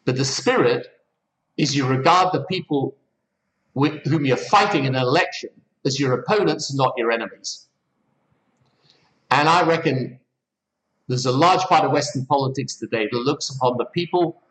But 0.05 0.17
the 0.17 0.25
spirit 0.25 0.87
is 1.57 1.75
you 1.75 1.87
regard 1.87 2.33
the 2.33 2.45
people 2.45 2.95
with 3.75 4.05
whom 4.05 4.25
you're 4.25 4.37
fighting 4.57 4.85
in 4.85 4.95
an 4.95 5.03
election 5.03 5.51
as 5.85 5.99
your 5.99 6.13
opponents, 6.21 6.73
not 6.75 6.95
your 6.97 7.11
enemies. 7.11 7.67
And 9.33 9.49
I 9.49 9.63
reckon 9.65 10.21
there's 11.09 11.27
a 11.27 11.37
large 11.47 11.63
part 11.63 11.85
of 11.85 11.91
Western 11.91 12.25
politics 12.27 12.77
today 12.77 13.09
that 13.11 13.19
looks 13.19 13.51
upon 13.51 13.79
the 13.79 13.87
people 13.87 14.43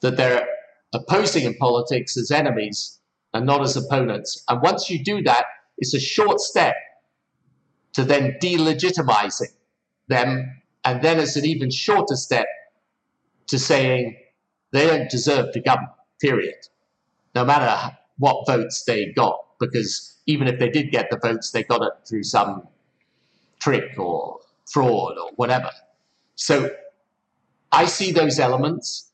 that 0.00 0.16
they're 0.16 0.46
opposing 0.92 1.44
in 1.44 1.54
politics 1.54 2.16
as 2.16 2.32
enemies 2.32 2.98
and 3.32 3.46
not 3.46 3.60
as 3.60 3.76
opponents. 3.76 4.42
And 4.48 4.60
once 4.60 4.90
you 4.90 4.98
do 5.04 5.22
that, 5.22 5.44
it's 5.78 5.94
a 5.94 6.00
short 6.00 6.40
step 6.40 6.74
to 7.92 8.04
then 8.04 8.36
delegitimizing 8.42 9.52
them, 10.08 10.62
and 10.84 11.02
then 11.02 11.18
it's 11.18 11.36
an 11.36 11.44
even 11.44 11.70
shorter 11.70 12.16
step 12.16 12.46
to 13.48 13.58
saying 13.58 14.16
they 14.72 14.86
don't 14.86 15.10
deserve 15.10 15.52
to 15.52 15.60
govern, 15.60 15.88
period. 16.20 16.54
No 17.34 17.44
matter 17.44 17.96
what 18.18 18.46
votes 18.46 18.84
they 18.84 19.12
got, 19.12 19.38
because 19.58 20.18
even 20.26 20.46
if 20.46 20.58
they 20.58 20.68
did 20.68 20.90
get 20.90 21.10
the 21.10 21.18
votes, 21.18 21.50
they 21.50 21.64
got 21.64 21.82
it 21.82 21.92
through 22.08 22.22
some 22.22 22.66
trick 23.58 23.98
or 23.98 24.38
fraud 24.70 25.18
or 25.18 25.30
whatever. 25.36 25.70
So 26.36 26.70
I 27.72 27.84
see 27.86 28.12
those 28.12 28.38
elements 28.38 29.10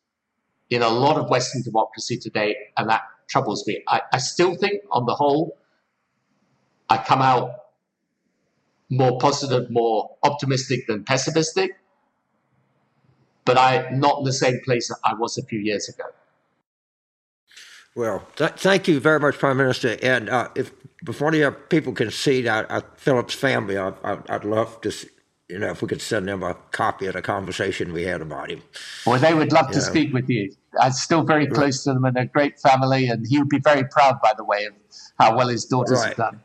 in 0.71 0.83
a 0.83 0.89
lot 0.89 1.17
of 1.17 1.31
Western 1.31 1.63
democracy 1.63 2.17
today, 2.19 2.57
and 2.77 2.89
that 2.91 3.03
troubles 3.29 3.67
me. 3.67 3.83
I, 3.89 4.03
I 4.13 4.19
still 4.19 4.55
think, 4.55 4.83
on 4.91 5.07
the 5.07 5.15
whole, 5.15 5.57
I 6.89 6.99
come 6.99 7.23
out 7.23 7.51
more 8.89 9.19
positive, 9.19 9.71
more 9.71 10.17
optimistic 10.23 10.87
than 10.87 11.05
pessimistic, 11.05 11.79
but 13.45 13.59
I'm 13.59 14.01
not 14.01 14.19
in 14.19 14.25
the 14.25 14.33
same 14.33 14.61
place 14.65 14.89
that 14.89 14.99
I 15.05 15.15
was 15.15 15.39
a 15.39 15.43
few 15.43 15.61
years 15.61 15.89
ago. 15.89 16.05
Well, 17.95 18.27
th- 18.37 18.53
thank 18.53 18.89
you 18.89 19.01
very 19.01 19.19
much, 19.19 19.39
Prime 19.39 19.57
Minister. 19.57 19.97
And 20.03 20.29
uh, 20.29 20.51
if 20.55 20.71
before 21.03 21.35
any 21.35 21.51
people 21.71 21.95
can 21.95 22.11
see 22.11 22.47
uh, 22.47 22.65
uh, 22.69 22.81
Philip's 22.97 23.35
family, 23.35 23.79
I, 23.79 23.93
would 24.29 24.45
love 24.45 24.81
to, 24.83 24.91
see, 24.91 25.09
you 25.49 25.59
know, 25.59 25.71
if 25.71 25.81
we 25.81 25.89
could 25.89 26.03
send 26.03 26.29
them 26.29 26.43
a 26.43 26.55
copy 26.73 27.07
of 27.07 27.15
the 27.15 27.23
conversation 27.23 27.95
we 27.95 28.03
had 28.03 28.21
about 28.21 28.51
him. 28.51 28.63
Well, 29.07 29.19
they 29.19 29.33
would 29.33 29.51
love 29.51 29.71
to 29.71 29.81
speak 29.81 30.13
with 30.13 30.29
you. 30.29 30.55
I'm 30.79 30.93
still 30.93 31.23
very 31.23 31.47
close 31.47 31.85
to 31.85 31.95
them 31.95 32.05
and 32.05 32.19
a 32.19 32.27
great 32.27 32.61
family, 32.61 33.09
and 33.09 33.27
he 33.27 33.39
would 33.39 33.49
be 33.49 33.61
very 33.61 33.85
proud, 33.85 34.21
by 34.23 34.35
the 34.37 34.45
way, 34.45 34.67
of 34.67 34.75
how 35.19 35.35
well 35.35 35.49
his 35.49 35.65
daughters 35.65 36.01
right. 36.01 36.09
have 36.09 36.17
done. 36.17 36.41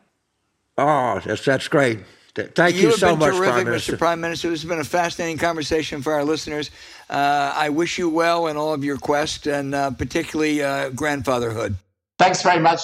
Oh, 0.78 1.20
that's 1.26 1.44
that's 1.44 1.68
great. 1.68 2.00
Thank 2.34 2.76
you, 2.76 2.90
you 2.90 2.92
so 2.94 3.16
much, 3.16 3.34
terrific, 3.34 3.54
Prime 3.54 3.66
Minister. 3.66 3.94
Mr. 3.94 3.98
Prime 3.98 4.22
Minister. 4.22 4.50
This 4.50 4.62
has 4.62 4.70
been 4.70 4.80
a 4.80 4.84
fascinating 4.84 5.38
conversation 5.38 6.02
for 6.02 6.14
our 6.14 6.24
listeners. 6.24 6.72
Uh, 7.10 7.54
I 7.56 7.70
wish 7.70 7.98
you 7.98 8.10
well 8.10 8.48
in 8.48 8.56
all 8.56 8.74
of 8.74 8.84
your 8.84 8.98
quest, 8.98 9.48
and 9.48 9.76
uh, 9.76 9.92
particularly 9.92 10.64
uh, 10.64 10.90
grandfatherhood. 10.90 11.76
Thanks 12.18 12.42
very 12.42 12.62
much, 12.62 12.82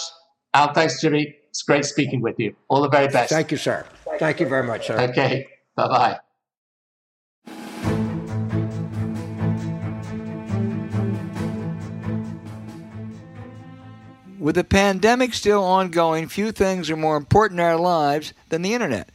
Al. 0.53 0.73
Thanks, 0.73 0.99
Jimmy. 0.99 1.35
It's 1.49 1.63
great 1.63 1.85
speaking 1.85 2.21
with 2.21 2.37
you. 2.39 2.55
All 2.67 2.81
the 2.81 2.89
very 2.89 3.07
best. 3.07 3.31
Thank 3.31 3.51
you, 3.51 3.57
sir. 3.57 3.85
Thank 4.19 4.39
you 4.39 4.47
very 4.47 4.67
much, 4.67 4.87
sir. 4.87 4.99
Okay. 4.99 5.47
Bye 5.75 5.87
bye. 5.87 6.19
With 14.39 14.55
the 14.55 14.63
pandemic 14.63 15.33
still 15.33 15.63
ongoing, 15.63 16.27
few 16.27 16.51
things 16.51 16.89
are 16.89 16.95
more 16.95 17.17
important 17.17 17.59
in 17.59 17.65
our 17.65 17.77
lives 17.77 18.33
than 18.49 18.61
the 18.61 18.73
internet. 18.73 19.09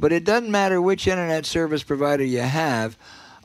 But 0.00 0.12
it 0.12 0.24
doesn't 0.24 0.50
matter 0.50 0.80
which 0.80 1.06
internet 1.06 1.44
service 1.44 1.82
provider 1.82 2.24
you 2.24 2.40
have, 2.40 2.96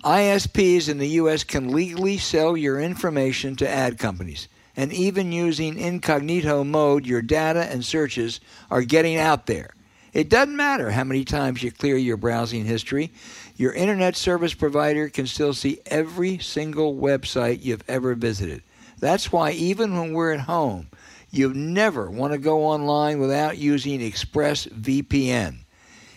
ISPs 0.05 0.87
in 0.87 0.99
the 0.99 1.09
U.S. 1.09 1.43
can 1.43 1.73
legally 1.73 2.17
sell 2.17 2.55
your 2.55 2.79
information 2.79 3.57
to 3.57 3.69
ad 3.69 3.99
companies. 3.99 4.47
And 4.77 4.93
even 4.93 5.33
using 5.33 5.77
incognito 5.77 6.63
mode, 6.63 7.05
your 7.05 7.21
data 7.21 7.65
and 7.65 7.83
searches 7.83 8.39
are 8.71 8.83
getting 8.83 9.17
out 9.17 9.47
there. 9.47 9.71
It 10.13 10.29
doesn't 10.29 10.55
matter 10.55 10.91
how 10.91 11.03
many 11.03 11.25
times 11.25 11.61
you 11.61 11.73
clear 11.73 11.97
your 11.97 12.15
browsing 12.15 12.63
history, 12.63 13.11
your 13.57 13.73
internet 13.73 14.15
service 14.15 14.53
provider 14.53 15.09
can 15.09 15.27
still 15.27 15.53
see 15.53 15.79
every 15.87 16.37
single 16.37 16.95
website 16.95 17.63
you've 17.63 17.83
ever 17.89 18.15
visited. 18.15 18.63
That's 18.99 19.29
why, 19.29 19.51
even 19.51 19.97
when 19.97 20.13
we're 20.13 20.33
at 20.33 20.41
home, 20.41 20.87
you 21.31 21.53
never 21.53 22.09
want 22.09 22.31
to 22.31 22.39
go 22.39 22.63
online 22.63 23.19
without 23.19 23.57
using 23.57 23.99
ExpressVPN. 23.99 25.64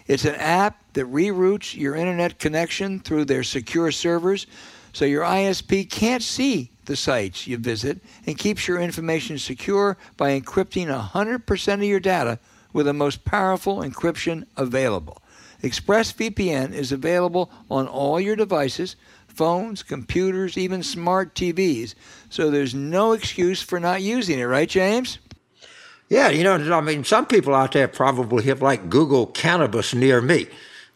It's 0.08 0.24
an 0.24 0.36
app 0.36 0.82
that 0.94 1.06
reroutes 1.12 1.76
your 1.76 1.94
internet 1.94 2.38
connection 2.38 2.98
through 2.98 3.26
their 3.26 3.42
secure 3.42 3.92
servers 3.92 4.46
so 4.94 5.04
your 5.04 5.22
ISP 5.22 5.88
can't 5.88 6.22
see 6.22 6.70
the 6.86 6.96
sites 6.96 7.46
you 7.46 7.58
visit 7.58 8.00
and 8.26 8.38
keeps 8.38 8.66
your 8.66 8.80
information 8.80 9.38
secure 9.38 9.98
by 10.16 10.40
encrypting 10.40 10.86
100% 10.86 11.74
of 11.74 11.82
your 11.82 12.00
data 12.00 12.38
with 12.72 12.86
the 12.86 12.94
most 12.94 13.24
powerful 13.24 13.78
encryption 13.78 14.46
available. 14.56 15.22
ExpressVPN 15.62 16.72
is 16.72 16.90
available 16.90 17.50
on 17.70 17.86
all 17.86 18.18
your 18.18 18.36
devices 18.36 18.96
phones, 19.28 19.84
computers, 19.84 20.58
even 20.58 20.82
smart 20.82 21.32
TVs. 21.32 21.94
So 22.28 22.50
there's 22.50 22.74
no 22.74 23.12
excuse 23.12 23.62
for 23.62 23.78
not 23.78 24.02
using 24.02 24.40
it, 24.40 24.44
right, 24.44 24.68
James? 24.68 25.20
Yeah, 26.08 26.30
you 26.30 26.42
know, 26.42 26.54
I 26.54 26.80
mean, 26.80 27.04
some 27.04 27.26
people 27.26 27.54
out 27.54 27.72
there 27.72 27.86
probably 27.86 28.44
have 28.44 28.62
like 28.62 28.88
Google 28.88 29.26
cannabis 29.26 29.94
near 29.94 30.20
me. 30.20 30.46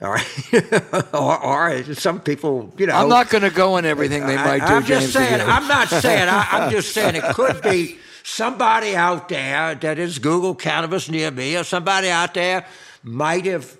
All 0.00 0.10
right. 0.10 1.12
or, 1.14 1.44
or, 1.44 1.94
some 1.94 2.20
people, 2.20 2.72
you 2.76 2.86
know. 2.86 2.94
I'm 2.94 3.08
not 3.08 3.28
going 3.28 3.42
to 3.42 3.50
go 3.50 3.74
on 3.74 3.84
everything 3.84 4.26
they 4.26 4.36
might 4.36 4.58
do, 4.58 4.74
I'm 4.74 4.84
James. 4.84 5.02
Just 5.02 5.12
saying, 5.12 5.40
I'm 5.40 5.68
not 5.68 5.88
saying, 5.88 6.28
I, 6.28 6.48
I'm 6.50 6.70
just 6.70 6.90
saying 6.94 7.14
it 7.14 7.22
could 7.34 7.62
be 7.62 7.98
somebody 8.24 8.96
out 8.96 9.28
there 9.28 9.74
that 9.76 9.98
is 9.98 10.18
Google 10.18 10.54
cannabis 10.54 11.08
near 11.08 11.30
me, 11.30 11.56
or 11.56 11.62
somebody 11.62 12.08
out 12.08 12.34
there 12.34 12.66
might 13.04 13.44
have 13.46 13.76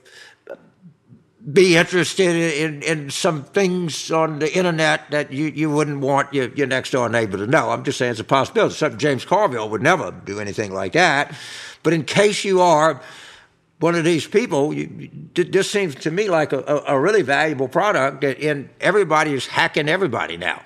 be 1.51 1.76
interested 1.76 2.36
in, 2.36 2.82
in 2.82 3.11
some 3.11 3.43
things 3.43 4.12
on 4.12 4.38
the 4.38 4.57
internet 4.57 5.11
that 5.11 5.32
you, 5.32 5.47
you 5.47 5.70
wouldn't 5.70 6.01
want 6.01 6.32
your, 6.32 6.49
your 6.51 6.68
next 6.68 6.90
door 6.90 7.09
neighbor 7.09 7.36
to 7.36 7.47
know. 7.47 7.70
I'm 7.70 7.82
just 7.82 7.99
saying 7.99 8.12
it's 8.12 8.20
a 8.20 8.24
possibility. 8.24 8.74
Something 8.74 8.99
James 8.99 9.24
Carville 9.24 9.68
would 9.70 9.82
never 9.82 10.12
do 10.12 10.38
anything 10.38 10.72
like 10.72 10.93
that. 10.93 11.34
But 11.82 11.95
in 11.95 12.05
case 12.05 12.45
you 12.45 12.61
are 12.61 13.01
one 13.80 13.97
of 13.97 14.05
these 14.05 14.26
people, 14.26 14.72
you, 14.72 15.11
this 15.34 15.68
seems 15.68 15.97
to 15.97 16.12
me 16.12 16.28
like 16.28 16.53
a, 16.53 16.84
a, 16.86 17.01
really 17.01 17.22
valuable 17.22 17.66
product, 17.66 18.22
and 18.22 18.68
everybody 18.80 19.32
is 19.32 19.45
hacking 19.47 19.88
everybody 19.88 20.36
now. 20.36 20.62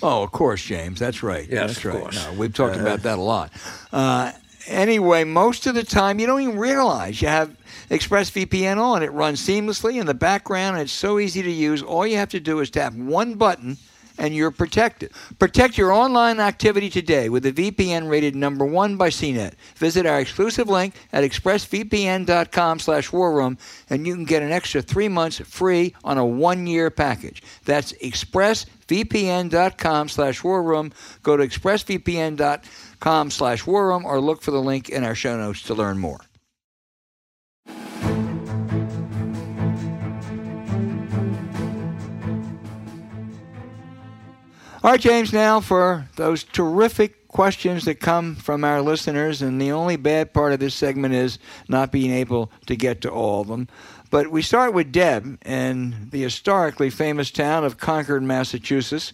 Oh, 0.00 0.22
of 0.22 0.30
course, 0.30 0.62
James. 0.62 1.00
That's 1.00 1.24
right. 1.24 1.48
Yes, 1.50 1.74
that's 1.74 1.84
right. 1.84 2.14
No, 2.14 2.34
we've 2.38 2.54
talked 2.54 2.76
uh, 2.76 2.80
about 2.80 3.02
that 3.02 3.18
a 3.18 3.20
lot. 3.20 3.50
Uh, 3.92 4.30
anyway, 4.68 5.24
most 5.24 5.66
of 5.66 5.74
the 5.74 5.82
time, 5.82 6.20
you 6.20 6.28
don't 6.28 6.40
even 6.40 6.58
realize 6.58 7.20
you 7.20 7.26
have 7.26 7.56
ExpressVPN 7.90 8.78
on. 8.78 9.02
It 9.02 9.12
runs 9.12 9.40
seamlessly 9.40 10.00
in 10.00 10.06
the 10.06 10.14
background, 10.14 10.76
and 10.76 10.84
it's 10.84 10.92
so 10.92 11.18
easy 11.18 11.42
to 11.42 11.50
use. 11.50 11.82
All 11.82 12.06
you 12.06 12.16
have 12.16 12.30
to 12.30 12.40
do 12.40 12.60
is 12.60 12.70
tap 12.70 12.94
one 12.94 13.34
button 13.34 13.76
and 14.18 14.34
you're 14.34 14.50
protected. 14.50 15.12
Protect 15.38 15.78
your 15.78 15.92
online 15.92 16.40
activity 16.40 16.90
today 16.90 17.28
with 17.28 17.46
a 17.46 17.52
VPN 17.52 18.10
rated 18.10 18.34
number 18.34 18.64
one 18.64 18.96
by 18.96 19.10
CNET. 19.10 19.52
Visit 19.76 20.06
our 20.06 20.18
exclusive 20.20 20.68
link 20.68 20.94
at 21.12 21.22
expressvpn.com 21.24 22.80
slash 22.80 23.10
warroom 23.10 23.58
and 23.88 24.06
you 24.06 24.14
can 24.14 24.24
get 24.24 24.42
an 24.42 24.52
extra 24.52 24.82
three 24.82 25.08
months 25.08 25.38
free 25.38 25.94
on 26.04 26.18
a 26.18 26.26
one-year 26.26 26.90
package. 26.90 27.42
That's 27.64 27.92
expressvpn.com 27.94 30.08
slash 30.08 30.42
warroom. 30.42 30.92
Go 31.22 31.36
to 31.36 31.46
expressvpn.com 31.46 33.30
slash 33.30 33.62
warroom 33.64 34.04
or 34.04 34.20
look 34.20 34.42
for 34.42 34.50
the 34.50 34.60
link 34.60 34.88
in 34.88 35.04
our 35.04 35.14
show 35.14 35.36
notes 35.36 35.62
to 35.62 35.74
learn 35.74 35.98
more. 35.98 36.18
All 44.80 44.92
right, 44.92 45.00
James, 45.00 45.32
now 45.32 45.58
for 45.58 46.06
those 46.14 46.44
terrific 46.44 47.26
questions 47.26 47.84
that 47.86 47.96
come 47.98 48.36
from 48.36 48.62
our 48.62 48.80
listeners. 48.80 49.42
And 49.42 49.60
the 49.60 49.72
only 49.72 49.96
bad 49.96 50.32
part 50.32 50.52
of 50.52 50.60
this 50.60 50.72
segment 50.72 51.14
is 51.14 51.40
not 51.68 51.90
being 51.90 52.12
able 52.12 52.52
to 52.66 52.76
get 52.76 53.00
to 53.00 53.10
all 53.10 53.40
of 53.40 53.48
them. 53.48 53.66
But 54.12 54.28
we 54.28 54.40
start 54.40 54.72
with 54.72 54.92
Deb 54.92 55.36
in 55.44 56.08
the 56.12 56.22
historically 56.22 56.90
famous 56.90 57.32
town 57.32 57.64
of 57.64 57.76
Concord, 57.76 58.22
Massachusetts. 58.22 59.12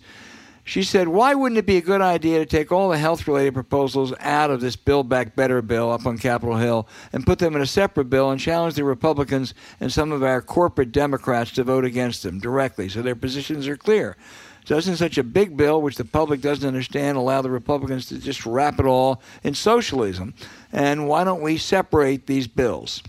She 0.64 0.82
said, 0.82 1.08
Why 1.08 1.34
wouldn't 1.34 1.58
it 1.58 1.66
be 1.66 1.78
a 1.78 1.82
good 1.82 2.02
idea 2.02 2.40
to 2.40 2.46
take 2.46 2.70
all 2.70 2.90
the 2.90 2.98
health 2.98 3.26
related 3.26 3.54
proposals 3.54 4.12
out 4.20 4.50
of 4.50 4.60
this 4.60 4.76
Build 4.76 5.08
Back 5.08 5.34
Better 5.34 5.62
bill 5.62 5.90
up 5.90 6.04
on 6.04 6.18
Capitol 6.18 6.56
Hill 6.56 6.86
and 7.10 7.24
put 7.24 7.38
them 7.38 7.56
in 7.56 7.62
a 7.62 7.66
separate 7.66 8.10
bill 8.10 8.30
and 8.30 8.40
challenge 8.40 8.74
the 8.74 8.84
Republicans 8.84 9.54
and 9.80 9.90
some 9.90 10.12
of 10.12 10.22
our 10.22 10.42
corporate 10.42 10.92
Democrats 10.92 11.52
to 11.52 11.64
vote 11.64 11.86
against 11.86 12.22
them 12.22 12.38
directly 12.38 12.90
so 12.90 13.00
their 13.00 13.16
positions 13.16 13.66
are 13.66 13.78
clear? 13.78 14.18
Doesn't 14.66 14.96
such 14.96 15.18
a 15.18 15.22
big 15.22 15.56
bill, 15.56 15.82
which 15.82 15.96
the 15.96 16.04
public 16.04 16.40
doesn't 16.40 16.66
understand, 16.66 17.18
allow 17.18 17.42
the 17.42 17.50
Republicans 17.50 18.06
to 18.06 18.18
just 18.18 18.46
wrap 18.46 18.78
it 18.80 18.86
all 18.86 19.20
in 19.42 19.54
socialism? 19.54 20.34
And 20.72 21.06
why 21.06 21.24
don't 21.24 21.42
we 21.42 21.58
separate 21.58 22.26
these 22.26 22.46
bills? 22.46 23.02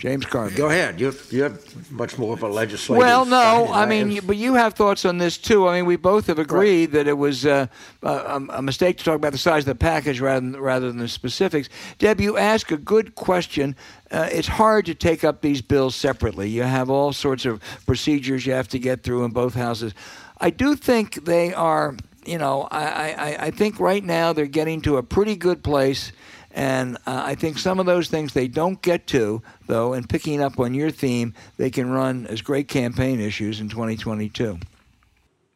James 0.00 0.24
Carville. 0.24 0.56
Go 0.56 0.70
ahead. 0.70 0.98
You're, 0.98 1.12
you're 1.28 1.52
much 1.90 2.16
more 2.16 2.32
of 2.32 2.42
a 2.42 2.48
legislative. 2.48 3.00
Well, 3.00 3.26
no, 3.26 3.68
I 3.70 3.84
mean, 3.84 4.20
but 4.26 4.38
you 4.38 4.54
have 4.54 4.72
thoughts 4.72 5.04
on 5.04 5.18
this 5.18 5.36
too. 5.36 5.68
I 5.68 5.76
mean, 5.76 5.84
we 5.84 5.96
both 5.96 6.26
have 6.28 6.38
agreed 6.38 6.86
right. 6.86 6.92
that 6.92 7.06
it 7.06 7.18
was 7.18 7.44
uh, 7.44 7.66
a, 8.02 8.42
a, 8.48 8.62
mistake 8.62 8.96
to 8.96 9.04
talk 9.04 9.16
about 9.16 9.32
the 9.32 9.38
size 9.38 9.64
of 9.64 9.66
the 9.66 9.74
package 9.74 10.18
rather 10.18 10.40
than, 10.40 10.58
rather 10.58 10.88
than 10.88 10.96
the 10.96 11.08
specifics. 11.08 11.68
Deb, 11.98 12.18
you 12.18 12.38
ask 12.38 12.70
a 12.70 12.78
good 12.78 13.14
question. 13.14 13.76
Uh, 14.10 14.26
it's 14.32 14.48
hard 14.48 14.86
to 14.86 14.94
take 14.94 15.22
up 15.22 15.42
these 15.42 15.60
bills 15.60 15.94
separately. 15.96 16.48
You 16.48 16.62
have 16.62 16.88
all 16.88 17.12
sorts 17.12 17.44
of 17.44 17.60
procedures 17.84 18.46
you 18.46 18.54
have 18.54 18.68
to 18.68 18.78
get 18.78 19.02
through 19.02 19.24
in 19.24 19.32
both 19.32 19.54
houses. 19.54 19.92
I 20.40 20.48
do 20.48 20.76
think 20.76 21.26
they 21.26 21.52
are. 21.52 21.94
You 22.24 22.38
know, 22.38 22.68
I, 22.70 23.12
I, 23.12 23.36
I 23.46 23.50
think 23.50 23.80
right 23.80 24.04
now 24.04 24.32
they're 24.32 24.46
getting 24.46 24.80
to 24.82 24.98
a 24.98 25.02
pretty 25.02 25.36
good 25.36 25.62
place 25.62 26.12
and 26.52 26.96
uh, 27.06 27.22
I 27.24 27.34
think 27.34 27.58
some 27.58 27.78
of 27.78 27.86
those 27.86 28.08
things 28.08 28.32
they 28.32 28.48
don't 28.48 28.80
get 28.82 29.06
to, 29.08 29.42
though, 29.66 29.92
and 29.92 30.08
picking 30.08 30.42
up 30.42 30.58
on 30.58 30.74
your 30.74 30.90
theme, 30.90 31.34
they 31.58 31.70
can 31.70 31.90
run 31.90 32.26
as 32.26 32.42
great 32.42 32.68
campaign 32.68 33.20
issues 33.20 33.60
in 33.60 33.68
2022. 33.68 34.58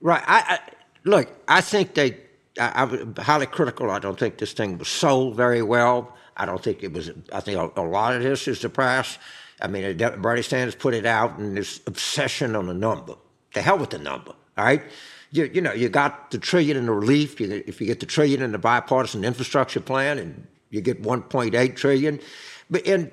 Right. 0.00 0.22
I, 0.26 0.44
I 0.46 0.58
look. 1.04 1.28
I 1.48 1.60
think 1.60 1.94
they. 1.94 2.18
I, 2.60 2.82
am 2.82 3.14
highly 3.16 3.46
critical. 3.46 3.90
I 3.90 3.98
don't 3.98 4.18
think 4.18 4.38
this 4.38 4.52
thing 4.52 4.78
was 4.78 4.88
sold 4.88 5.36
very 5.36 5.62
well. 5.62 6.14
I 6.36 6.46
don't 6.46 6.62
think 6.62 6.84
it 6.84 6.92
was. 6.92 7.10
I 7.32 7.40
think 7.40 7.58
a, 7.58 7.80
a 7.80 7.82
lot 7.82 8.14
of 8.14 8.22
this 8.22 8.46
is 8.46 8.60
the 8.60 8.68
press. 8.68 9.18
I 9.60 9.66
mean, 9.66 9.96
Bernie 9.96 10.42
Sanders 10.42 10.74
put 10.74 10.94
it 10.94 11.06
out, 11.06 11.38
and 11.38 11.56
this 11.56 11.80
obsession 11.86 12.54
on 12.54 12.66
the 12.66 12.74
number. 12.74 13.14
The 13.54 13.62
hell 13.62 13.78
with 13.78 13.90
the 13.90 13.98
number. 13.98 14.32
All 14.56 14.64
right. 14.64 14.82
You, 15.30 15.50
you 15.52 15.60
know, 15.60 15.72
you 15.72 15.88
got 15.88 16.30
the 16.30 16.38
trillion 16.38 16.76
in 16.76 16.86
the 16.86 16.92
relief. 16.92 17.40
You, 17.40 17.64
if 17.66 17.80
you 17.80 17.86
get 17.86 17.98
the 17.98 18.06
trillion 18.06 18.42
in 18.42 18.52
the 18.52 18.58
bipartisan 18.58 19.24
infrastructure 19.24 19.80
plan, 19.80 20.18
and 20.18 20.46
you 20.74 20.80
get 20.80 21.02
1.8 21.02 21.76
trillion. 21.76 22.20
But 22.68 22.86
and 22.86 23.10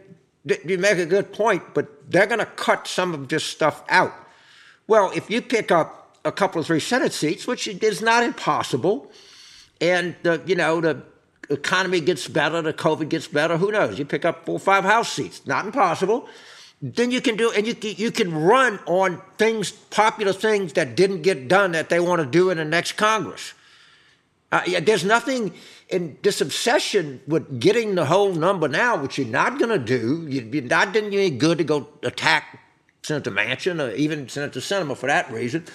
you 0.65 0.77
make 0.77 0.97
a 0.97 1.05
good 1.05 1.31
point, 1.31 1.61
but 1.73 2.11
they're 2.11 2.25
going 2.25 2.39
to 2.39 2.45
cut 2.45 2.87
some 2.87 3.13
of 3.13 3.27
this 3.27 3.43
stuff 3.43 3.83
out. 3.89 4.13
Well, 4.87 5.11
if 5.15 5.29
you 5.29 5.41
pick 5.41 5.71
up 5.71 6.17
a 6.25 6.31
couple 6.31 6.59
of 6.59 6.67
three 6.67 6.79
Senate 6.79 7.13
seats, 7.13 7.45
which 7.45 7.67
is 7.67 8.01
not 8.01 8.23
impossible, 8.23 9.11
and 9.79 10.15
the, 10.23 10.41
you 10.45 10.55
know 10.55 10.81
the 10.81 11.03
economy 11.49 11.99
gets 11.99 12.27
better, 12.27 12.61
the 12.61 12.73
COVID 12.73 13.09
gets 13.09 13.27
better, 13.27 13.57
who 13.57 13.71
knows? 13.71 13.99
You 13.99 14.05
pick 14.05 14.25
up 14.25 14.45
four 14.45 14.55
or 14.55 14.59
five 14.59 14.83
House 14.83 15.11
seats, 15.11 15.45
not 15.45 15.65
impossible. 15.65 16.27
Then 16.81 17.11
you 17.11 17.21
can 17.21 17.35
do, 17.35 17.51
and 17.51 17.67
you 17.67 17.75
you 17.81 18.11
can 18.11 18.33
run 18.33 18.79
on 18.87 19.21
things, 19.37 19.71
popular 19.71 20.33
things 20.33 20.73
that 20.73 20.95
didn't 20.95 21.21
get 21.21 21.47
done 21.47 21.73
that 21.73 21.89
they 21.89 21.99
want 21.99 22.21
to 22.21 22.25
do 22.25 22.49
in 22.49 22.57
the 22.57 22.65
next 22.65 22.93
Congress. 22.93 23.53
Uh, 24.51 24.61
yeah, 24.67 24.79
there's 24.81 25.05
nothing 25.05 25.53
in 25.87 26.17
this 26.23 26.41
obsession 26.41 27.21
with 27.25 27.59
getting 27.59 27.95
the 27.95 28.05
whole 28.05 28.33
number 28.33 28.67
now, 28.67 28.97
which 28.97 29.17
you're 29.17 29.27
not 29.27 29.57
going 29.57 29.69
to 29.69 29.79
do. 29.79 30.27
You're 30.27 30.63
not 30.63 30.93
doing 30.93 31.13
any 31.13 31.29
good 31.29 31.57
to 31.59 31.63
go 31.63 31.87
attack 32.03 32.59
Senator 33.01 33.31
Manchin 33.31 33.81
or 33.81 33.95
even 33.95 34.27
Senator 34.27 34.59
Sinema 34.59 34.97
for 34.97 35.07
that 35.07 35.31
reason. 35.31 35.65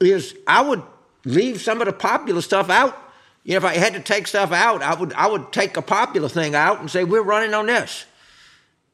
Is 0.00 0.34
I 0.48 0.62
would 0.62 0.82
leave 1.24 1.60
some 1.60 1.80
of 1.80 1.86
the 1.86 1.92
popular 1.92 2.40
stuff 2.40 2.70
out. 2.70 2.98
You 3.44 3.52
know, 3.52 3.58
if 3.58 3.64
I 3.64 3.74
had 3.74 3.94
to 3.94 4.00
take 4.00 4.26
stuff 4.26 4.50
out, 4.52 4.82
I 4.82 4.94
would 4.94 5.12
I 5.12 5.28
would 5.28 5.52
take 5.52 5.76
a 5.76 5.82
popular 5.82 6.28
thing 6.28 6.54
out 6.54 6.80
and 6.80 6.90
say 6.90 7.04
we're 7.04 7.22
running 7.22 7.54
on 7.54 7.66
this. 7.66 8.04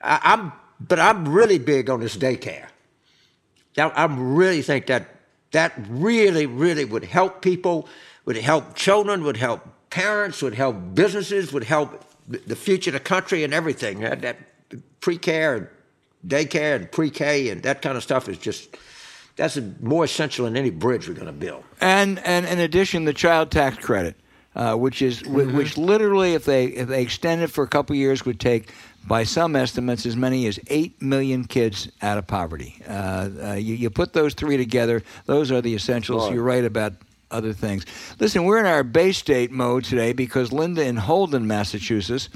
I, 0.02 0.20
I'm, 0.22 0.52
but 0.80 1.00
I'm 1.00 1.28
really 1.28 1.58
big 1.58 1.88
on 1.88 2.00
this 2.00 2.16
daycare. 2.16 2.68
Now, 3.76 3.90
I 3.90 4.04
really 4.06 4.62
think 4.62 4.86
that 4.86 5.08
that 5.52 5.72
really, 5.88 6.46
really 6.46 6.84
would 6.84 7.04
help 7.04 7.42
people 7.42 7.88
would 8.28 8.36
help 8.36 8.74
children, 8.74 9.24
would 9.24 9.38
help 9.38 9.66
parents, 9.88 10.42
would 10.42 10.52
help 10.52 10.76
businesses, 10.92 11.50
would 11.50 11.64
help 11.64 12.04
the 12.28 12.54
future 12.54 12.90
of 12.90 12.92
the 12.92 13.00
country 13.00 13.42
and 13.42 13.54
everything. 13.54 14.00
That, 14.00 14.20
that 14.20 14.36
pre-care 15.00 15.54
and 15.54 15.68
daycare 16.26 16.76
and 16.76 16.92
pre-K 16.92 17.48
and 17.48 17.62
that 17.62 17.80
kind 17.80 17.96
of 17.96 18.02
stuff 18.02 18.28
is 18.28 18.36
just 18.36 18.76
that's 19.36 19.58
more 19.80 20.04
essential 20.04 20.44
than 20.44 20.58
any 20.58 20.68
bridge 20.68 21.08
we're 21.08 21.14
going 21.14 21.26
to 21.26 21.32
build. 21.32 21.64
And 21.80 22.18
and 22.18 22.44
in 22.44 22.58
addition, 22.58 23.06
the 23.06 23.14
child 23.14 23.50
tax 23.50 23.78
credit, 23.78 24.14
uh, 24.54 24.74
which 24.74 25.00
is 25.00 25.22
mm-hmm. 25.22 25.56
which 25.56 25.78
literally, 25.78 26.34
if 26.34 26.44
they 26.44 26.66
if 26.66 26.88
they 26.88 27.00
extend 27.00 27.40
it 27.40 27.46
for 27.46 27.64
a 27.64 27.68
couple 27.68 27.96
years, 27.96 28.26
would 28.26 28.40
take 28.40 28.70
by 29.06 29.24
some 29.24 29.56
estimates, 29.56 30.04
as 30.04 30.16
many 30.16 30.46
as 30.46 30.60
8 30.66 31.00
million 31.00 31.44
kids 31.44 31.88
out 32.02 32.18
of 32.18 32.26
poverty. 32.26 32.82
Uh, 32.86 33.30
uh, 33.42 33.52
you, 33.54 33.74
you, 33.74 33.88
put 33.88 34.12
those 34.12 34.34
three 34.34 34.58
together, 34.58 35.02
those 35.24 35.50
are 35.50 35.62
the 35.62 35.74
essentials. 35.74 36.30
You're 36.30 36.42
right 36.42 36.64
about 36.64 36.92
other 37.30 37.52
things. 37.52 37.84
Listen, 38.18 38.44
we're 38.44 38.58
in 38.58 38.66
our 38.66 38.82
Bay 38.82 39.12
State 39.12 39.50
mode 39.50 39.84
today 39.84 40.12
because 40.12 40.52
Linda 40.52 40.84
in 40.84 40.96
Holden, 40.96 41.46
Massachusetts, 41.46 42.28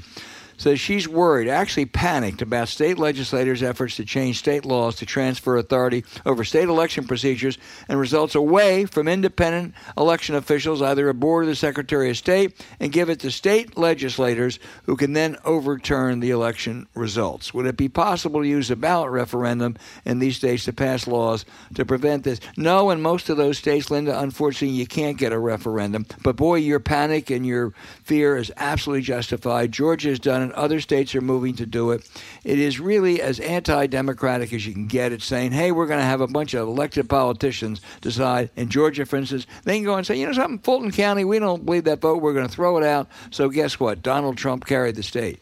says 0.63 0.79
she's 0.79 1.07
worried, 1.07 1.49
actually 1.49 1.85
panicked, 1.85 2.41
about 2.41 2.69
state 2.69 2.97
legislators' 2.97 3.61
efforts 3.61 3.97
to 3.97 4.05
change 4.05 4.39
state 4.39 4.63
laws 4.63 4.95
to 4.95 5.05
transfer 5.05 5.57
authority 5.57 6.05
over 6.25 6.43
state 6.43 6.69
election 6.69 7.05
procedures 7.05 7.57
and 7.89 7.99
results 7.99 8.33
away 8.33 8.85
from 8.85 9.07
independent 9.07 9.73
election 9.97 10.35
officials, 10.35 10.81
either 10.81 11.09
a 11.09 11.13
board 11.13 11.43
or 11.43 11.47
the 11.47 11.55
Secretary 11.55 12.09
of 12.09 12.17
State, 12.17 12.65
and 12.79 12.93
give 12.93 13.09
it 13.09 13.19
to 13.19 13.29
state 13.29 13.77
legislators 13.77 14.57
who 14.85 14.95
can 14.95 15.13
then 15.13 15.37
overturn 15.43 16.21
the 16.21 16.31
election 16.31 16.87
results. 16.95 17.53
Would 17.53 17.65
it 17.65 17.77
be 17.77 17.89
possible 17.89 18.41
to 18.41 18.47
use 18.47 18.71
a 18.71 18.77
ballot 18.77 19.11
referendum 19.11 19.75
in 20.05 20.19
these 20.19 20.37
states 20.37 20.65
to 20.65 20.73
pass 20.73 21.07
laws 21.07 21.43
to 21.75 21.85
prevent 21.85 22.23
this? 22.23 22.39
No, 22.55 22.89
in 22.89 23.01
most 23.01 23.29
of 23.29 23.35
those 23.35 23.57
states, 23.57 23.91
Linda, 23.91 24.17
unfortunately, 24.17 24.77
you 24.77 24.87
can't 24.87 25.17
get 25.17 25.33
a 25.33 25.39
referendum. 25.39 26.05
But 26.23 26.37
boy, 26.37 26.55
your 26.55 26.79
panic 26.79 27.29
and 27.29 27.45
your 27.45 27.73
fear 28.03 28.37
is 28.37 28.51
absolutely 28.55 29.03
justified. 29.03 29.73
Georgia 29.73 30.07
has 30.07 30.19
done 30.19 30.43
it. 30.43 30.52
Other 30.53 30.79
states 30.79 31.15
are 31.15 31.21
moving 31.21 31.55
to 31.55 31.65
do 31.65 31.91
it. 31.91 32.09
It 32.43 32.59
is 32.59 32.79
really 32.79 33.21
as 33.21 33.39
anti 33.39 33.87
democratic 33.87 34.53
as 34.53 34.65
you 34.65 34.73
can 34.73 34.87
get. 34.87 35.11
It's 35.11 35.25
saying, 35.25 35.51
hey, 35.51 35.71
we're 35.71 35.87
going 35.87 35.99
to 35.99 36.05
have 36.05 36.21
a 36.21 36.27
bunch 36.27 36.53
of 36.53 36.67
elected 36.67 37.09
politicians 37.09 37.81
decide. 38.01 38.49
In 38.55 38.69
Georgia, 38.69 39.05
for 39.05 39.17
instance, 39.17 39.47
they 39.63 39.75
can 39.75 39.85
go 39.85 39.95
and 39.95 40.05
say, 40.05 40.19
you 40.19 40.25
know 40.25 40.33
something, 40.33 40.59
Fulton 40.59 40.91
County, 40.91 41.25
we 41.25 41.39
don't 41.39 41.65
believe 41.65 41.85
that 41.85 42.01
vote. 42.01 42.21
We're 42.21 42.33
going 42.33 42.47
to 42.47 42.53
throw 42.53 42.77
it 42.77 42.83
out. 42.83 43.07
So 43.31 43.49
guess 43.49 43.79
what? 43.79 44.01
Donald 44.01 44.37
Trump 44.37 44.65
carried 44.65 44.95
the 44.95 45.03
state. 45.03 45.39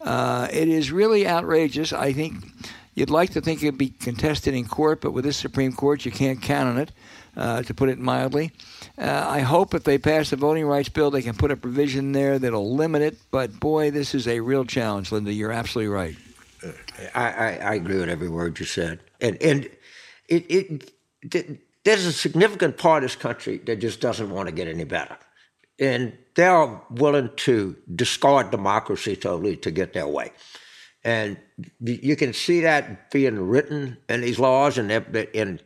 Uh, 0.00 0.48
it 0.52 0.68
is 0.68 0.92
really 0.92 1.26
outrageous. 1.26 1.92
I 1.92 2.12
think 2.12 2.34
you'd 2.94 3.10
like 3.10 3.32
to 3.32 3.40
think 3.40 3.62
it'd 3.62 3.78
be 3.78 3.90
contested 3.90 4.54
in 4.54 4.66
court, 4.66 5.00
but 5.00 5.12
with 5.12 5.24
this 5.24 5.36
Supreme 5.36 5.72
Court, 5.72 6.04
you 6.04 6.12
can't 6.12 6.40
count 6.40 6.68
on 6.68 6.78
it, 6.78 6.92
uh, 7.36 7.62
to 7.62 7.74
put 7.74 7.88
it 7.88 7.98
mildly. 7.98 8.52
Uh, 8.96 9.26
I 9.28 9.40
hope 9.40 9.74
if 9.74 9.84
they 9.84 9.98
pass 9.98 10.30
the 10.30 10.36
voting 10.36 10.66
rights 10.66 10.88
bill, 10.88 11.10
they 11.10 11.22
can 11.22 11.34
put 11.34 11.50
a 11.50 11.56
provision 11.56 12.12
there 12.12 12.38
that'll 12.38 12.74
limit 12.74 13.02
it. 13.02 13.16
But 13.30 13.58
boy, 13.58 13.90
this 13.90 14.14
is 14.14 14.28
a 14.28 14.40
real 14.40 14.64
challenge, 14.64 15.10
Linda. 15.12 15.32
You're 15.32 15.52
absolutely 15.52 15.92
right. 15.92 16.16
I, 17.14 17.30
I, 17.30 17.48
I 17.56 17.74
agree 17.74 17.98
with 17.98 18.08
every 18.08 18.28
word 18.28 18.58
you 18.58 18.66
said, 18.66 19.00
and 19.20 19.36
and 19.42 19.64
it, 20.28 20.50
it, 20.50 20.92
it 21.22 21.60
there's 21.84 22.06
a 22.06 22.12
significant 22.12 22.78
part 22.78 23.04
of 23.04 23.10
this 23.10 23.16
country 23.16 23.58
that 23.66 23.80
just 23.80 24.00
doesn't 24.00 24.30
want 24.30 24.48
to 24.48 24.54
get 24.54 24.68
any 24.68 24.84
better, 24.84 25.18
and 25.78 26.16
they're 26.36 26.80
willing 26.90 27.30
to 27.36 27.76
discard 27.94 28.50
democracy 28.50 29.16
totally 29.16 29.56
to 29.58 29.70
get 29.70 29.92
their 29.92 30.08
way. 30.08 30.32
And 31.04 31.36
you 31.80 32.16
can 32.16 32.32
see 32.32 32.60
that 32.62 33.10
being 33.10 33.38
written 33.38 33.98
in 34.08 34.22
these 34.22 34.38
laws, 34.38 34.78
and 34.78 34.90
in 34.90 35.60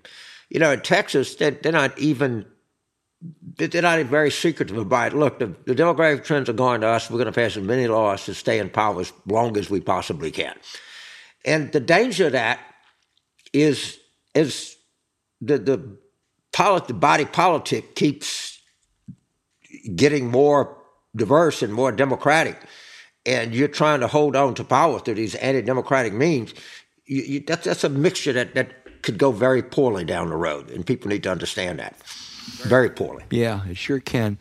you 0.49 0.59
know 0.59 0.73
in 0.73 0.81
Texas, 0.81 1.37
they're, 1.37 1.57
not 1.65 1.97
even 1.99 2.45
they're 3.57 3.83
not 3.83 4.05
very 4.07 4.31
secretive 4.31 4.77
about 4.77 5.13
it. 5.13 5.17
Look, 5.17 5.39
the, 5.39 5.55
the 5.65 5.75
demographic 5.75 6.25
trends 6.25 6.49
are 6.49 6.55
going 6.55 6.81
to 6.81 6.89
us. 6.89 7.09
We're 7.09 7.19
going 7.19 7.27
to 7.27 7.33
pass 7.33 7.57
as 7.57 7.63
many 7.63 7.87
laws 7.87 8.25
to 8.25 8.35
stay 8.35 8.59
in 8.59 8.69
power 8.69 9.01
as 9.01 9.13
long 9.27 9.57
as 9.57 9.71
we 9.71 9.81
possibly 9.81 10.31
can. 10.31 10.57
And 11.45 11.71
the 11.73 11.81
danger 11.81 12.27
of 12.27 12.33
that 12.33 12.59
is 13.53 13.99
is 14.35 14.77
the 15.41 15.59
the, 15.59 15.99
polit- 16.53 16.89
the 16.89 16.95
body 16.95 17.25
politic 17.25 17.95
keeps 17.95 18.59
getting 19.95 20.31
more 20.31 20.77
diverse 21.15 21.63
and 21.63 21.73
more 21.73 21.93
democratic, 21.93 22.61
and 23.29 23.55
you're 23.55 23.69
trying 23.69 24.01
to 24.01 24.09
hold 24.09 24.35
on 24.35 24.55
to 24.55 24.65
power 24.65 24.99
through 24.99 25.15
these 25.15 25.35
anti-democratic 25.37 26.13
means. 26.13 26.55
You, 27.05 27.23
you, 27.23 27.41
that's 27.41 27.65
that's 27.65 27.85
a 27.85 27.89
mixture 27.89 28.33
that 28.33 28.55
that 28.55 29.03
could 29.03 29.19
go 29.19 29.31
very 29.33 29.63
poorly 29.63 30.05
down 30.05 30.31
the 30.31 30.37
road, 30.37 30.71
and 30.71 30.85
people 30.85 31.09
need 31.09 31.23
to 31.25 31.31
understand 31.31 31.79
that 31.79 31.97
very 32.63 32.91
poorly. 32.91 33.25
Yeah, 33.31 33.67
it 33.69 33.77
sure 33.77 34.01
can. 34.01 34.39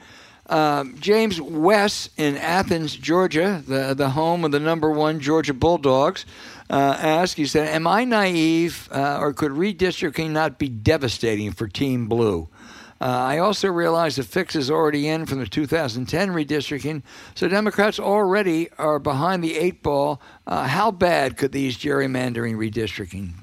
Um, 0.50 0.96
James 1.00 1.42
West 1.42 2.10
in 2.18 2.38
Athens, 2.38 2.96
Georgia, 2.96 3.62
the 3.68 3.94
the 3.94 4.10
home 4.10 4.46
of 4.46 4.52
the 4.52 4.60
number 4.60 4.90
one 4.90 5.20
Georgia 5.20 5.54
Bulldogs, 5.54 6.26
uh, 6.70 6.98
asked. 7.00 7.36
He 7.36 7.46
said, 7.46 7.68
"Am 7.68 7.86
I 7.86 8.06
naive, 8.06 8.88
uh, 8.92 9.18
or 9.20 9.34
could 9.34 9.52
redistricting 9.52 10.32
not 10.32 10.58
be 10.58 10.70
devastating 10.70 11.52
for 11.52 11.68
Team 11.68 12.08
Blue?" 12.08 12.48
Uh, 13.00 13.06
I 13.06 13.38
also 13.38 13.70
realize 13.70 14.16
the 14.16 14.24
fix 14.24 14.56
is 14.56 14.72
already 14.72 15.08
in 15.08 15.26
from 15.26 15.40
the 15.40 15.48
2010 15.48 16.30
redistricting, 16.30 17.04
so 17.36 17.48
Democrats 17.48 18.00
already 18.00 18.70
are 18.78 19.00
behind 19.00 19.44
the 19.44 19.56
eight 19.56 19.84
ball. 19.84 20.22
Uh, 20.46 20.68
how 20.68 20.92
bad 20.92 21.38
could 21.38 21.52
these 21.52 21.78
gerrymandering 21.78 22.56
redistricting 22.56 23.34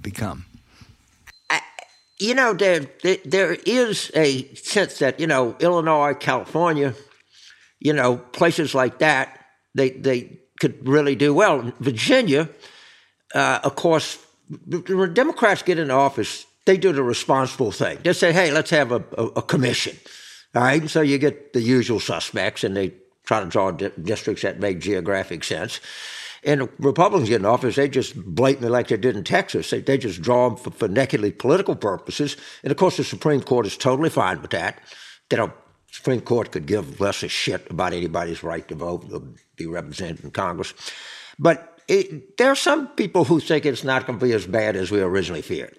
become? 0.00 0.46
you 2.22 2.34
know, 2.34 2.54
there, 2.54 2.86
there, 3.02 3.18
there 3.24 3.52
is 3.66 4.12
a 4.14 4.54
sense 4.54 5.00
that, 5.00 5.18
you 5.18 5.26
know, 5.26 5.56
Illinois, 5.58 6.14
California, 6.14 6.94
you 7.80 7.92
know, 7.92 8.16
places 8.16 8.76
like 8.76 9.00
that, 9.00 9.40
they, 9.74 9.90
they 9.90 10.38
could 10.60 10.86
really 10.86 11.16
do 11.16 11.34
well. 11.34 11.72
Virginia, 11.80 12.48
uh, 13.34 13.58
of 13.64 13.74
course, 13.74 14.24
when 14.68 15.14
Democrats 15.14 15.62
get 15.62 15.80
in 15.80 15.90
office, 15.90 16.46
they 16.64 16.76
do 16.76 16.92
the 16.92 17.02
responsible 17.02 17.72
thing. 17.72 17.98
They 18.02 18.12
say, 18.12 18.32
hey, 18.32 18.50
let's 18.50 18.70
have 18.70 18.92
a, 18.92 19.04
a, 19.18 19.26
a 19.26 19.42
commission. 19.42 19.96
All 20.54 20.62
right. 20.62 20.88
So 20.88 21.00
you 21.00 21.18
get 21.18 21.52
the 21.52 21.60
usual 21.60 22.00
suspects, 22.00 22.64
and 22.64 22.76
they 22.76 22.94
try 23.24 23.40
to 23.40 23.46
draw 23.46 23.70
di- 23.70 23.90
districts 24.02 24.42
that 24.42 24.60
make 24.60 24.80
geographic 24.80 25.44
sense. 25.44 25.80
And 26.44 26.68
Republicans 26.78 27.28
get 27.28 27.40
in 27.40 27.46
office, 27.46 27.76
they 27.76 27.88
just 27.88 28.16
blatantly, 28.16 28.68
like 28.68 28.88
they 28.88 28.96
did 28.96 29.16
in 29.16 29.22
Texas, 29.22 29.70
they, 29.70 29.80
they 29.80 29.96
just 29.96 30.20
draw 30.20 30.48
them 30.48 30.58
for, 30.58 30.72
for 30.72 30.88
nakedly 30.88 31.30
political 31.30 31.76
purposes. 31.76 32.36
And 32.64 32.72
of 32.72 32.76
course, 32.76 32.96
the 32.96 33.04
Supreme 33.04 33.42
Court 33.42 33.64
is 33.64 33.76
totally 33.76 34.10
fine 34.10 34.42
with 34.42 34.50
that. 34.50 34.80
They 35.30 35.36
don't 35.36 35.52
Supreme 35.92 36.22
Court 36.22 36.50
could 36.50 36.66
give 36.66 37.00
less 37.00 37.22
a 37.22 37.28
shit 37.28 37.70
about 37.70 37.92
anybody's 37.92 38.42
right 38.42 38.66
to 38.68 38.74
vote 38.74 39.04
or 39.12 39.22
be 39.56 39.66
represented 39.66 40.24
in 40.24 40.30
Congress. 40.30 40.72
But 41.38 41.80
it, 41.86 42.38
there 42.38 42.50
are 42.50 42.56
some 42.56 42.88
people 42.88 43.24
who 43.24 43.40
think 43.40 43.66
it's 43.66 43.84
not 43.84 44.06
going 44.06 44.18
to 44.18 44.24
be 44.24 44.32
as 44.32 44.46
bad 44.46 44.74
as 44.74 44.90
we 44.90 45.00
originally 45.02 45.42
feared. 45.42 45.76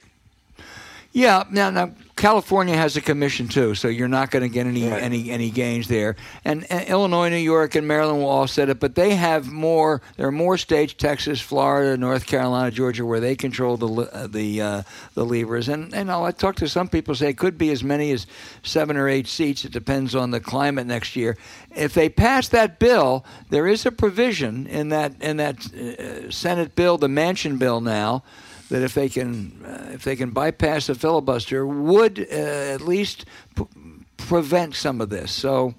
Yeah, 1.16 1.44
now, 1.52 1.70
now 1.70 1.92
California 2.16 2.76
has 2.76 2.98
a 2.98 3.02
commission 3.02 3.48
too, 3.48 3.76
so 3.76 3.88
you're 3.88 4.08
not 4.08 4.32
going 4.32 4.42
to 4.42 4.50
get 4.50 4.66
any 4.66 4.88
Right. 4.88 5.02
any 5.02 5.30
any 5.30 5.52
gains 5.52 5.88
there. 5.88 6.16
And, 6.44 6.66
and 6.72 6.88
Illinois, 6.90 7.30
New 7.30 7.38
York, 7.38 7.76
and 7.76 7.88
Maryland 7.88 8.20
will 8.20 8.30
offset 8.30 8.70
it, 8.70 8.80
but 8.80 8.96
they 8.96 9.14
have 9.16 9.52
more. 9.52 10.02
There 10.18 10.28
are 10.28 10.32
more 10.32 10.58
states: 10.58 10.94
Texas, 10.94 11.40
Florida, 11.40 11.98
North 11.98 12.26
Carolina, 12.26 12.72
Georgia, 12.72 13.06
where 13.06 13.20
they 13.20 13.36
control 13.36 13.78
the 13.78 13.88
uh, 14.12 14.26
the 14.26 14.62
uh, 14.62 14.84
the 15.14 15.24
levers. 15.24 15.70
And 15.70 15.94
and 15.94 16.10
I 16.12 16.32
talked 16.32 16.58
to 16.60 16.68
some 16.68 16.88
people 16.88 17.14
say 17.14 17.30
it 17.30 17.38
could 17.38 17.60
be 17.60 17.72
as 17.72 17.84
many 17.84 18.12
as 18.12 18.26
seven 18.64 18.98
or 18.98 19.08
eight 19.08 19.28
seats. 19.28 19.66
It 19.66 19.72
depends 19.72 20.16
on 20.16 20.32
the 20.32 20.40
climate 20.40 20.88
next 20.88 21.16
year. 21.16 21.38
If 21.76 21.94
they 21.94 22.10
pass 22.10 22.48
that 22.50 22.80
bill, 22.80 23.24
there 23.52 23.68
is 23.68 23.86
a 23.86 23.92
provision 23.92 24.66
in 24.66 24.90
that 24.90 25.14
in 25.22 25.38
that 25.38 25.58
uh, 25.74 26.32
Senate 26.32 26.76
bill, 26.76 26.98
the 26.98 27.08
Manchin 27.08 27.60
bill 27.60 27.82
now 27.82 28.24
that 28.74 28.82
if 28.82 28.96
they 28.96 29.08
can 29.08 29.64
uh, 29.64 29.92
if 29.94 30.04
they 30.04 30.16
can 30.16 30.32
bypass 30.32 30.88
the 30.88 30.96
filibuster 30.96 31.64
would 31.64 32.18
uh, 32.20 32.34
at 32.34 32.82
least 32.82 33.26
p- 33.56 33.68
prevent 34.18 34.74
some 34.74 35.00
of 35.00 35.12
this. 35.12 35.32
So, 35.32 35.76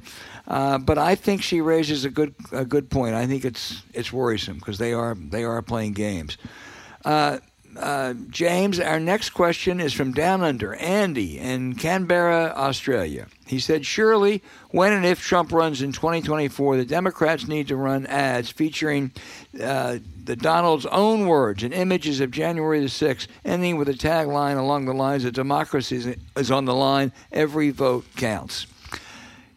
uh, 0.46 0.78
but 0.78 0.96
I 0.96 1.16
think 1.16 1.42
she 1.42 1.60
raises 1.60 2.04
a 2.04 2.10
good 2.10 2.36
a 2.52 2.64
good 2.64 2.90
point. 2.90 3.16
I 3.16 3.26
think 3.26 3.44
it's 3.44 3.82
it's 3.92 4.12
worrisome 4.12 4.58
because 4.58 4.78
they 4.78 4.92
are 4.92 5.16
they 5.16 5.42
are 5.42 5.60
playing 5.60 5.94
games. 5.94 6.38
Uh, 7.04 7.38
uh, 7.76 8.14
James, 8.30 8.78
our 8.78 9.00
next 9.00 9.30
question 9.30 9.80
is 9.80 9.92
from 9.92 10.12
Down 10.12 10.42
Under, 10.42 10.74
Andy 10.76 11.38
in 11.38 11.74
Canberra, 11.74 12.52
Australia. 12.56 13.26
He 13.46 13.58
said, 13.58 13.84
Surely, 13.84 14.42
when 14.70 14.92
and 14.92 15.04
if 15.04 15.20
Trump 15.20 15.52
runs 15.52 15.82
in 15.82 15.90
2024, 15.90 16.76
the 16.76 16.84
Democrats 16.84 17.48
need 17.48 17.68
to 17.68 17.76
run 17.76 18.06
ads 18.06 18.50
featuring 18.50 19.10
uh, 19.60 19.98
the 20.24 20.36
Donald's 20.36 20.86
own 20.86 21.26
words 21.26 21.62
and 21.62 21.72
images 21.74 22.20
of 22.20 22.30
January 22.30 22.80
the 22.80 22.86
6th, 22.86 23.26
ending 23.44 23.76
with 23.76 23.88
a 23.88 23.92
tagline 23.94 24.58
along 24.58 24.86
the 24.86 24.94
lines 24.94 25.24
of 25.24 25.32
democracy 25.32 25.96
is- 25.96 26.16
is 26.36 26.50
on 26.50 26.64
the 26.64 26.74
line, 26.74 27.12
every 27.32 27.70
vote 27.70 28.04
counts. 28.16 28.66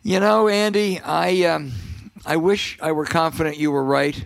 You 0.04 0.20
know, 0.20 0.48
Andy, 0.48 1.00
I 1.00 1.43
um, 1.43 1.72
I 2.26 2.38
wish 2.38 2.78
I 2.82 2.91
were 2.93 3.06
confident 3.06 3.58
you 3.58 3.72
were 3.72 3.84
right. 3.84 4.26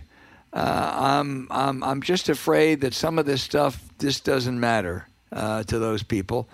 Uh, 0.52 0.92
I'm 0.94 1.48
I'm 1.50 1.82
I'm 1.82 2.02
just 2.02 2.28
afraid 2.28 2.82
that 2.82 2.94
some 2.94 3.18
of 3.18 3.26
this 3.26 3.42
stuff 3.42 3.82
just 3.98 4.24
doesn't 4.24 4.60
matter 4.60 5.08
uh, 5.32 5.62
to 5.64 5.78
those 5.78 6.02
people, 6.02 6.48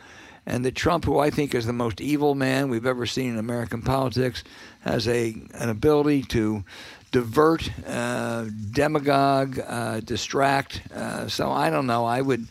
and 0.47 0.65
that 0.65 0.75
Trump, 0.77 1.05
who 1.05 1.19
I 1.19 1.31
think 1.31 1.55
is 1.55 1.67
the 1.67 1.73
most 1.73 2.01
evil 2.01 2.35
man 2.35 2.69
we've 2.71 2.87
ever 2.87 3.05
seen 3.07 3.33
in 3.33 3.39
American 3.39 3.83
politics, 3.83 4.45
has 4.81 5.07
a 5.09 5.35
an 5.55 5.69
ability 5.69 6.23
to 6.23 6.65
divert, 7.11 7.71
uh, 7.87 8.47
demagogue, 8.71 9.61
uh, 9.67 10.01
distract. 10.01 10.83
Uh, 10.95 11.29
so 11.29 11.51
I 11.51 11.71
don't 11.71 11.87
know. 11.87 12.05
I 12.05 12.21
would. 12.21 12.47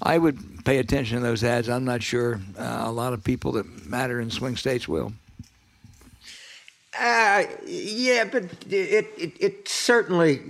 I 0.00 0.16
would 0.16 0.64
pay 0.64 0.78
attention 0.78 1.16
to 1.16 1.22
those 1.24 1.42
ads. 1.42 1.68
I'm 1.68 1.84
not 1.84 2.04
sure 2.04 2.40
uh, 2.56 2.82
a 2.84 2.92
lot 2.92 3.12
of 3.12 3.24
people 3.24 3.50
that 3.52 3.86
matter 3.86 4.20
in 4.20 4.30
swing 4.30 4.56
states 4.56 4.86
will. 4.86 5.12
Uh, 6.96 7.44
yeah, 7.66 8.24
but 8.24 8.44
it, 8.70 9.06
it, 9.18 9.32
it 9.40 9.68
certainly, 9.68 10.40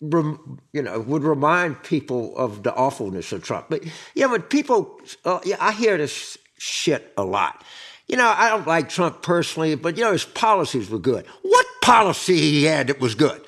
you 0.00 0.82
know, 0.82 1.00
would 1.00 1.22
remind 1.22 1.82
people 1.82 2.36
of 2.36 2.62
the 2.62 2.74
awfulness 2.74 3.32
of 3.32 3.42
Trump. 3.42 3.66
But 3.70 3.84
yeah, 4.14 4.26
but 4.26 4.50
people, 4.50 5.00
uh, 5.24 5.40
yeah, 5.44 5.56
I 5.58 5.72
hear 5.72 5.96
this 5.96 6.36
shit 6.58 7.12
a 7.16 7.24
lot. 7.24 7.64
You 8.06 8.16
know, 8.16 8.32
I 8.36 8.50
don't 8.50 8.66
like 8.66 8.88
Trump 8.88 9.22
personally, 9.22 9.74
but 9.74 9.96
you 9.96 10.04
know 10.04 10.12
his 10.12 10.24
policies 10.24 10.90
were 10.90 10.98
good. 10.98 11.26
What 11.42 11.66
policy 11.82 12.36
he 12.38 12.64
had 12.64 12.88
that 12.88 13.00
was 13.00 13.14
good? 13.14 13.40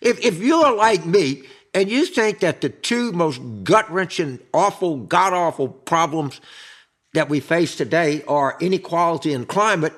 If 0.00 0.22
if 0.24 0.38
you're 0.38 0.74
like 0.74 1.06
me 1.06 1.44
and 1.72 1.90
you 1.90 2.04
think 2.06 2.40
that 2.40 2.60
the 2.60 2.68
two 2.68 3.12
most 3.12 3.40
gut 3.64 3.90
wrenching, 3.90 4.40
awful, 4.52 4.98
god 4.98 5.32
awful 5.32 5.68
problems 5.68 6.40
that 7.14 7.28
we 7.28 7.40
face 7.40 7.76
today 7.76 8.22
are 8.28 8.56
inequality 8.60 9.32
and 9.32 9.48
climate, 9.48 9.94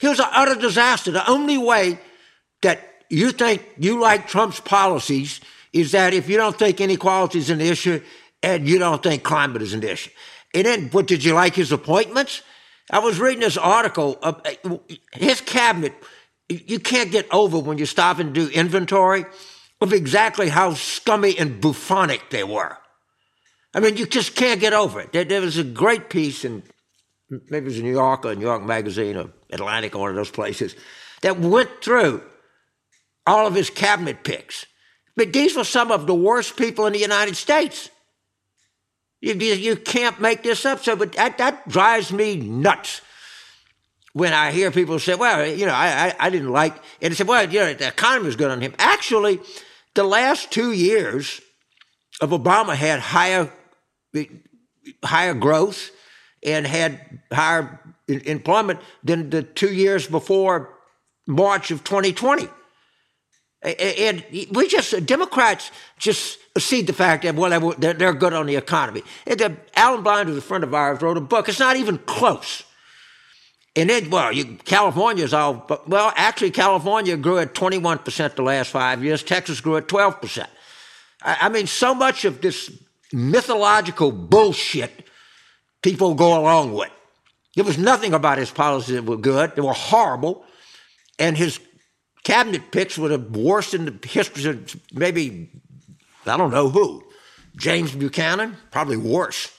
he 0.00 0.08
was 0.08 0.18
an 0.18 0.26
utter 0.32 0.56
disaster. 0.56 1.10
The 1.10 1.28
only 1.30 1.58
way 1.58 1.98
that 2.62 2.80
you 3.10 3.30
think 3.30 3.64
you 3.78 4.00
like 4.00 4.26
Trump's 4.26 4.60
policies 4.60 5.40
is 5.72 5.92
that 5.92 6.14
if 6.14 6.28
you 6.28 6.36
don't 6.36 6.58
think 6.58 6.80
inequality 6.80 7.38
is 7.38 7.50
an 7.50 7.60
issue 7.60 8.00
and 8.42 8.68
you 8.68 8.78
don't 8.78 9.02
think 9.02 9.22
climate 9.22 9.62
is 9.62 9.74
an 9.74 9.82
issue. 9.82 10.10
And 10.54 10.64
then, 10.64 10.88
what 10.90 11.06
did 11.06 11.24
you 11.24 11.34
like 11.34 11.54
his 11.54 11.70
appointments? 11.70 12.42
I 12.90 12.98
was 12.98 13.20
reading 13.20 13.40
this 13.40 13.56
article. 13.56 14.18
Of, 14.22 14.42
uh, 14.44 14.78
his 15.12 15.40
cabinet, 15.40 15.94
you 16.48 16.80
can't 16.80 17.10
get 17.10 17.32
over 17.32 17.58
when 17.58 17.78
you 17.78 17.86
stop 17.86 18.18
and 18.18 18.34
do 18.34 18.48
inventory 18.48 19.24
of 19.80 19.92
exactly 19.92 20.48
how 20.48 20.74
scummy 20.74 21.38
and 21.38 21.60
buffonic 21.60 22.30
they 22.30 22.44
were. 22.44 22.76
I 23.72 23.80
mean, 23.80 23.96
you 23.96 24.06
just 24.06 24.34
can't 24.34 24.60
get 24.60 24.72
over 24.72 25.00
it. 25.00 25.12
There, 25.12 25.24
there 25.24 25.40
was 25.40 25.56
a 25.56 25.64
great 25.64 26.10
piece 26.10 26.44
in 26.44 26.62
maybe 27.30 27.58
it 27.58 27.64
was 27.64 27.82
New 27.82 27.92
York 27.92 28.24
or 28.24 28.34
New 28.34 28.44
York 28.44 28.64
Magazine 28.64 29.16
or 29.16 29.30
Atlantic 29.50 29.94
or 29.94 30.00
one 30.00 30.10
of 30.10 30.16
those 30.16 30.30
places 30.30 30.74
that 31.22 31.38
went 31.38 31.70
through 31.82 32.22
all 33.26 33.46
of 33.46 33.54
his 33.54 33.70
cabinet 33.70 34.24
picks. 34.24 34.66
But 35.16 35.32
these 35.32 35.56
were 35.56 35.64
some 35.64 35.92
of 35.92 36.06
the 36.06 36.14
worst 36.14 36.56
people 36.56 36.86
in 36.86 36.92
the 36.92 36.98
United 36.98 37.36
States. 37.36 37.90
You, 39.20 39.34
you, 39.34 39.76
can't 39.76 40.18
make 40.20 40.42
this 40.42 40.64
up. 40.64 40.82
So, 40.82 40.96
but 40.96 41.12
that, 41.12 41.38
that 41.38 41.68
drives 41.68 42.10
me 42.10 42.36
nuts 42.36 43.02
when 44.12 44.32
I 44.32 44.50
hear 44.50 44.70
people 44.70 44.98
say, 44.98 45.14
well, 45.14 45.46
you 45.46 45.66
know, 45.66 45.74
I, 45.74 46.06
I, 46.06 46.16
I 46.18 46.30
didn't 46.30 46.50
like, 46.50 46.74
and 47.00 47.12
they 47.12 47.14
say, 47.14 47.24
well, 47.24 47.48
you 47.48 47.60
know, 47.60 47.74
the 47.74 47.88
economy 47.88 48.26
was 48.26 48.36
good 48.36 48.50
on 48.50 48.60
him. 48.60 48.74
Actually, 48.78 49.40
the 49.94 50.04
last 50.04 50.50
two 50.50 50.72
years 50.72 51.40
of 52.20 52.30
Obama 52.30 52.74
had 52.74 53.00
higher, 53.00 53.52
higher 55.04 55.34
growth 55.34 55.90
and 56.42 56.66
had 56.66 57.20
higher 57.30 57.78
employment 58.08 58.80
than 59.04 59.30
the 59.30 59.42
two 59.42 59.72
years 59.72 60.06
before 60.06 60.74
March 61.26 61.70
of 61.70 61.84
2020. 61.84 62.48
And 63.62 64.24
we 64.52 64.68
just, 64.68 65.04
Democrats 65.04 65.70
just 65.98 66.38
see 66.58 66.82
the 66.82 66.94
fact 66.94 67.24
that, 67.24 67.34
well, 67.34 67.74
they're, 67.78 68.14
good 68.14 68.32
on 68.32 68.46
the 68.46 68.56
economy. 68.56 69.02
Alan 69.74 70.02
Blinder, 70.02 70.32
who's 70.32 70.38
a 70.38 70.46
friend 70.46 70.64
of 70.64 70.72
ours, 70.72 71.02
wrote 71.02 71.18
a 71.18 71.20
book. 71.20 71.48
It's 71.48 71.58
not 71.58 71.76
even 71.76 71.98
close. 71.98 72.64
And 73.76 73.90
then, 73.90 74.10
well, 74.10 74.32
you, 74.32 74.56
California's 74.64 75.32
all, 75.34 75.54
but, 75.54 75.88
well, 75.88 76.12
actually, 76.16 76.50
California 76.50 77.16
grew 77.16 77.38
at 77.38 77.54
21% 77.54 78.34
the 78.34 78.42
last 78.42 78.70
five 78.70 79.04
years. 79.04 79.22
Texas 79.22 79.60
grew 79.60 79.76
at 79.76 79.86
12%. 79.86 80.46
I, 81.22 81.36
I 81.42 81.48
mean, 81.50 81.66
so 81.66 81.94
much 81.94 82.24
of 82.24 82.40
this 82.40 82.72
mythological 83.12 84.10
bullshit 84.10 85.06
people 85.82 86.14
go 86.14 86.38
along 86.38 86.74
with. 86.74 86.90
There 87.56 87.64
was 87.64 87.78
nothing 87.78 88.14
about 88.14 88.38
his 88.38 88.50
policies 88.50 88.94
that 88.94 89.04
were 89.04 89.16
good. 89.16 89.54
They 89.54 89.62
were 89.62 89.72
horrible. 89.72 90.44
And 91.18 91.36
his 91.36 91.60
cabinet 92.22 92.70
picks 92.72 92.98
were 92.98 93.08
the 93.08 93.18
worst 93.18 93.74
in 93.74 93.84
the 93.86 94.08
history 94.08 94.44
of 94.50 94.76
maybe, 94.92 95.50
I 96.26 96.36
don't 96.36 96.50
know 96.50 96.68
who. 96.68 97.04
James 97.56 97.92
Buchanan, 97.94 98.56
probably 98.70 98.96
worse. 98.96 99.52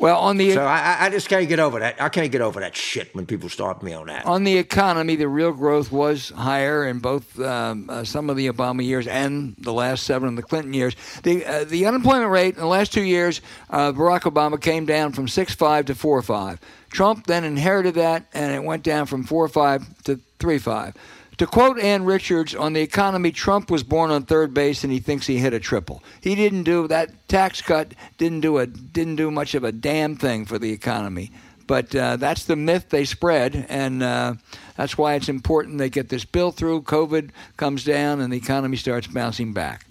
Well, 0.00 0.18
on 0.18 0.38
the 0.38 0.54
So 0.54 0.64
I, 0.64 0.78
I- 0.80 1.06
I 1.06 1.10
just 1.10 1.28
can't 1.28 1.48
get 1.48 1.60
over 1.60 1.78
that. 1.78 2.02
I 2.02 2.08
can't 2.08 2.32
get 2.32 2.40
over 2.40 2.58
that 2.58 2.74
shit 2.74 3.14
when 3.14 3.26
people 3.26 3.48
start 3.48 3.80
me 3.80 3.92
on 3.92 4.08
that. 4.08 4.26
on 4.26 4.42
the 4.42 4.56
economy, 4.58 5.14
the 5.14 5.28
real 5.28 5.52
growth 5.52 5.92
was 5.92 6.30
higher 6.30 6.88
in 6.88 6.98
both 6.98 7.38
um, 7.38 7.88
uh, 7.88 8.02
some 8.02 8.28
of 8.28 8.36
the 8.36 8.48
Obama 8.48 8.84
years 8.84 9.06
and 9.06 9.54
the 9.58 9.72
last 9.72 10.02
seven 10.04 10.28
of 10.30 10.34
the 10.34 10.42
Clinton 10.42 10.74
years. 10.74 10.96
The 11.22 11.44
uh, 11.46 11.64
the 11.64 11.86
unemployment 11.86 12.30
rate 12.32 12.54
in 12.54 12.60
the 12.60 12.66
last 12.66 12.92
two 12.92 13.02
years, 13.04 13.40
uh, 13.70 13.92
Barack 13.92 14.22
Obama 14.22 14.60
came 14.60 14.84
down 14.84 15.12
from 15.12 15.28
six 15.28 15.54
five 15.54 15.86
to 15.86 15.94
four 15.94 16.20
five. 16.22 16.58
Trump 16.90 17.28
then 17.28 17.44
inherited 17.44 17.94
that, 17.94 18.26
and 18.34 18.52
it 18.52 18.64
went 18.64 18.82
down 18.82 19.06
from 19.06 19.22
four 19.22 19.46
five 19.46 19.86
to 20.04 20.18
three 20.40 20.58
five. 20.58 20.96
To 21.38 21.46
quote 21.46 21.78
Ann 21.78 22.04
Richards 22.04 22.54
on 22.54 22.72
the 22.72 22.80
economy, 22.80 23.30
Trump 23.30 23.70
was 23.70 23.84
born 23.84 24.10
on 24.10 24.24
third 24.24 24.52
base 24.52 24.82
and 24.82 24.92
he 24.92 24.98
thinks 24.98 25.26
he 25.26 25.38
hit 25.38 25.54
a 25.54 25.60
triple. 25.60 26.02
He 26.20 26.34
didn't 26.34 26.64
do 26.64 26.88
that 26.88 27.28
tax 27.28 27.62
cut 27.62 27.94
didn't 28.18 28.40
do 28.40 28.58
a 28.58 28.66
didn't 28.66 29.16
do 29.16 29.30
much 29.30 29.54
of 29.54 29.62
a 29.62 29.70
damn 29.70 30.16
thing 30.16 30.44
for 30.46 30.58
the 30.58 30.72
economy. 30.72 31.30
But 31.68 31.94
uh, 31.94 32.16
that's 32.16 32.46
the 32.46 32.56
myth 32.56 32.88
they 32.88 33.04
spread, 33.04 33.66
and 33.68 34.02
uh, 34.02 34.34
that's 34.76 34.96
why 34.96 35.14
it's 35.14 35.28
important 35.28 35.76
they 35.76 35.90
get 35.90 36.08
this 36.08 36.24
bill 36.24 36.50
through. 36.50 36.82
COVID 36.82 37.30
comes 37.58 37.84
down 37.84 38.20
and 38.20 38.32
the 38.32 38.38
economy 38.38 38.78
starts 38.78 39.06
bouncing 39.06 39.52
back. 39.52 39.84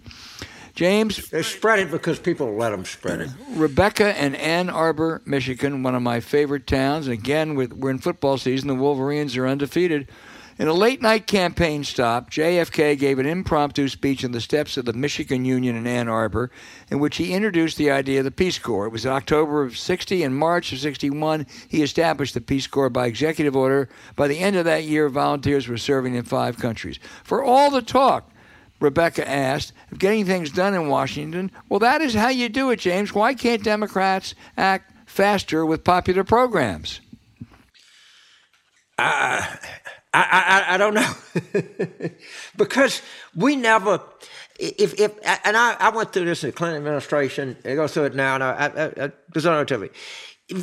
James. 0.74 1.30
They 1.30 1.44
spread 1.44 1.80
it 1.80 1.92
because 1.92 2.20
people 2.20 2.56
let 2.56 2.70
them 2.70 2.86
spread 2.86 3.22
it. 3.22 3.30
Rebecca 3.52 4.16
and 4.20 4.36
Ann 4.36 4.70
Arbor, 4.70 5.22
Michigan, 5.26 5.82
one 5.82 5.96
of 5.96 6.04
my 6.04 6.20
favorite 6.20 6.68
towns. 6.68 7.08
Again, 7.08 7.56
we're 7.56 7.90
in 7.90 7.98
football 8.00 8.38
season. 8.38 8.68
The 8.68 8.76
Wolverines 8.76 9.36
are 9.38 9.48
undefeated. 9.48 10.08
In 10.60 10.68
a 10.68 10.74
late 10.74 11.04
night 11.04 11.28
campaign 11.28 11.84
stop, 11.84 12.32
JFK 12.32 12.98
gave 12.98 13.20
an 13.20 13.28
impromptu 13.28 13.88
speech 13.88 14.26
on 14.26 14.32
the 14.32 14.42
steps 14.42 14.76
of 14.76 14.86
the 14.86 14.94
Michigan 14.94 15.46
Union 15.46 15.76
in 15.76 15.86
Ann 15.86 16.08
Arbor, 16.08 16.50
in 16.90 16.98
which 16.98 17.18
he 17.18 17.34
introduced 17.34 17.78
the 17.78 17.92
idea 17.92 18.20
of 18.20 18.26
the 18.26 18.32
Peace 18.32 18.58
Corps. 18.58 18.88
It 18.88 18.92
was 18.92 19.06
in 19.06 19.12
October 19.12 19.62
of 19.62 19.78
60 19.78 20.24
and 20.24 20.36
March 20.36 20.74
of 20.74 20.80
61. 20.80 21.46
He 21.68 21.84
established 21.84 22.34
the 22.34 22.42
Peace 22.42 22.66
Corps 22.66 22.90
by 22.90 23.06
executive 23.06 23.56
order. 23.56 23.88
By 24.16 24.28
the 24.28 24.40
end 24.40 24.56
of 24.56 24.66
that 24.66 24.84
year, 24.84 25.10
volunteers 25.10 25.68
were 25.68 25.78
serving 25.78 26.16
in 26.16 26.24
five 26.24 26.58
countries. 26.58 26.98
For 27.24 27.44
all 27.44 27.70
the 27.70 27.84
talk, 27.84 28.32
Rebecca 28.80 29.30
asked, 29.30 29.74
of 29.92 30.00
getting 30.00 30.26
things 30.26 30.50
done 30.50 30.74
in 30.74 30.88
Washington, 30.88 31.52
well, 31.70 31.80
that 31.82 32.02
is 32.02 32.16
how 32.16 32.30
you 32.30 32.50
do 32.50 32.72
it, 32.72 32.80
James. 32.80 33.14
Why 33.14 33.36
can't 33.36 33.64
Democrats 33.64 34.34
act 34.58 34.92
faster 35.06 35.64
with 35.68 35.84
popular 35.84 36.24
programs? 36.24 37.00
Uh, 38.98 39.46
I, 40.14 40.66
I, 40.70 40.74
I 40.74 40.78
don't 40.78 40.94
know. 40.94 42.10
because 42.58 43.02
we 43.36 43.56
never, 43.56 44.02
if, 44.60 45.00
if 45.00 45.12
and 45.46 45.58
I, 45.58 45.76
I 45.80 45.90
went 45.90 46.14
through 46.14 46.26
this 46.26 46.44
in 46.44 46.50
the 46.50 46.56
Clinton 46.56 46.78
administration, 46.78 47.58
I 47.66 47.76
go 47.76 47.88
through 47.88 48.06
it 48.06 48.16
now, 48.16 48.36
and 48.36 48.44
I, 48.44 48.52
I, 48.52 49.06
I, 49.06 49.12
another 49.36 49.66
tell 49.66 49.80
me. 49.80 49.90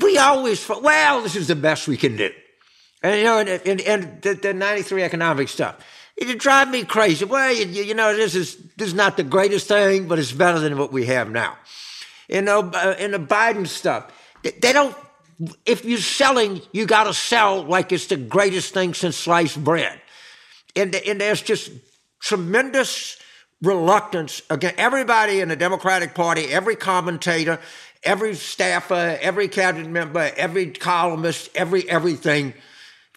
We 0.00 0.18
always, 0.18 0.64
thought 0.64 0.82
well, 0.82 1.22
this 1.22 1.36
is 1.36 1.48
the 1.48 1.56
best 1.56 1.86
we 1.86 1.96
can 1.96 2.16
do. 2.16 2.30
And, 3.02 3.18
you 3.18 3.24
know, 3.24 3.38
and, 3.38 3.48
and, 3.48 3.80
and 3.82 4.22
the, 4.22 4.34
the 4.34 4.54
93 4.54 5.02
economic 5.02 5.48
stuff. 5.48 5.76
It 6.16 6.38
drive 6.38 6.70
me 6.70 6.84
crazy. 6.84 7.24
Well, 7.24 7.52
you, 7.52 7.82
you, 7.82 7.94
know, 7.94 8.14
this 8.14 8.34
is 8.36 8.56
this 8.76 8.88
is 8.88 8.94
not 8.94 9.16
the 9.16 9.24
greatest 9.24 9.66
thing, 9.66 10.06
but 10.06 10.18
it's 10.18 10.30
better 10.30 10.60
than 10.60 10.78
what 10.78 10.92
we 10.92 11.06
have 11.06 11.28
now. 11.28 11.56
You 12.28 12.40
know, 12.40 12.70
uh, 12.72 12.94
in 12.98 13.10
the 13.10 13.18
Biden 13.18 13.66
stuff, 13.66 14.12
they 14.42 14.72
don't 14.72 14.96
if 15.64 15.84
you're 15.84 15.98
selling, 15.98 16.60
you 16.72 16.86
got 16.86 17.04
to 17.04 17.14
sell 17.14 17.62
like 17.62 17.92
it's 17.92 18.06
the 18.06 18.16
greatest 18.16 18.74
thing 18.74 18.94
since 18.94 19.16
sliced 19.16 19.62
bread. 19.62 20.00
And, 20.76 20.94
and 20.94 21.20
there's 21.20 21.42
just 21.42 21.70
tremendous 22.20 23.18
reluctance 23.62 24.42
again. 24.50 24.74
Everybody 24.76 25.40
in 25.40 25.48
the 25.48 25.56
Democratic 25.56 26.14
Party, 26.14 26.46
every 26.46 26.76
commentator, 26.76 27.58
every 28.02 28.34
staffer, 28.34 29.18
every 29.20 29.48
cabinet 29.48 29.88
member, 29.88 30.30
every 30.36 30.70
columnist, 30.70 31.50
every 31.54 31.88
everything 31.88 32.54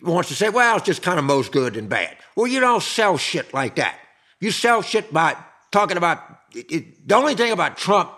wants 0.02 0.30
to 0.30 0.36
say, 0.36 0.50
well, 0.50 0.78
it's 0.78 0.86
just 0.86 1.02
kind 1.02 1.20
of 1.20 1.26
most 1.26 1.52
good 1.52 1.76
and 1.76 1.90
bad. 1.90 2.16
Well, 2.36 2.48
you 2.48 2.60
don't 2.60 2.84
sell 2.84 3.18
shit 3.18 3.54
like 3.54 3.76
that. 3.76 3.98
You 4.40 4.52
sell 4.52 4.82
shit 4.82 5.12
by 5.12 5.36
talking 5.72 5.98
about 5.98 6.22
it, 6.54 7.08
the 7.08 7.16
only 7.16 7.36
thing 7.36 7.52
about 7.52 7.78
Trump 7.78 8.12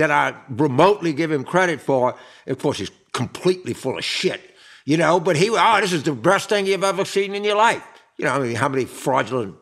that 0.00 0.10
I 0.10 0.34
remotely 0.48 1.12
give 1.12 1.30
him 1.30 1.44
credit 1.44 1.78
for, 1.78 2.14
of 2.46 2.58
course, 2.58 2.78
he's 2.78 2.90
completely 3.12 3.74
full 3.74 3.98
of 3.98 4.04
shit, 4.04 4.40
you 4.86 4.96
know, 4.96 5.20
but 5.20 5.36
he, 5.36 5.50
oh, 5.50 5.80
this 5.80 5.92
is 5.92 6.04
the 6.04 6.14
best 6.14 6.48
thing 6.48 6.64
you've 6.66 6.82
ever 6.82 7.04
seen 7.04 7.34
in 7.34 7.44
your 7.44 7.56
life. 7.56 7.84
You 8.16 8.24
know, 8.24 8.32
I 8.32 8.38
mean, 8.38 8.56
how 8.56 8.70
many 8.70 8.86
fraudulent, 8.86 9.56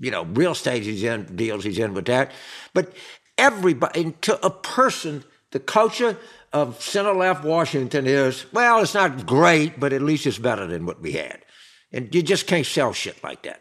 you 0.00 0.10
know, 0.10 0.24
real 0.24 0.52
estate 0.52 0.82
he's 0.82 1.02
in, 1.02 1.36
deals 1.36 1.64
he's 1.64 1.78
in 1.78 1.92
with 1.92 2.06
that. 2.06 2.32
But 2.72 2.94
everybody, 3.36 4.12
to 4.22 4.44
a 4.44 4.50
person, 4.50 5.24
the 5.50 5.60
culture 5.60 6.16
of 6.54 6.82
center 6.82 7.12
left 7.12 7.44
Washington 7.44 8.06
is, 8.06 8.46
well, 8.50 8.80
it's 8.80 8.94
not 8.94 9.26
great, 9.26 9.78
but 9.78 9.92
at 9.92 10.00
least 10.00 10.26
it's 10.26 10.38
better 10.38 10.66
than 10.66 10.86
what 10.86 11.02
we 11.02 11.12
had. 11.12 11.44
And 11.92 12.14
you 12.14 12.22
just 12.22 12.46
can't 12.46 12.64
sell 12.64 12.94
shit 12.94 13.22
like 13.22 13.42
that. 13.42 13.60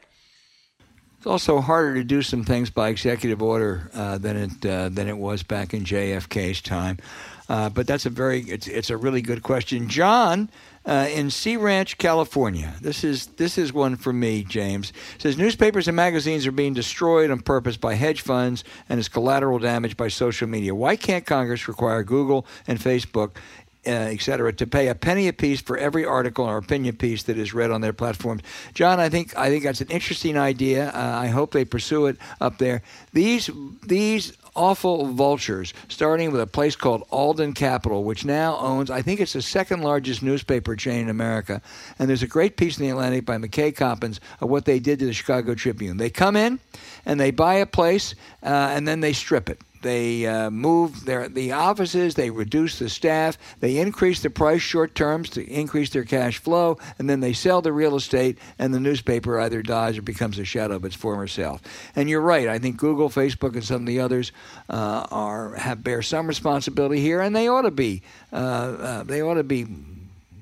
It's 1.26 1.32
also 1.32 1.60
harder 1.60 1.96
to 1.96 2.04
do 2.04 2.22
some 2.22 2.44
things 2.44 2.70
by 2.70 2.90
executive 2.90 3.42
order 3.42 3.90
uh, 3.96 4.20
than 4.20 4.38
it 4.38 4.64
uh, 4.64 4.90
than 4.90 5.08
it 5.08 5.18
was 5.18 5.42
back 5.42 5.74
in 5.74 5.84
JFK's 5.84 6.62
time. 6.62 7.00
Uh, 7.50 7.68
but 7.70 7.88
that's 7.88 8.06
a 8.06 8.12
very 8.12 8.42
it's 8.42 8.68
it's 8.68 8.92
a 8.92 8.98
really 8.98 9.24
good 9.24 9.42
question, 9.42 9.90
John. 9.90 10.52
Uh, 10.86 11.08
in 11.12 11.32
Sea 11.32 11.58
Ranch, 11.58 11.98
California. 11.98 12.76
This 12.80 13.04
is 13.04 13.26
this 13.26 13.58
is 13.58 13.74
one 13.74 13.96
for 13.96 14.14
me, 14.14 14.44
James. 14.44 14.94
It 15.16 15.24
says 15.24 15.36
newspapers 15.36 15.88
and 15.88 15.96
magazines 15.96 16.46
are 16.46 16.52
being 16.52 16.76
destroyed 16.76 17.32
on 17.32 17.40
purpose 17.40 17.76
by 17.76 17.96
hedge 17.96 18.22
funds 18.22 18.64
and 18.88 19.00
is 19.00 19.10
collateral 19.10 19.58
damage 19.58 19.98
by 19.98 20.10
social 20.10 20.48
media. 20.48 20.76
Why 20.76 20.96
can't 20.96 21.26
Congress 21.26 21.68
require 21.68 22.04
Google 22.04 22.46
and 22.68 22.78
Facebook 22.78 23.32
uh, 23.88 24.14
et 24.14 24.22
cetera, 24.22 24.54
to 24.54 24.68
pay 24.68 24.88
a 24.88 24.96
penny 24.96 25.28
apiece 25.28 25.62
for 25.62 25.78
every 25.78 26.06
article 26.06 26.46
or 26.46 26.58
opinion 26.58 26.96
piece 26.96 27.24
that 27.24 27.38
is 27.38 27.54
read 27.54 27.72
on 27.72 27.82
their 27.82 27.94
platforms. 27.94 28.42
John, 28.74 29.00
I 29.00 29.10
think 29.10 29.38
I 29.38 29.50
think 29.50 29.64
that's 29.64 29.82
an 29.82 29.90
interesting 29.90 30.38
idea. 30.38 30.90
Uh, 30.90 31.20
I 31.26 31.28
hope 31.28 31.52
they 31.52 31.66
pursue 31.66 32.08
it 32.08 32.18
up 32.40 32.58
there. 32.58 32.82
These 33.14 33.50
these 33.86 34.34
awful 34.56 35.08
vultures, 35.08 35.74
starting 35.90 36.32
with 36.32 36.42
a 36.42 36.48
place 36.48 36.78
called 36.78 37.04
Alden 37.12 37.54
Capital, 37.54 38.06
which 38.06 38.24
now 38.24 38.58
owns, 38.58 38.90
I 38.90 39.02
think 39.02 39.20
it's 39.20 39.34
the 39.34 39.42
second 39.42 39.82
largest 39.82 40.24
newspaper 40.24 40.78
chain 40.78 41.02
in 41.02 41.10
America. 41.10 41.62
And 42.00 42.08
there's 42.08 42.24
a 42.24 42.28
great 42.28 42.56
piece 42.56 42.78
in 42.78 42.86
the 42.86 42.92
Atlantic 42.92 43.26
by 43.26 43.38
McKay 43.38 43.76
Coppins 43.76 44.22
of 44.40 44.50
what 44.50 44.64
they 44.64 44.80
did 44.80 45.00
to 45.00 45.06
the 45.06 45.14
Chicago 45.14 45.56
Tribune. 45.56 45.98
They 45.98 46.10
come 46.10 46.38
in 46.38 46.60
and 47.06 47.20
they 47.20 47.32
buy 47.32 47.56
a 47.56 47.66
place 47.66 48.16
uh, 48.44 48.72
and 48.72 48.88
then 48.88 49.02
they 49.02 49.12
strip 49.14 49.50
it. 49.50 49.60
They 49.86 50.26
uh, 50.26 50.50
move 50.50 51.06
their 51.06 51.30
the 51.30 51.52
offices. 51.52 52.16
They 52.16 52.32
reduce 52.32 52.80
the 52.80 52.90
staff. 52.90 53.38
They 53.60 53.78
increase 53.78 54.20
the 54.20 54.32
price 54.32 54.64
short 54.64 54.96
terms 54.96 55.30
to 55.32 55.46
increase 55.48 55.92
their 55.92 56.04
cash 56.04 56.40
flow, 56.40 56.80
and 56.98 57.08
then 57.08 57.20
they 57.20 57.34
sell 57.34 57.62
the 57.62 57.72
real 57.72 57.96
estate. 57.96 58.40
And 58.58 58.74
the 58.74 58.80
newspaper 58.80 59.40
either 59.40 59.62
dies 59.62 59.96
or 59.96 60.02
becomes 60.02 60.40
a 60.40 60.44
shadow 60.44 60.76
of 60.76 60.86
its 60.86 60.96
former 60.96 61.28
self. 61.28 61.62
And 61.96 62.10
you're 62.10 62.20
right. 62.20 62.48
I 62.48 62.58
think 62.58 62.78
Google, 62.78 63.10
Facebook, 63.12 63.54
and 63.54 63.64
some 63.64 63.82
of 63.82 63.86
the 63.86 64.00
others 64.00 64.32
uh, 64.70 65.06
are 65.12 65.54
have 65.54 65.84
bear 65.84 66.02
some 66.02 66.26
responsibility 66.26 67.00
here, 67.00 67.22
and 67.22 67.36
they 67.36 67.48
ought 67.48 67.62
to 67.62 67.72
be. 67.72 68.02
Uh, 68.34 68.36
uh 68.36 69.04
they 69.04 69.22
ought 69.22 69.36
to 69.36 69.44
be 69.44 69.68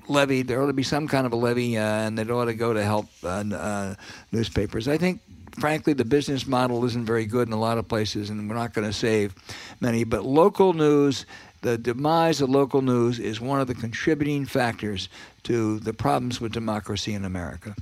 levied. 0.08 0.48
There 0.48 0.62
ought 0.62 0.68
to 0.68 0.72
be 0.72 0.82
some 0.82 1.06
kind 1.06 1.26
of 1.26 1.34
a 1.34 1.36
levy, 1.36 1.76
uh, 1.76 1.82
and 1.82 2.18
it 2.18 2.30
ought 2.30 2.46
to 2.46 2.54
go 2.54 2.72
to 2.72 2.82
help 2.82 3.08
uh, 3.22 3.94
newspapers. 4.32 4.88
I 4.88 4.96
think 4.96 5.20
frankly, 5.58 5.92
the 5.92 6.04
business 6.04 6.46
model 6.46 6.84
isn't 6.84 7.04
very 7.04 7.26
good 7.26 7.48
in 7.48 7.54
a 7.54 7.58
lot 7.58 7.78
of 7.78 7.88
places, 7.88 8.30
and 8.30 8.48
we're 8.48 8.56
not 8.56 8.72
going 8.74 8.86
to 8.86 8.92
save 8.92 9.34
many. 9.80 10.04
But 10.04 10.24
local 10.24 10.72
news, 10.72 11.26
the 11.62 11.78
demise 11.78 12.40
of 12.40 12.50
local 12.50 12.82
news, 12.82 13.18
is 13.18 13.40
one 13.40 13.60
of 13.60 13.66
the 13.66 13.74
contributing 13.74 14.46
factors 14.46 15.08
to 15.44 15.78
the 15.80 15.92
problems 15.92 16.40
with 16.40 16.52
democracy 16.52 17.14
in 17.14 17.24
America. 17.24 17.74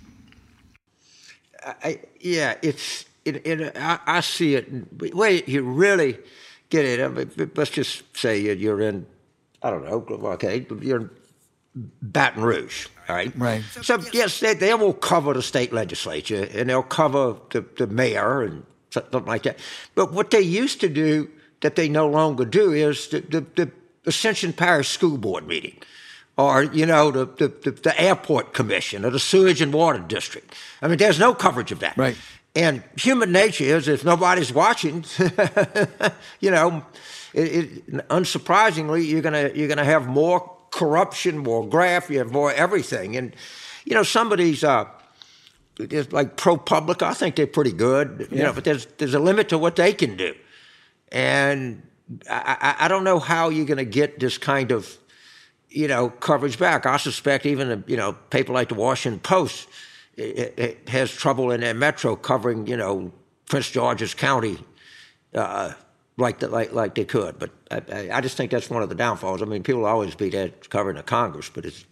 I, 1.64 2.00
yeah, 2.20 2.56
it's 2.62 3.04
it, 3.24 3.46
it, 3.46 3.76
I, 3.76 3.98
I, 4.06 4.20
see 4.20 4.56
it. 4.56 4.68
Wait, 5.14 5.48
you 5.48 5.62
really 5.62 6.18
get 6.70 6.84
it. 6.84 7.00
I 7.00 7.08
mean, 7.08 7.50
let's 7.54 7.70
just 7.70 8.16
say 8.16 8.38
you're 8.40 8.80
in, 8.80 9.06
I 9.62 9.70
don't 9.70 9.84
know, 9.84 10.04
okay, 10.32 10.66
you're 10.80 11.02
in 11.02 11.10
Baton 11.74 12.42
Rouge, 12.42 12.88
right? 13.08 13.32
Right. 13.36 13.62
So 13.82 14.00
yes, 14.12 14.40
they, 14.40 14.54
they 14.54 14.74
will 14.74 14.92
cover 14.92 15.32
the 15.32 15.42
state 15.42 15.72
legislature 15.72 16.48
and 16.52 16.68
they'll 16.68 16.82
cover 16.82 17.36
the, 17.50 17.64
the 17.76 17.86
mayor 17.86 18.42
and 18.42 18.64
something 18.90 19.24
like 19.24 19.44
that. 19.44 19.58
But 19.94 20.12
what 20.12 20.30
they 20.30 20.42
used 20.42 20.80
to 20.80 20.88
do 20.88 21.30
that 21.62 21.76
they 21.76 21.88
no 21.88 22.08
longer 22.08 22.44
do 22.44 22.72
is 22.72 23.08
the, 23.08 23.20
the, 23.20 23.40
the 23.54 23.70
Ascension 24.04 24.52
Parish 24.52 24.88
School 24.88 25.16
Board 25.16 25.46
meeting, 25.46 25.76
or 26.36 26.64
you 26.64 26.86
know 26.86 27.10
the, 27.10 27.26
the, 27.26 27.70
the 27.70 28.00
airport 28.00 28.52
commission 28.52 29.04
or 29.04 29.10
the 29.10 29.20
sewage 29.20 29.62
and 29.62 29.72
water 29.72 30.00
district. 30.00 30.54
I 30.82 30.88
mean, 30.88 30.98
there's 30.98 31.18
no 31.18 31.34
coverage 31.34 31.72
of 31.72 31.80
that. 31.80 31.96
Right. 31.96 32.16
And 32.54 32.82
human 32.96 33.32
nature 33.32 33.64
is 33.64 33.88
if 33.88 34.04
nobody's 34.04 34.52
watching, 34.52 35.04
you 36.40 36.50
know, 36.50 36.84
it, 37.32 37.42
it, 37.42 38.08
unsurprisingly, 38.08 39.08
you're 39.08 39.22
gonna 39.22 39.50
you're 39.54 39.68
gonna 39.68 39.84
have 39.84 40.06
more 40.06 40.50
corruption, 40.72 41.38
more 41.38 41.66
graft, 41.66 42.10
you 42.10 42.18
have 42.18 42.32
more 42.32 42.52
everything. 42.52 43.16
And, 43.16 43.36
you 43.84 43.94
know, 43.94 44.02
somebody's 44.02 44.64
uh, 44.64 44.86
like 45.78 46.36
ProPublica, 46.36 47.02
I 47.02 47.14
think 47.14 47.36
they're 47.36 47.46
pretty 47.46 47.72
good, 47.72 48.26
you 48.30 48.38
yeah. 48.38 48.44
know, 48.44 48.52
but 48.52 48.64
there's, 48.64 48.86
there's 48.98 49.14
a 49.14 49.20
limit 49.20 49.48
to 49.50 49.58
what 49.58 49.76
they 49.76 49.92
can 49.92 50.16
do. 50.16 50.34
And 51.12 51.82
I, 52.28 52.74
I, 52.78 52.84
I 52.86 52.88
don't 52.88 53.04
know 53.04 53.20
how 53.20 53.50
you're 53.50 53.66
going 53.66 53.78
to 53.78 53.84
get 53.84 54.18
this 54.18 54.38
kind 54.38 54.72
of, 54.72 54.98
you 55.68 55.86
know, 55.86 56.10
coverage 56.10 56.58
back. 56.58 56.84
I 56.86 56.96
suspect 56.96 57.46
even, 57.46 57.70
a, 57.70 57.84
you 57.86 57.96
know, 57.96 58.14
paper 58.30 58.52
like 58.52 58.68
the 58.68 58.74
Washington 58.74 59.20
Post 59.20 59.68
it, 60.16 60.58
it 60.58 60.88
has 60.88 61.10
trouble 61.10 61.50
in 61.52 61.60
their 61.60 61.74
metro 61.74 62.16
covering, 62.16 62.66
you 62.66 62.76
know, 62.76 63.12
Prince 63.48 63.70
George's 63.70 64.14
County 64.14 64.58
uh, 65.34 65.72
like 66.22 66.38
the, 66.38 66.48
like 66.48 66.72
like 66.72 66.94
they 66.94 67.04
could. 67.04 67.38
But 67.38 67.50
I, 67.70 68.10
I, 68.12 68.20
just 68.20 68.36
think 68.36 68.50
that's 68.50 68.70
one 68.70 68.82
of 68.82 68.88
the 68.88 68.94
downfalls. 68.94 69.42
I 69.42 69.44
mean, 69.44 69.62
people 69.62 69.84
always 69.84 70.14
be 70.14 70.30
there 70.30 70.48
covering 70.70 70.96
the 70.96 71.02
Congress, 71.02 71.50
but 71.52 71.66
it's 71.66 71.84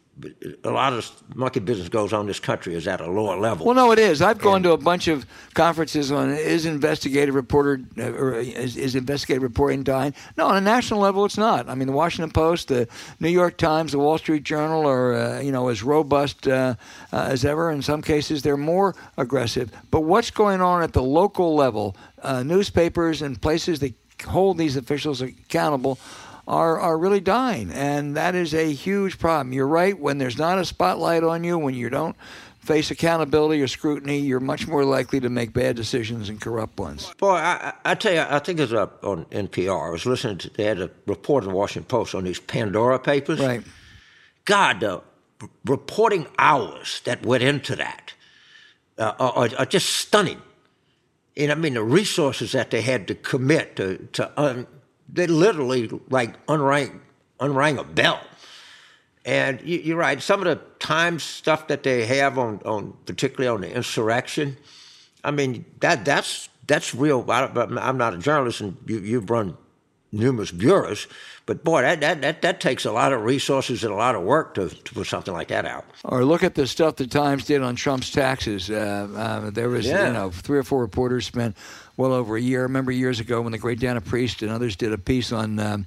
a 0.64 0.70
lot 0.70 0.92
of 0.92 1.10
monkey 1.34 1.60
business 1.60 1.88
goes 1.88 2.12
on 2.12 2.22
in 2.22 2.26
this 2.26 2.40
country 2.40 2.74
is 2.74 2.86
at 2.86 3.00
a 3.00 3.10
lower 3.10 3.38
level. 3.38 3.66
Well, 3.66 3.74
no, 3.74 3.92
it 3.92 3.98
is. 3.98 4.20
I've 4.22 4.38
gone 4.38 4.56
and, 4.56 4.64
to 4.64 4.72
a 4.72 4.76
bunch 4.76 5.08
of 5.08 5.26
conferences 5.54 6.12
on 6.12 6.30
is 6.30 6.66
investigative 6.66 7.34
reporter 7.34 7.80
uh, 7.98 8.12
or 8.12 8.34
is, 8.34 8.76
is, 8.76 8.94
investigative 8.94 9.42
reporting 9.42 9.82
dying? 9.82 10.14
No, 10.36 10.46
on 10.46 10.56
a 10.56 10.60
national 10.60 11.00
level, 11.00 11.24
it's 11.24 11.38
not. 11.38 11.68
I 11.68 11.74
mean, 11.74 11.86
the 11.86 11.92
Washington 11.92 12.30
Post, 12.30 12.68
the 12.68 12.88
New 13.18 13.28
York 13.28 13.56
Times, 13.56 13.92
the 13.92 13.98
Wall 13.98 14.18
Street 14.18 14.42
Journal 14.42 14.86
are 14.86 15.14
uh, 15.14 15.40
you 15.40 15.52
know 15.52 15.68
as 15.68 15.82
robust 15.82 16.46
uh, 16.46 16.74
uh, 17.12 17.28
as 17.30 17.44
ever. 17.44 17.70
In 17.70 17.82
some 17.82 18.02
cases, 18.02 18.42
they're 18.42 18.56
more 18.56 18.94
aggressive. 19.16 19.70
But 19.90 20.02
what's 20.02 20.30
going 20.30 20.60
on 20.60 20.82
at 20.82 20.92
the 20.92 21.02
local 21.02 21.54
level? 21.54 21.96
Uh, 22.22 22.42
newspapers 22.42 23.22
and 23.22 23.40
places 23.40 23.80
that 23.80 23.94
hold 24.22 24.58
these 24.58 24.76
officials 24.76 25.20
accountable 25.20 25.98
are, 26.46 26.78
are 26.80 26.98
really 26.98 27.20
dying. 27.20 27.70
And 27.70 28.16
that 28.16 28.34
is 28.34 28.54
a 28.54 28.72
huge 28.72 29.18
problem. 29.18 29.52
You're 29.52 29.66
right. 29.66 29.98
When 29.98 30.18
there's 30.18 30.38
not 30.38 30.58
a 30.58 30.64
spotlight 30.64 31.22
on 31.22 31.44
you, 31.44 31.58
when 31.58 31.74
you 31.74 31.90
don't 31.90 32.16
face 32.60 32.90
accountability 32.90 33.62
or 33.62 33.68
scrutiny, 33.68 34.18
you're 34.18 34.40
much 34.40 34.66
more 34.68 34.84
likely 34.84 35.20
to 35.20 35.28
make 35.28 35.52
bad 35.52 35.76
decisions 35.76 36.28
and 36.28 36.40
corrupt 36.40 36.78
ones. 36.78 37.12
Boy, 37.18 37.36
I, 37.36 37.72
I 37.84 37.94
tell 37.94 38.12
you, 38.12 38.20
I 38.20 38.38
think 38.38 38.58
it 38.58 38.62
was 38.62 38.74
up 38.74 39.04
on 39.04 39.24
NPR. 39.26 39.88
I 39.88 39.90
was 39.90 40.06
listening 40.06 40.38
to, 40.38 40.50
they 40.50 40.64
had 40.64 40.80
a 40.80 40.90
report 41.06 41.44
in 41.44 41.50
the 41.50 41.56
Washington 41.56 41.88
Post 41.88 42.14
on 42.14 42.24
these 42.24 42.38
Pandora 42.38 42.98
papers. 42.98 43.40
Right. 43.40 43.62
God, 44.44 44.80
the 44.80 45.02
reporting 45.64 46.26
hours 46.38 47.00
that 47.04 47.24
went 47.24 47.42
into 47.42 47.76
that 47.76 48.12
uh, 48.98 49.14
are, 49.18 49.48
are, 49.58 49.66
just 49.66 49.88
stunning. 49.90 50.40
And 51.36 51.52
I 51.52 51.54
mean, 51.54 51.74
the 51.74 51.82
resources 51.82 52.52
that 52.52 52.70
they 52.70 52.82
had 52.82 53.08
to 53.08 53.14
commit 53.14 53.76
to, 53.76 54.08
to 54.12 54.40
un, 54.40 54.66
they 55.08 55.26
literally 55.26 55.88
like 56.08 56.44
unrang 56.46 57.00
unrang 57.38 57.78
a 57.78 57.84
bell. 57.84 58.20
And 59.24 59.60
you, 59.62 59.94
are 59.94 59.98
right. 59.98 60.22
Some 60.22 60.40
of 60.40 60.46
the 60.46 60.60
time 60.78 61.18
stuff 61.18 61.68
that 61.68 61.82
they 61.82 62.06
have 62.06 62.38
on, 62.38 62.60
on 62.64 62.94
particularly 63.06 63.48
on 63.48 63.60
the 63.60 63.74
insurrection, 63.74 64.56
I 65.22 65.30
mean 65.30 65.64
that 65.80 66.04
that's 66.04 66.48
that's 66.66 66.94
real. 66.94 67.24
I, 67.28 67.50
am 67.88 67.98
not 67.98 68.14
a 68.14 68.18
journalist, 68.18 68.60
and 68.60 68.76
you, 68.86 68.98
you've 69.00 69.28
run 69.28 69.56
numerous 70.12 70.50
bureaus, 70.50 71.06
but 71.46 71.64
boy, 71.64 71.82
that, 71.82 72.00
that, 72.00 72.22
that, 72.22 72.42
that 72.42 72.61
takes 72.61 72.84
a 72.84 72.92
lot 72.92 73.12
of 73.12 73.22
resources 73.22 73.82
and 73.84 73.92
a 73.92 73.96
lot 73.96 74.14
of 74.14 74.22
work 74.22 74.54
to, 74.54 74.68
to 74.68 74.94
put 74.94 75.06
something 75.06 75.34
like 75.34 75.48
that 75.48 75.66
out. 75.66 75.84
Or 76.04 76.24
look 76.24 76.42
at 76.42 76.54
the 76.54 76.66
stuff 76.66 76.96
the 76.96 77.06
Times 77.06 77.44
did 77.44 77.62
on 77.62 77.76
Trump's 77.76 78.11
taxes. 78.11 78.70
Uh, 78.70 79.08
uh, 79.16 79.50
there 79.50 79.68
was, 79.68 79.86
yeah. 79.86 80.06
you 80.06 80.12
know, 80.12 80.30
three 80.30 80.58
or 80.58 80.62
four 80.62 80.80
reporters 80.80 81.26
spent 81.26 81.56
well 81.96 82.12
over 82.12 82.36
a 82.36 82.40
year. 82.40 82.61
I 82.61 82.62
remember 82.62 82.92
years 82.92 83.20
ago 83.20 83.40
when 83.40 83.52
the 83.52 83.58
great 83.58 83.80
Dana 83.80 84.00
Priest 84.00 84.42
and 84.42 84.50
others 84.50 84.76
did 84.76 84.92
a 84.92 84.98
piece 84.98 85.32
on 85.32 85.58
um, 85.58 85.86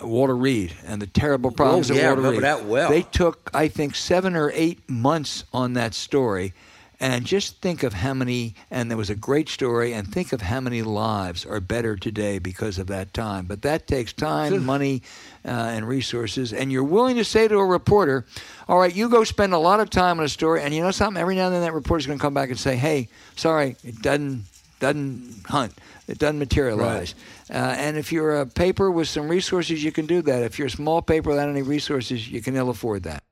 Walter 0.00 0.36
Reed 0.36 0.74
and 0.86 1.00
the 1.02 1.06
terrible 1.06 1.50
problems 1.50 1.90
oh, 1.90 1.94
yeah, 1.94 2.12
of 2.12 2.18
Walter 2.18 2.30
Reed. 2.32 2.42
That 2.42 2.64
well. 2.64 2.90
They 2.90 3.02
took, 3.02 3.50
I 3.54 3.68
think, 3.68 3.94
seven 3.94 4.36
or 4.36 4.50
eight 4.54 4.88
months 4.88 5.44
on 5.52 5.74
that 5.74 5.94
story. 5.94 6.54
And 7.00 7.24
just 7.24 7.62
think 7.62 7.84
of 7.84 7.92
how 7.92 8.12
many, 8.12 8.56
and 8.72 8.90
there 8.90 8.98
was 8.98 9.08
a 9.08 9.14
great 9.14 9.48
story, 9.48 9.92
and 9.92 10.12
think 10.12 10.32
of 10.32 10.42
how 10.42 10.60
many 10.60 10.82
lives 10.82 11.46
are 11.46 11.60
better 11.60 11.94
today 11.94 12.40
because 12.40 12.76
of 12.76 12.88
that 12.88 13.14
time. 13.14 13.46
But 13.46 13.62
that 13.62 13.86
takes 13.86 14.12
time, 14.12 14.66
money, 14.66 15.02
uh, 15.44 15.48
and 15.48 15.86
resources. 15.86 16.52
And 16.52 16.72
you're 16.72 16.82
willing 16.82 17.14
to 17.14 17.24
say 17.24 17.46
to 17.46 17.56
a 17.56 17.64
reporter, 17.64 18.26
all 18.68 18.80
right, 18.80 18.92
you 18.92 19.08
go 19.08 19.22
spend 19.22 19.54
a 19.54 19.58
lot 19.58 19.78
of 19.78 19.90
time 19.90 20.18
on 20.18 20.24
a 20.24 20.28
story, 20.28 20.60
and 20.60 20.74
you 20.74 20.82
know 20.82 20.90
something? 20.90 21.20
Every 21.20 21.36
now 21.36 21.46
and 21.46 21.54
then 21.54 21.62
that 21.62 21.72
reporter's 21.72 22.06
going 22.06 22.18
to 22.18 22.22
come 22.22 22.34
back 22.34 22.50
and 22.50 22.58
say, 22.58 22.74
hey, 22.74 23.08
sorry, 23.36 23.76
it 23.84 24.02
doesn't 24.02 24.44
doesn't 24.80 25.44
hunt. 25.46 25.72
It 26.06 26.18
doesn't 26.18 26.38
materialize. 26.38 27.14
Right. 27.50 27.56
Uh, 27.56 27.74
and 27.78 27.96
if 27.96 28.12
you're 28.12 28.40
a 28.40 28.46
paper 28.46 28.90
with 28.90 29.08
some 29.08 29.28
resources, 29.28 29.82
you 29.82 29.92
can 29.92 30.06
do 30.06 30.22
that. 30.22 30.42
If 30.42 30.58
you're 30.58 30.68
a 30.68 30.70
small 30.70 31.02
paper 31.02 31.30
without 31.30 31.48
any 31.48 31.62
resources, 31.62 32.28
you 32.28 32.40
can 32.40 32.56
ill 32.56 32.70
afford 32.70 33.02
that. 33.04 33.22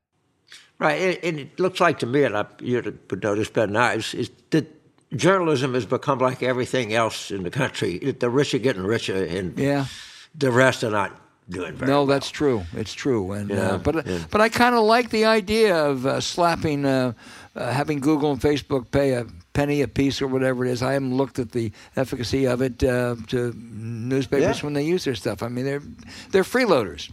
Right. 0.79 1.19
And 1.23 1.41
it 1.41 1.59
looks 1.59 1.81
like 1.81 2.01
to 2.01 2.07
me, 2.07 2.25
and 2.25 2.37
I, 2.37 2.45
you 2.61 2.77
would 2.77 3.09
this 3.11 3.49
better 3.49 3.67
than 3.67 3.77
I, 3.77 3.95
is, 3.95 4.13
is 4.15 4.31
that 4.51 4.67
journalism 5.15 5.75
has 5.75 5.87
become 5.87 6.19
like 6.19 6.43
everything 6.43 6.93
else 6.93 7.31
in 7.31 7.43
the 7.43 7.51
country. 7.51 7.99
The 7.99 8.31
rich 8.31 8.55
are 8.55 8.59
getting 8.59 8.85
richer, 8.85 9.25
and 9.25 9.59
yeah. 9.59 9.87
the 10.35 10.51
rest 10.51 10.85
are 10.85 10.91
not 10.91 11.19
doing 11.49 11.75
very 11.75 11.91
well. 11.91 12.01
no, 12.01 12.05
well. 12.05 12.07
that's 12.07 12.31
true. 12.31 12.65
It's 12.75 12.93
true. 12.93 13.33
And 13.33 13.51
yeah, 13.51 13.57
uh, 13.57 13.79
but 13.79 14.07
yeah. 14.07 14.25
but 14.31 14.41
I 14.41 14.49
kind 14.49 14.75
of 14.75 14.83
like 14.83 15.11
the 15.11 15.25
idea 15.25 15.77
of 15.77 16.05
uh, 16.05 16.21
slapping, 16.21 16.85
uh, 16.85 17.13
uh, 17.55 17.73
having 17.73 18.01
Google 18.01 18.33
and 18.33 18.41
Facebook 18.41 18.91
pay 18.91 19.13
a 19.13 19.27
penny 19.53 19.81
a 19.81 19.89
piece 19.89 20.21
or 20.21 20.27
whatever 20.27 20.67
it 20.67 20.71
is. 20.71 20.83
I 20.83 20.93
haven't 20.93 21.17
looked 21.17 21.39
at 21.39 21.53
the 21.53 21.73
efficacy 21.97 22.47
of 22.47 22.61
it 22.61 22.85
uh, 22.85 23.17
to 23.29 23.55
newspapers 23.57 24.59
yeah. 24.59 24.65
when 24.65 24.75
they 24.75 24.85
use 24.85 25.05
their 25.05 25.15
stuff. 25.15 25.43
I 25.43 25.49
mean, 25.49 25.65
they're 25.65 25.83
they're 26.31 26.43
freeloaders. 26.45 27.11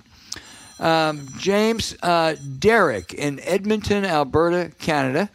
Um, 0.83 1.29
James 1.37 1.95
uh, 2.03 2.35
Derek 2.59 3.13
in 3.13 3.39
Edmonton, 3.39 4.03
Alberta, 4.03 4.69
Canada. 4.79 5.29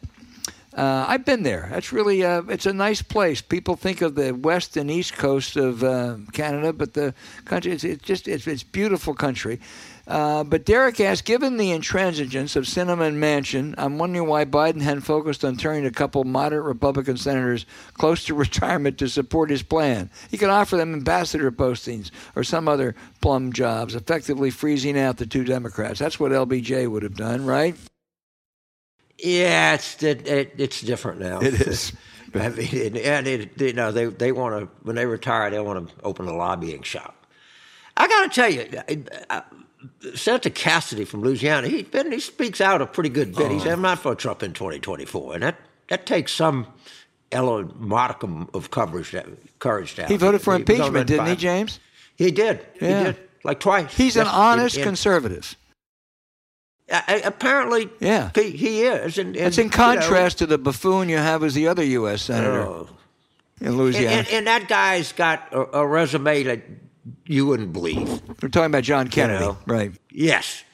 Uh, 0.76 1.06
I've 1.08 1.24
been 1.24 1.42
there. 1.42 1.68
That's 1.72 1.90
really 1.90 2.22
uh, 2.22 2.42
it's 2.48 2.66
a 2.66 2.72
nice 2.74 3.00
place. 3.00 3.40
People 3.40 3.74
think 3.74 4.02
of 4.02 4.14
the 4.14 4.32
west 4.32 4.76
and 4.76 4.90
east 4.90 5.14
coast 5.14 5.56
of 5.56 5.82
uh, 5.82 6.18
Canada, 6.32 6.74
but 6.74 6.92
the 6.92 7.14
country 7.46 7.72
it's, 7.72 7.82
it's 7.82 8.04
just 8.04 8.28
it's, 8.28 8.46
it's 8.46 8.62
beautiful 8.62 9.14
country. 9.14 9.58
Uh, 10.08 10.42
but 10.42 10.64
Derek 10.64 11.00
asked, 11.00 11.26
given 11.26 11.58
the 11.58 11.68
intransigence 11.68 12.56
of 12.56 12.64
Sinema 12.64 13.12
Manchin, 13.12 13.74
I'm 13.76 13.98
wondering 13.98 14.26
why 14.26 14.46
Biden 14.46 14.80
hadn't 14.80 15.02
focused 15.02 15.44
on 15.44 15.58
turning 15.58 15.84
a 15.84 15.90
couple 15.90 16.24
moderate 16.24 16.64
Republican 16.64 17.18
senators 17.18 17.66
close 17.92 18.24
to 18.24 18.34
retirement 18.34 18.96
to 18.98 19.08
support 19.08 19.50
his 19.50 19.62
plan. 19.62 20.10
He 20.30 20.38
could 20.38 20.48
offer 20.48 20.78
them 20.78 20.94
ambassador 20.94 21.52
postings 21.52 22.10
or 22.34 22.42
some 22.42 22.68
other 22.68 22.94
plum 23.20 23.52
jobs, 23.52 23.94
effectively 23.94 24.50
freezing 24.50 24.98
out 24.98 25.18
the 25.18 25.26
two 25.26 25.44
Democrats. 25.44 25.98
That's 25.98 26.18
what 26.18 26.32
LBJ 26.32 26.90
would 26.90 27.02
have 27.02 27.16
done, 27.16 27.44
right? 27.44 27.76
Yeah, 29.18 29.74
it's 29.74 30.02
it, 30.02 30.26
it, 30.26 30.54
it's 30.56 30.80
different 30.80 31.20
now. 31.20 31.40
It 31.40 31.54
is. 31.54 31.92
I 32.34 32.48
mean, 32.50 32.96
and 32.96 33.26
it, 33.26 33.60
you 33.60 33.72
know, 33.72 33.90
they 33.90 34.06
they 34.06 34.32
want 34.32 34.60
to 34.60 34.70
when 34.84 34.96
they 34.96 35.06
retire, 35.06 35.50
they 35.50 35.60
want 35.60 35.88
to 35.88 35.94
open 36.04 36.28
a 36.28 36.36
lobbying 36.36 36.82
shop. 36.82 37.26
I 37.96 38.06
got 38.06 38.22
to 38.22 38.28
tell 38.28 38.48
you, 38.48 38.68
I, 39.28 39.42
Senator 40.14 40.50
Cassidy 40.50 41.04
from 41.04 41.22
Louisiana, 41.22 41.68
he 41.68 41.82
been, 41.82 42.10
he 42.10 42.20
speaks 42.20 42.60
out 42.60 42.82
a 42.82 42.86
pretty 42.86 43.10
good 43.10 43.34
bit. 43.34 43.46
Oh. 43.46 43.54
He 43.54 43.60
said, 43.60 43.72
I'm 43.72 43.82
not 43.82 43.98
for 43.98 44.14
Trump 44.14 44.42
in 44.42 44.52
2024. 44.52 45.34
And 45.34 45.42
that, 45.42 45.56
that 45.88 46.06
takes 46.06 46.32
some 46.32 46.66
modicum 47.32 48.48
of 48.54 48.70
coverage, 48.70 49.14
courage 49.58 49.94
to 49.94 50.02
have. 50.02 50.10
He 50.10 50.16
voted 50.16 50.40
for 50.40 50.54
he 50.54 50.60
impeachment, 50.60 51.06
didn't 51.06 51.26
he, 51.26 51.36
James? 51.36 51.80
He 52.16 52.30
did. 52.30 52.66
Yeah. 52.80 52.98
He 52.98 53.04
did, 53.04 53.16
like 53.44 53.60
twice. 53.60 53.94
He's 53.94 54.16
an 54.16 54.26
honest 54.26 54.76
in, 54.76 54.82
in, 54.82 54.88
conservative. 54.88 55.56
Apparently, 56.90 57.90
yeah, 58.00 58.30
he, 58.34 58.50
he 58.50 58.82
is. 58.82 59.18
And, 59.18 59.36
and, 59.36 59.46
it's 59.46 59.58
in 59.58 59.68
contrast 59.68 60.40
you 60.40 60.46
know, 60.46 60.48
to 60.48 60.56
the 60.56 60.58
buffoon 60.58 61.10
you 61.10 61.18
have 61.18 61.44
as 61.44 61.54
the 61.54 61.68
other 61.68 61.84
U.S. 61.84 62.22
senator 62.22 62.62
oh. 62.62 62.88
in 63.60 63.76
Louisiana. 63.76 64.16
And, 64.16 64.28
and, 64.28 64.46
that 64.46 64.68
guy's 64.68 65.12
got 65.12 65.52
a, 65.52 65.80
a 65.80 65.86
resume 65.86 66.44
that 66.44 66.62
you 67.26 67.46
wouldn't 67.46 67.72
believe. 67.72 68.08
We're 68.42 68.48
talking 68.48 68.66
about 68.66 68.84
John 68.84 69.08
Kennedy, 69.08 69.44
you 69.44 69.50
know? 69.50 69.58
right? 69.66 69.92
Yes, 70.10 70.64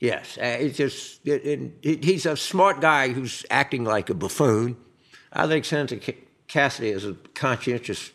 yes. 0.00 0.38
Uh, 0.38 0.56
it's 0.60 0.76
just 0.76 1.26
it, 1.26 1.72
it, 1.82 2.04
he's 2.04 2.26
a 2.26 2.36
smart 2.36 2.80
guy 2.80 3.08
who's 3.08 3.44
acting 3.50 3.84
like 3.84 4.10
a 4.10 4.14
buffoon. 4.14 4.76
I 5.32 5.46
think 5.46 5.64
Senator 5.64 6.14
Cassidy 6.48 6.90
is 6.90 7.04
a 7.04 7.14
conscientious 7.34 8.12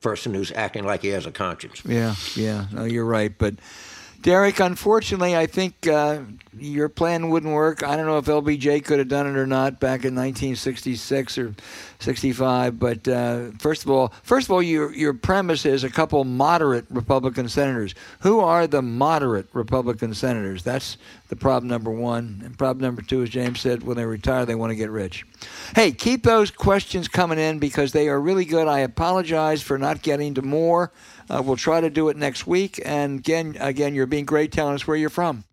person 0.00 0.34
who's 0.34 0.52
acting 0.52 0.84
like 0.84 1.02
he 1.02 1.08
has 1.08 1.26
a 1.26 1.32
conscience. 1.32 1.82
Yeah, 1.84 2.14
yeah. 2.34 2.66
No, 2.72 2.84
you're 2.84 3.04
right, 3.04 3.36
but 3.36 3.54
Derek, 4.26 4.58
unfortunately, 4.58 5.36
I 5.36 5.46
think 5.46 5.86
uh, 5.86 6.22
your 6.58 6.88
plan 6.88 7.30
wouldn't 7.30 7.54
work. 7.54 7.84
I 7.84 7.96
don't 7.96 8.06
know 8.06 8.18
if 8.18 8.24
LBJ 8.24 8.84
could 8.84 8.98
have 8.98 9.06
done 9.06 9.28
it 9.28 9.38
or 9.38 9.46
not 9.46 9.78
back 9.78 10.04
in 10.04 10.16
1966 10.16 11.38
or 11.38 11.54
65. 12.00 12.76
But 12.76 13.06
uh, 13.06 13.52
first 13.60 13.84
of 13.84 13.90
all, 13.90 14.12
first 14.24 14.48
of 14.48 14.50
all, 14.50 14.64
your 14.64 14.92
your 14.92 15.14
premise 15.14 15.64
is 15.64 15.84
a 15.84 15.90
couple 15.90 16.24
moderate 16.24 16.86
Republican 16.90 17.48
senators. 17.48 17.94
Who 18.22 18.40
are 18.40 18.66
the 18.66 18.82
moderate 18.82 19.46
Republican 19.52 20.12
senators? 20.12 20.64
That's 20.64 20.98
the 21.28 21.36
problem 21.36 21.68
number 21.68 21.92
one. 21.92 22.42
And 22.44 22.58
problem 22.58 22.82
number 22.82 23.02
two, 23.02 23.22
as 23.22 23.30
James 23.30 23.60
said, 23.60 23.84
when 23.84 23.96
they 23.96 24.06
retire, 24.06 24.44
they 24.44 24.56
want 24.56 24.70
to 24.70 24.76
get 24.76 24.90
rich. 24.90 25.24
Hey, 25.76 25.92
keep 25.92 26.24
those 26.24 26.50
questions 26.50 27.06
coming 27.06 27.38
in 27.38 27.60
because 27.60 27.92
they 27.92 28.08
are 28.08 28.20
really 28.20 28.44
good. 28.44 28.66
I 28.66 28.80
apologize 28.80 29.62
for 29.62 29.78
not 29.78 30.02
getting 30.02 30.34
to 30.34 30.42
more. 30.42 30.90
Uh, 31.28 31.42
we'll 31.44 31.56
try 31.56 31.80
to 31.80 31.90
do 31.90 32.08
it 32.08 32.16
next 32.16 32.46
week. 32.46 32.80
And 32.84 33.18
again, 33.20 33.56
again, 33.60 33.94
you're 33.94 34.06
being 34.06 34.24
great 34.24 34.52
telling 34.52 34.74
us 34.74 34.86
where 34.86 34.96
you're 34.96 35.10
from. 35.10 35.44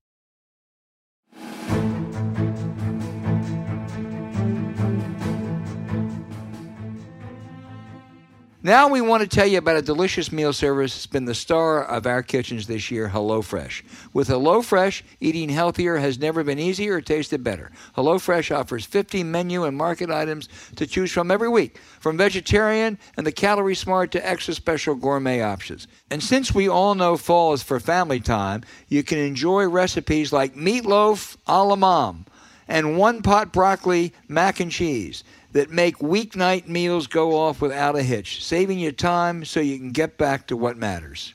Now 8.66 8.88
we 8.88 9.02
want 9.02 9.22
to 9.24 9.28
tell 9.28 9.46
you 9.46 9.58
about 9.58 9.76
a 9.76 9.82
delicious 9.82 10.32
meal 10.32 10.54
service 10.54 10.94
that's 10.94 11.06
been 11.06 11.26
the 11.26 11.36
star 11.36 11.84
of 11.84 12.08
our 12.08 12.24
kitchens 12.24 12.66
this 12.66 12.90
year, 12.90 13.10
HelloFresh. 13.10 13.82
With 14.14 14.30
HelloFresh, 14.30 15.02
eating 15.20 15.50
healthier 15.50 15.98
has 15.98 16.18
never 16.18 16.46
been 16.46 16.60
easier 16.60 16.94
or 16.96 17.02
tasted 17.02 17.44
better. 17.44 17.74
HelloFresh 17.98 18.56
offers 18.56 18.86
50 18.86 19.22
menu 19.26 19.66
and 19.66 19.76
market 19.76 20.10
items 20.10 20.48
to 20.78 20.88
choose 20.88 21.12
from 21.12 21.30
every 21.30 21.50
week, 21.50 21.78
from 22.00 22.16
vegetarian 22.16 22.98
and 23.18 23.28
the 23.28 23.34
calorie 23.34 23.76
smart 23.76 24.12
to 24.14 24.26
extra 24.26 24.54
special 24.54 24.96
gourmet 24.96 25.42
options. 25.42 25.90
And 26.10 26.24
since 26.24 26.56
we 26.56 26.70
all 26.70 26.96
know 26.96 27.18
fall 27.18 27.52
is 27.52 27.64
for 27.64 27.82
family 27.82 28.22
time, 28.22 28.64
you 28.88 29.04
can 29.04 29.18
enjoy 29.18 29.68
recipes 29.68 30.32
like 30.32 30.56
meatloaf 30.56 31.36
a 31.48 31.62
la 31.66 31.76
mom 31.76 32.28
and 32.68 32.98
one 32.98 33.22
pot 33.22 33.52
broccoli 33.52 34.14
mac 34.28 34.60
and 34.60 34.72
cheese 34.72 35.24
that 35.54 35.70
make 35.70 35.98
weeknight 36.00 36.68
meals 36.68 37.08
go 37.08 37.38
off 37.38 37.62
without 37.62 37.96
a 37.96 38.04
hitch, 38.04 38.44
saving 38.44 38.80
you 38.80 38.92
time 38.92 39.46
so 39.46 39.60
you 39.60 39.78
can 39.78 39.92
get 39.92 40.18
back 40.18 40.48
to 40.48 40.58
what 40.58 40.78
matters. 40.78 41.34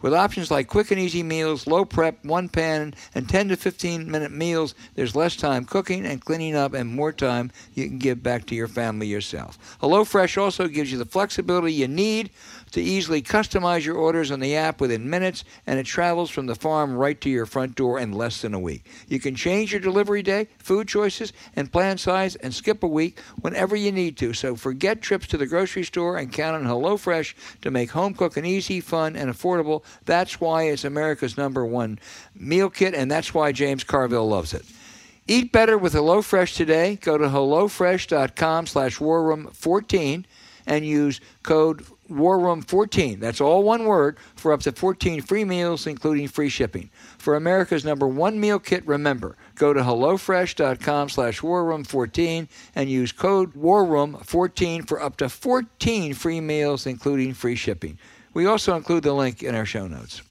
With 0.00 0.14
options 0.14 0.48
like 0.48 0.68
quick 0.68 0.92
and 0.92 1.00
easy 1.00 1.24
meals, 1.24 1.66
low 1.66 1.84
prep, 1.84 2.24
one 2.24 2.48
pan, 2.48 2.94
and 3.16 3.28
10 3.28 3.48
to 3.48 3.56
15 3.56 4.08
minute 4.08 4.30
meals, 4.30 4.76
there's 4.94 5.16
less 5.16 5.34
time 5.34 5.64
cooking 5.64 6.06
and 6.06 6.24
cleaning 6.24 6.54
up 6.54 6.72
and 6.72 6.88
more 6.88 7.12
time 7.12 7.50
you 7.74 7.88
can 7.88 7.98
give 7.98 8.22
back 8.22 8.46
to 8.46 8.54
your 8.54 8.68
family 8.68 9.08
yourself. 9.08 9.58
HelloFresh 9.82 10.40
also 10.40 10.68
gives 10.68 10.92
you 10.92 10.98
the 10.98 11.04
flexibility 11.04 11.72
you 11.72 11.88
need 11.88 12.30
to 12.72 12.80
easily 12.80 13.22
customize 13.22 13.84
your 13.84 13.96
orders 13.96 14.30
on 14.30 14.40
the 14.40 14.56
app 14.56 14.80
within 14.80 15.08
minutes, 15.08 15.44
and 15.66 15.78
it 15.78 15.86
travels 15.86 16.30
from 16.30 16.46
the 16.46 16.54
farm 16.54 16.94
right 16.94 17.20
to 17.20 17.30
your 17.30 17.46
front 17.46 17.74
door 17.74 17.98
in 17.98 18.12
less 18.12 18.42
than 18.42 18.54
a 18.54 18.58
week. 18.58 18.84
You 19.08 19.20
can 19.20 19.34
change 19.34 19.72
your 19.72 19.80
delivery 19.80 20.22
day, 20.22 20.48
food 20.58 20.88
choices, 20.88 21.32
and 21.56 21.72
plan 21.72 21.98
size 21.98 22.36
and 22.36 22.54
skip 22.54 22.82
a 22.82 22.88
week 22.88 23.18
whenever 23.40 23.76
you 23.76 23.92
need 23.92 24.16
to. 24.18 24.32
So 24.32 24.56
forget 24.56 25.02
trips 25.02 25.26
to 25.28 25.36
the 25.36 25.46
grocery 25.46 25.84
store 25.84 26.16
and 26.16 26.32
count 26.32 26.56
on 26.56 26.64
HelloFresh 26.64 27.34
to 27.62 27.70
make 27.70 27.90
home 27.90 28.14
cooking 28.14 28.44
easy, 28.44 28.80
fun, 28.80 29.16
and 29.16 29.30
affordable. 29.32 29.84
That's 30.04 30.40
why 30.40 30.64
it's 30.64 30.84
America's 30.84 31.36
number 31.36 31.64
one 31.64 31.98
meal 32.34 32.70
kit, 32.70 32.94
and 32.94 33.10
that's 33.10 33.34
why 33.34 33.52
James 33.52 33.84
Carville 33.84 34.28
loves 34.28 34.54
it. 34.54 34.64
Eat 35.30 35.52
better 35.52 35.76
with 35.76 35.92
HelloFresh 35.92 36.56
today. 36.56 36.96
Go 36.96 37.18
to 37.18 37.26
HelloFresh.com 37.26 38.66
slash 38.66 38.98
WarRoom14 38.98 40.24
and 40.66 40.86
use 40.86 41.20
code 41.42 41.84
War 42.08 42.38
Room 42.38 42.62
14. 42.62 43.20
That's 43.20 43.40
all 43.40 43.62
one 43.62 43.84
word 43.84 44.18
for 44.36 44.52
up 44.52 44.60
to 44.62 44.72
14 44.72 45.22
free 45.22 45.44
meals, 45.44 45.86
including 45.86 46.28
free 46.28 46.48
shipping. 46.48 46.90
For 47.18 47.34
America's 47.34 47.84
number 47.84 48.06
one 48.06 48.40
meal 48.40 48.58
kit, 48.58 48.86
remember, 48.86 49.36
go 49.54 49.72
to 49.72 49.80
HelloFresh.com 49.80 51.08
slash 51.08 51.42
War 51.42 51.64
Room 51.64 51.84
14 51.84 52.48
and 52.74 52.90
use 52.90 53.12
code 53.12 53.54
War 53.54 53.84
Room 53.84 54.18
14 54.24 54.82
for 54.84 55.02
up 55.02 55.16
to 55.18 55.28
14 55.28 56.14
free 56.14 56.40
meals, 56.40 56.86
including 56.86 57.34
free 57.34 57.56
shipping. 57.56 57.98
We 58.34 58.46
also 58.46 58.76
include 58.76 59.02
the 59.04 59.12
link 59.12 59.42
in 59.42 59.54
our 59.54 59.66
show 59.66 59.86
notes. 59.86 60.22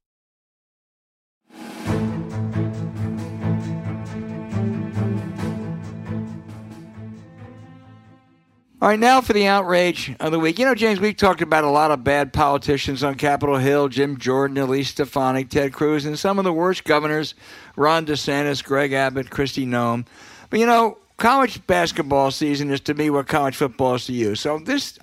All 8.79 8.89
right, 8.89 8.99
now 8.99 9.21
for 9.21 9.33
the 9.33 9.47
outrage 9.47 10.15
of 10.19 10.31
the 10.31 10.37
week. 10.37 10.59
You 10.59 10.65
know, 10.65 10.75
James, 10.75 10.99
we've 10.99 11.17
talked 11.17 11.41
about 11.41 11.63
a 11.63 11.69
lot 11.69 11.89
of 11.89 12.03
bad 12.03 12.31
politicians 12.31 13.03
on 13.03 13.15
Capitol 13.15 13.57
Hill 13.57 13.87
Jim 13.87 14.19
Jordan, 14.19 14.55
Elise 14.59 14.89
Stefanik, 14.89 15.49
Ted 15.49 15.73
Cruz, 15.73 16.05
and 16.05 16.17
some 16.17 16.37
of 16.37 16.45
the 16.45 16.53
worst 16.53 16.83
governors 16.83 17.33
Ron 17.75 18.05
DeSantis, 18.05 18.63
Greg 18.63 18.93
Abbott, 18.93 19.31
Kristi 19.31 19.65
Noem. 19.65 20.05
But, 20.51 20.59
you 20.59 20.67
know, 20.67 20.99
college 21.17 21.65
basketball 21.65 22.29
season 22.29 22.69
is 22.69 22.79
to 22.81 22.93
me 22.93 23.09
what 23.09 23.27
college 23.27 23.55
football 23.55 23.95
is 23.95 24.05
to 24.05 24.13
you. 24.13 24.35
So, 24.35 24.59
this, 24.59 24.99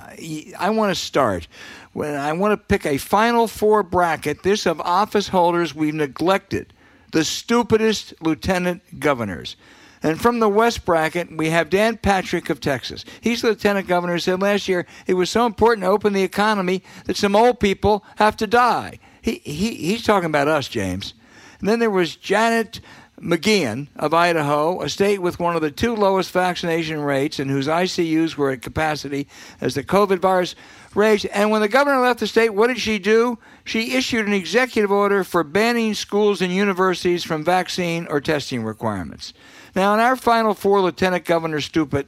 I 0.56 0.70
want 0.70 0.94
to 0.94 0.94
start 0.94 1.48
when 1.94 2.14
I 2.14 2.32
want 2.32 2.52
to 2.52 2.56
pick 2.56 2.86
a 2.86 2.96
Final 2.96 3.48
Four 3.48 3.82
bracket, 3.82 4.44
this 4.44 4.66
of 4.66 4.80
office 4.82 5.26
holders 5.26 5.74
we've 5.74 5.94
neglected, 5.94 6.72
the 7.10 7.24
stupidest 7.24 8.14
lieutenant 8.20 9.00
governors. 9.00 9.56
And 10.04 10.20
from 10.20 10.38
the 10.38 10.50
West 10.50 10.84
bracket, 10.84 11.34
we 11.34 11.48
have 11.48 11.70
Dan 11.70 11.96
Patrick 11.96 12.50
of 12.50 12.60
Texas. 12.60 13.06
He's 13.22 13.40
the 13.40 13.48
lieutenant 13.48 13.88
governor 13.88 14.18
said 14.18 14.42
last 14.42 14.68
year 14.68 14.86
it 15.06 15.14
was 15.14 15.30
so 15.30 15.46
important 15.46 15.84
to 15.84 15.90
open 15.90 16.12
the 16.12 16.22
economy 16.22 16.82
that 17.06 17.16
some 17.16 17.34
old 17.34 17.58
people 17.58 18.04
have 18.16 18.36
to 18.36 18.46
die. 18.46 18.98
He, 19.22 19.40
he, 19.42 19.74
he's 19.74 20.04
talking 20.04 20.28
about 20.28 20.46
us, 20.46 20.68
James. 20.68 21.14
And 21.58 21.70
then 21.70 21.78
there 21.78 21.88
was 21.88 22.16
Janet 22.16 22.82
McGeachin 23.18 23.88
of 23.96 24.12
Idaho, 24.12 24.82
a 24.82 24.90
state 24.90 25.22
with 25.22 25.40
one 25.40 25.56
of 25.56 25.62
the 25.62 25.70
two 25.70 25.96
lowest 25.96 26.32
vaccination 26.32 27.00
rates 27.00 27.38
and 27.38 27.50
whose 27.50 27.66
ICUs 27.66 28.36
were 28.36 28.50
at 28.50 28.60
capacity 28.60 29.26
as 29.62 29.74
the 29.74 29.82
COVID 29.82 30.18
virus 30.18 30.54
raged. 30.94 31.24
And 31.26 31.50
when 31.50 31.62
the 31.62 31.68
governor 31.68 32.00
left 32.00 32.20
the 32.20 32.26
state, 32.26 32.50
what 32.50 32.66
did 32.66 32.78
she 32.78 32.98
do? 32.98 33.38
She 33.64 33.94
issued 33.94 34.26
an 34.26 34.34
executive 34.34 34.92
order 34.92 35.24
for 35.24 35.42
banning 35.42 35.94
schools 35.94 36.42
and 36.42 36.52
universities 36.52 37.24
from 37.24 37.42
vaccine 37.42 38.06
or 38.10 38.20
testing 38.20 38.64
requirements. 38.64 39.32
Now, 39.74 39.94
in 39.94 40.00
our 40.00 40.16
final 40.16 40.54
four 40.54 40.80
Lieutenant 40.80 41.24
Governor 41.24 41.60
stupid 41.60 42.06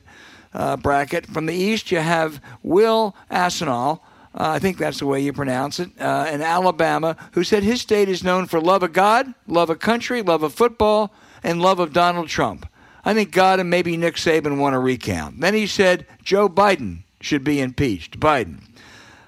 uh, 0.54 0.76
bracket, 0.76 1.26
from 1.26 1.46
the 1.46 1.54
East, 1.54 1.90
you 1.90 1.98
have 1.98 2.40
Will 2.62 3.14
Asenall. 3.30 4.00
Uh, 4.34 4.50
I 4.50 4.58
think 4.58 4.78
that's 4.78 4.98
the 4.98 5.06
way 5.06 5.20
you 5.20 5.32
pronounce 5.32 5.80
it, 5.80 5.90
uh, 5.98 6.28
in 6.30 6.42
Alabama, 6.42 7.16
who 7.32 7.42
said 7.42 7.62
his 7.62 7.80
state 7.80 8.08
is 8.08 8.22
known 8.22 8.46
for 8.46 8.60
love 8.60 8.82
of 8.82 8.92
God, 8.92 9.32
love 9.46 9.70
of 9.70 9.78
country, 9.78 10.22
love 10.22 10.42
of 10.42 10.52
football, 10.52 11.12
and 11.42 11.60
love 11.60 11.80
of 11.80 11.92
Donald 11.92 12.28
Trump. 12.28 12.68
I 13.04 13.14
think 13.14 13.32
God 13.32 13.60
and 13.60 13.70
maybe 13.70 13.96
Nick 13.96 14.16
Saban 14.16 14.58
want 14.58 14.74
to 14.74 14.78
recount. 14.78 15.40
Then 15.40 15.54
he 15.54 15.66
said 15.66 16.06
Joe 16.22 16.48
Biden 16.48 17.04
should 17.20 17.44
be 17.44 17.60
impeached. 17.60 18.20
Biden. 18.20 18.60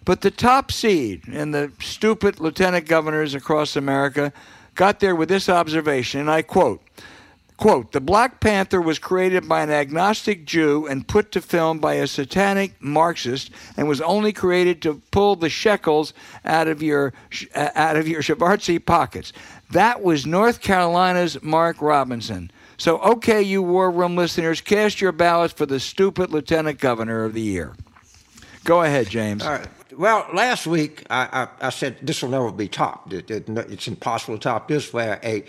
But 0.05 0.21
the 0.21 0.31
top 0.31 0.73
seed 0.73 1.23
and 1.29 1.55
the 1.55 1.73
stupid 1.81 2.41
lieutenant 2.41 2.87
governors 2.87 3.35
across 3.35 3.77
America 3.77 4.33
got 4.75 5.01
there 5.01 5.15
with 5.15 5.29
this 5.29 5.49
observation, 5.49 6.21
and 6.21 6.31
I 6.31 6.43
quote 6.43 6.83
Quote, 7.59 7.91
the 7.91 8.01
Black 8.01 8.39
Panther 8.39 8.81
was 8.81 9.01
created 9.01 9.49
by 9.49 9.63
an 9.63 9.71
agnostic 9.71 10.47
Jew 10.47 10.87
and 10.87 11.07
put 11.07 11.33
to 11.33 11.41
film 11.41 11.81
by 11.81 11.95
a 11.95 12.07
satanic 12.07 12.81
Marxist 12.81 13.51
and 13.77 13.89
was 13.89 14.01
only 14.01 14.33
created 14.33 14.81
to 14.83 15.03
pull 15.11 15.35
the 15.35 15.49
shekels 15.49 16.15
out 16.45 16.69
of 16.69 16.85
your 16.85 17.13
out 17.57 17.97
of 17.97 18.07
your 18.07 18.23
Shavartzi 18.23 18.85
pockets. 18.85 19.33
That 19.73 20.03
was 20.03 20.25
North 20.25 20.61
Carolina's 20.61 21.43
Mark 21.43 21.83
Robinson. 21.83 22.53
So, 22.77 23.01
okay, 23.01 23.43
you 23.43 23.61
War 23.61 23.91
Room 23.91 24.15
listeners, 24.15 24.61
cast 24.61 25.01
your 25.01 25.11
ballots 25.11 25.53
for 25.53 25.67
the 25.67 25.81
stupid 25.81 26.31
Lieutenant 26.31 26.79
Governor 26.79 27.25
of 27.25 27.35
the 27.35 27.43
Year. 27.43 27.75
Go 28.63 28.83
ahead, 28.83 29.09
James. 29.09 29.43
All 29.43 29.51
right. 29.51 29.67
Well, 29.97 30.29
last 30.33 30.69
week 30.69 31.03
I, 31.11 31.49
I, 31.61 31.67
I 31.67 31.71
said 31.71 31.97
this 32.03 32.23
will 32.23 32.31
never 32.31 32.53
be 32.53 32.69
topped. 32.69 33.13
It, 33.13 33.29
it, 33.33 33.49
it's 33.49 33.89
impossible 33.89 34.39
to 34.39 34.41
top 34.41 34.69
this, 34.69 34.93
where 34.93 35.19
a 35.25 35.45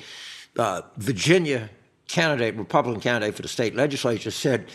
uh, 0.57 0.81
Virginia 0.97 1.69
candidate, 2.09 2.55
Republican 2.55 2.99
candidate 2.99 3.35
for 3.35 3.43
the 3.43 3.47
state 3.47 3.75
legislature, 3.75 4.31
said 4.31 4.67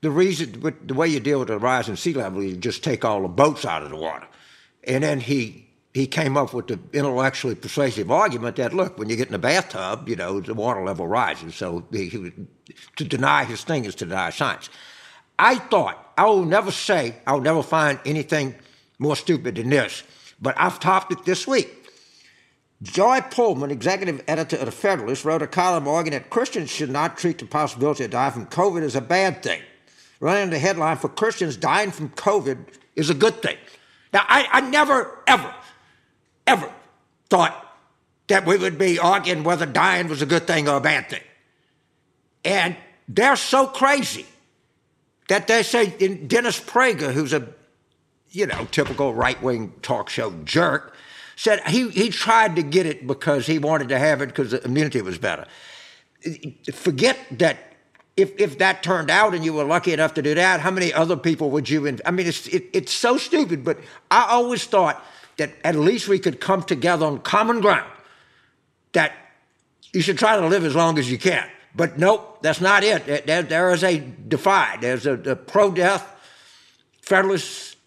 the 0.00 0.10
reason, 0.10 0.74
the 0.84 0.94
way 0.94 1.06
you 1.06 1.20
deal 1.20 1.38
with 1.38 1.48
the 1.48 1.58
rise 1.58 1.88
in 1.88 1.96
sea 1.96 2.14
level, 2.14 2.42
you 2.42 2.56
just 2.56 2.82
take 2.82 3.04
all 3.04 3.22
the 3.22 3.28
boats 3.28 3.64
out 3.64 3.82
of 3.82 3.90
the 3.90 3.96
water. 3.96 4.26
And 4.84 5.04
then 5.04 5.20
he 5.20 5.66
he 5.94 6.06
came 6.06 6.36
up 6.36 6.54
with 6.54 6.68
the 6.68 6.78
intellectually 6.92 7.54
persuasive 7.54 8.10
argument 8.10 8.56
that 8.56 8.72
look, 8.72 8.98
when 8.98 9.08
you 9.08 9.16
get 9.16 9.26
in 9.26 9.32
the 9.32 9.38
bathtub, 9.38 10.08
you 10.08 10.16
know 10.16 10.40
the 10.40 10.54
water 10.54 10.84
level 10.84 11.08
rises. 11.08 11.54
So 11.54 11.84
he, 11.90 12.08
he, 12.08 12.32
to 12.96 13.04
deny 13.04 13.44
his 13.44 13.64
thing 13.64 13.84
is 13.84 13.94
to 13.96 14.04
deny 14.04 14.30
science. 14.30 14.68
I 15.38 15.56
thought 15.56 16.12
I 16.16 16.26
will 16.26 16.44
never 16.44 16.70
say 16.70 17.16
I'll 17.26 17.40
never 17.40 17.62
find 17.62 17.98
anything 18.04 18.54
more 18.98 19.16
stupid 19.16 19.56
than 19.56 19.70
this, 19.70 20.02
but 20.40 20.54
I've 20.58 20.78
topped 20.78 21.12
it 21.12 21.24
this 21.24 21.46
week. 21.46 21.77
Joy 22.82 23.20
Pullmann, 23.20 23.70
executive 23.70 24.22
editor 24.28 24.56
of 24.56 24.66
The 24.66 24.72
Federalist, 24.72 25.24
wrote 25.24 25.42
a 25.42 25.46
column 25.48 25.88
arguing 25.88 26.12
that 26.18 26.30
Christians 26.30 26.70
should 26.70 26.90
not 26.90 27.18
treat 27.18 27.38
the 27.38 27.46
possibility 27.46 28.04
of 28.04 28.12
dying 28.12 28.32
from 28.32 28.46
COVID 28.46 28.82
as 28.82 28.94
a 28.94 29.00
bad 29.00 29.42
thing. 29.42 29.60
Running 30.20 30.50
the 30.50 30.58
headline 30.58 30.96
for 30.96 31.08
Christians 31.08 31.56
dying 31.56 31.90
from 31.90 32.10
COVID 32.10 32.58
is 32.94 33.10
a 33.10 33.14
good 33.14 33.42
thing. 33.42 33.56
Now, 34.12 34.24
I, 34.28 34.48
I 34.50 34.60
never, 34.62 35.18
ever, 35.26 35.54
ever 36.46 36.72
thought 37.28 37.64
that 38.28 38.46
we 38.46 38.56
would 38.56 38.78
be 38.78 38.98
arguing 38.98 39.42
whether 39.42 39.66
dying 39.66 40.08
was 40.08 40.22
a 40.22 40.26
good 40.26 40.46
thing 40.46 40.68
or 40.68 40.76
a 40.76 40.80
bad 40.80 41.08
thing. 41.08 41.22
And 42.44 42.76
they're 43.08 43.36
so 43.36 43.66
crazy 43.66 44.26
that 45.28 45.46
they 45.46 45.62
say 45.62 45.86
Dennis 46.26 46.60
Prager, 46.60 47.12
who's 47.12 47.32
a, 47.32 47.48
you 48.30 48.46
know, 48.46 48.66
typical 48.70 49.14
right 49.14 49.40
wing 49.42 49.72
talk 49.82 50.08
show 50.08 50.32
jerk, 50.44 50.94
said 51.38 51.60
he, 51.68 51.88
he 51.90 52.08
tried 52.08 52.56
to 52.56 52.62
get 52.64 52.84
it 52.84 53.06
because 53.06 53.46
he 53.46 53.60
wanted 53.60 53.88
to 53.90 53.98
have 53.98 54.20
it 54.20 54.26
because 54.26 54.50
the 54.50 54.64
immunity 54.64 55.00
was 55.00 55.18
better. 55.18 55.46
Forget 56.72 57.16
that 57.30 57.58
if, 58.16 58.32
if 58.40 58.58
that 58.58 58.82
turned 58.82 59.08
out 59.08 59.34
and 59.34 59.44
you 59.44 59.52
were 59.52 59.62
lucky 59.62 59.92
enough 59.92 60.14
to 60.14 60.22
do 60.22 60.34
that, 60.34 60.58
how 60.58 60.72
many 60.72 60.92
other 60.92 61.16
people 61.16 61.50
would 61.50 61.70
you? 61.70 61.86
In, 61.86 62.00
I 62.04 62.10
mean, 62.10 62.26
it's 62.26 62.48
it, 62.48 62.64
it's 62.72 62.92
so 62.92 63.16
stupid. 63.16 63.62
But 63.62 63.78
I 64.10 64.26
always 64.28 64.64
thought 64.64 65.00
that 65.36 65.52
at 65.62 65.76
least 65.76 66.08
we 66.08 66.18
could 66.18 66.40
come 66.40 66.64
together 66.64 67.06
on 67.06 67.20
common 67.20 67.60
ground. 67.60 67.88
That 68.94 69.12
you 69.92 70.00
should 70.00 70.18
try 70.18 70.34
to 70.34 70.44
live 70.44 70.64
as 70.64 70.74
long 70.74 70.98
as 70.98 71.08
you 71.08 71.18
can. 71.18 71.48
But 71.72 72.00
nope, 72.00 72.42
that's 72.42 72.60
not 72.60 72.82
it. 72.82 73.26
There, 73.26 73.42
there 73.42 73.70
is 73.70 73.84
a 73.84 74.00
divide. 74.00 74.80
There's 74.80 75.06
a, 75.06 75.12
a 75.12 75.36
pro-death 75.36 76.16
Federalist 77.00 77.77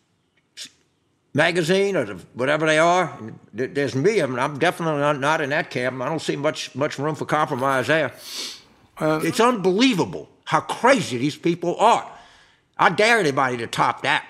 magazine 1.33 1.95
or 1.95 2.05
the, 2.05 2.13
whatever 2.33 2.65
they 2.65 2.79
are. 2.79 3.17
There's 3.53 3.95
me. 3.95 4.21
I 4.21 4.25
mean, 4.25 4.39
I'm 4.39 4.59
definitely 4.59 4.99
not, 4.99 5.19
not 5.19 5.41
in 5.41 5.49
that 5.51 5.69
camp. 5.69 6.01
I 6.01 6.09
don't 6.09 6.21
see 6.21 6.35
much 6.35 6.75
much 6.75 6.99
room 6.99 7.15
for 7.15 7.25
compromise 7.25 7.87
there. 7.87 8.13
Uh, 8.97 9.19
it's 9.23 9.39
unbelievable 9.39 10.29
how 10.45 10.59
crazy 10.61 11.17
these 11.17 11.35
people 11.35 11.77
are. 11.77 12.09
I 12.77 12.89
dare 12.89 13.19
anybody 13.19 13.57
to 13.57 13.67
top 13.67 14.03
that. 14.03 14.25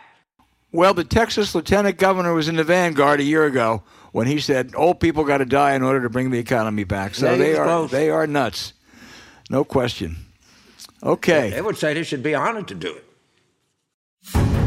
Well, 0.72 0.94
the 0.94 1.04
Texas 1.04 1.54
lieutenant 1.54 1.98
governor 1.98 2.34
was 2.34 2.48
in 2.48 2.56
the 2.56 2.64
vanguard 2.64 3.20
a 3.20 3.24
year 3.24 3.46
ago 3.46 3.84
when 4.14 4.28
he 4.28 4.40
said 4.40 4.74
old 4.76 5.00
people 5.00 5.26
got 5.26 5.40
to 5.40 5.46
die 5.46 5.74
in 5.74 5.84
order 5.84 6.02
to 6.02 6.10
bring 6.10 6.32
the 6.32 6.40
economy 6.40 6.84
back. 6.86 7.16
So 7.16 7.36
they 7.36 7.58
are 7.58 7.66
close. 7.66 7.92
they 7.92 8.10
are 8.10 8.28
nuts, 8.28 8.74
no 9.50 9.64
question. 9.64 10.18
Okay, 11.04 11.50
they 11.50 11.62
would 11.62 11.78
say 11.78 11.94
they 11.94 12.04
should 12.04 12.24
be 12.24 12.36
honored 12.36 12.68
to 12.70 12.76
do 12.76 12.96
it. 12.96 14.61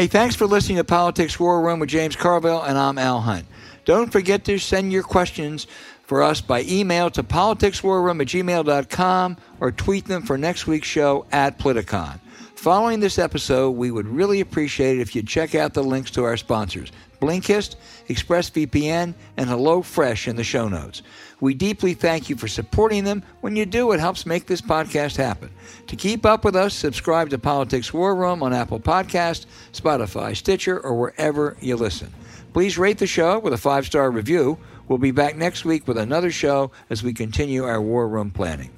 Hey, 0.00 0.06
thanks 0.06 0.34
for 0.34 0.46
listening 0.46 0.78
to 0.78 0.84
Politics 0.84 1.38
War 1.38 1.60
Room 1.60 1.78
with 1.78 1.90
James 1.90 2.16
Carville, 2.16 2.62
and 2.62 2.78
I'm 2.78 2.96
Al 2.96 3.20
Hunt. 3.20 3.44
Don't 3.84 4.10
forget 4.10 4.46
to 4.46 4.56
send 4.56 4.94
your 4.94 5.02
questions 5.02 5.66
for 6.04 6.22
us 6.22 6.40
by 6.40 6.62
email 6.62 7.10
to 7.10 7.22
politicswarroom 7.22 8.22
at 8.22 8.28
gmail.com 8.28 9.36
or 9.60 9.70
tweet 9.70 10.06
them 10.06 10.22
for 10.22 10.38
next 10.38 10.66
week's 10.66 10.88
show 10.88 11.26
at 11.32 11.58
Politicon. 11.58 12.18
Following 12.54 13.00
this 13.00 13.18
episode, 13.18 13.72
we 13.72 13.90
would 13.90 14.06
really 14.06 14.40
appreciate 14.40 14.96
it 14.96 15.02
if 15.02 15.14
you'd 15.14 15.28
check 15.28 15.54
out 15.54 15.74
the 15.74 15.84
links 15.84 16.10
to 16.12 16.24
our 16.24 16.38
sponsors, 16.38 16.90
Blinkist, 17.20 17.76
ExpressVPN, 18.08 19.12
and 19.36 19.50
HelloFresh 19.50 20.28
in 20.28 20.36
the 20.36 20.44
show 20.44 20.66
notes. 20.66 21.02
We 21.40 21.54
deeply 21.54 21.94
thank 21.94 22.28
you 22.28 22.36
for 22.36 22.48
supporting 22.48 23.04
them. 23.04 23.22
When 23.40 23.56
you 23.56 23.66
do, 23.66 23.92
it 23.92 24.00
helps 24.00 24.26
make 24.26 24.46
this 24.46 24.60
podcast 24.60 25.16
happen. 25.16 25.50
To 25.86 25.96
keep 25.96 26.26
up 26.26 26.44
with 26.44 26.54
us, 26.54 26.74
subscribe 26.74 27.30
to 27.30 27.38
Politics 27.38 27.92
War 27.92 28.14
Room 28.14 28.42
on 28.42 28.52
Apple 28.52 28.80
Podcast, 28.80 29.46
Spotify, 29.72 30.36
Stitcher, 30.36 30.78
or 30.78 30.94
wherever 30.98 31.56
you 31.60 31.76
listen. 31.76 32.12
Please 32.52 32.78
rate 32.78 32.98
the 32.98 33.06
show 33.06 33.38
with 33.38 33.52
a 33.52 33.58
five 33.58 33.86
star 33.86 34.10
review. 34.10 34.58
We'll 34.88 34.98
be 34.98 35.12
back 35.12 35.36
next 35.36 35.64
week 35.64 35.86
with 35.86 35.98
another 35.98 36.30
show 36.30 36.72
as 36.90 37.02
we 37.02 37.14
continue 37.14 37.64
our 37.64 37.80
War 37.80 38.08
Room 38.08 38.30
planning. 38.30 38.70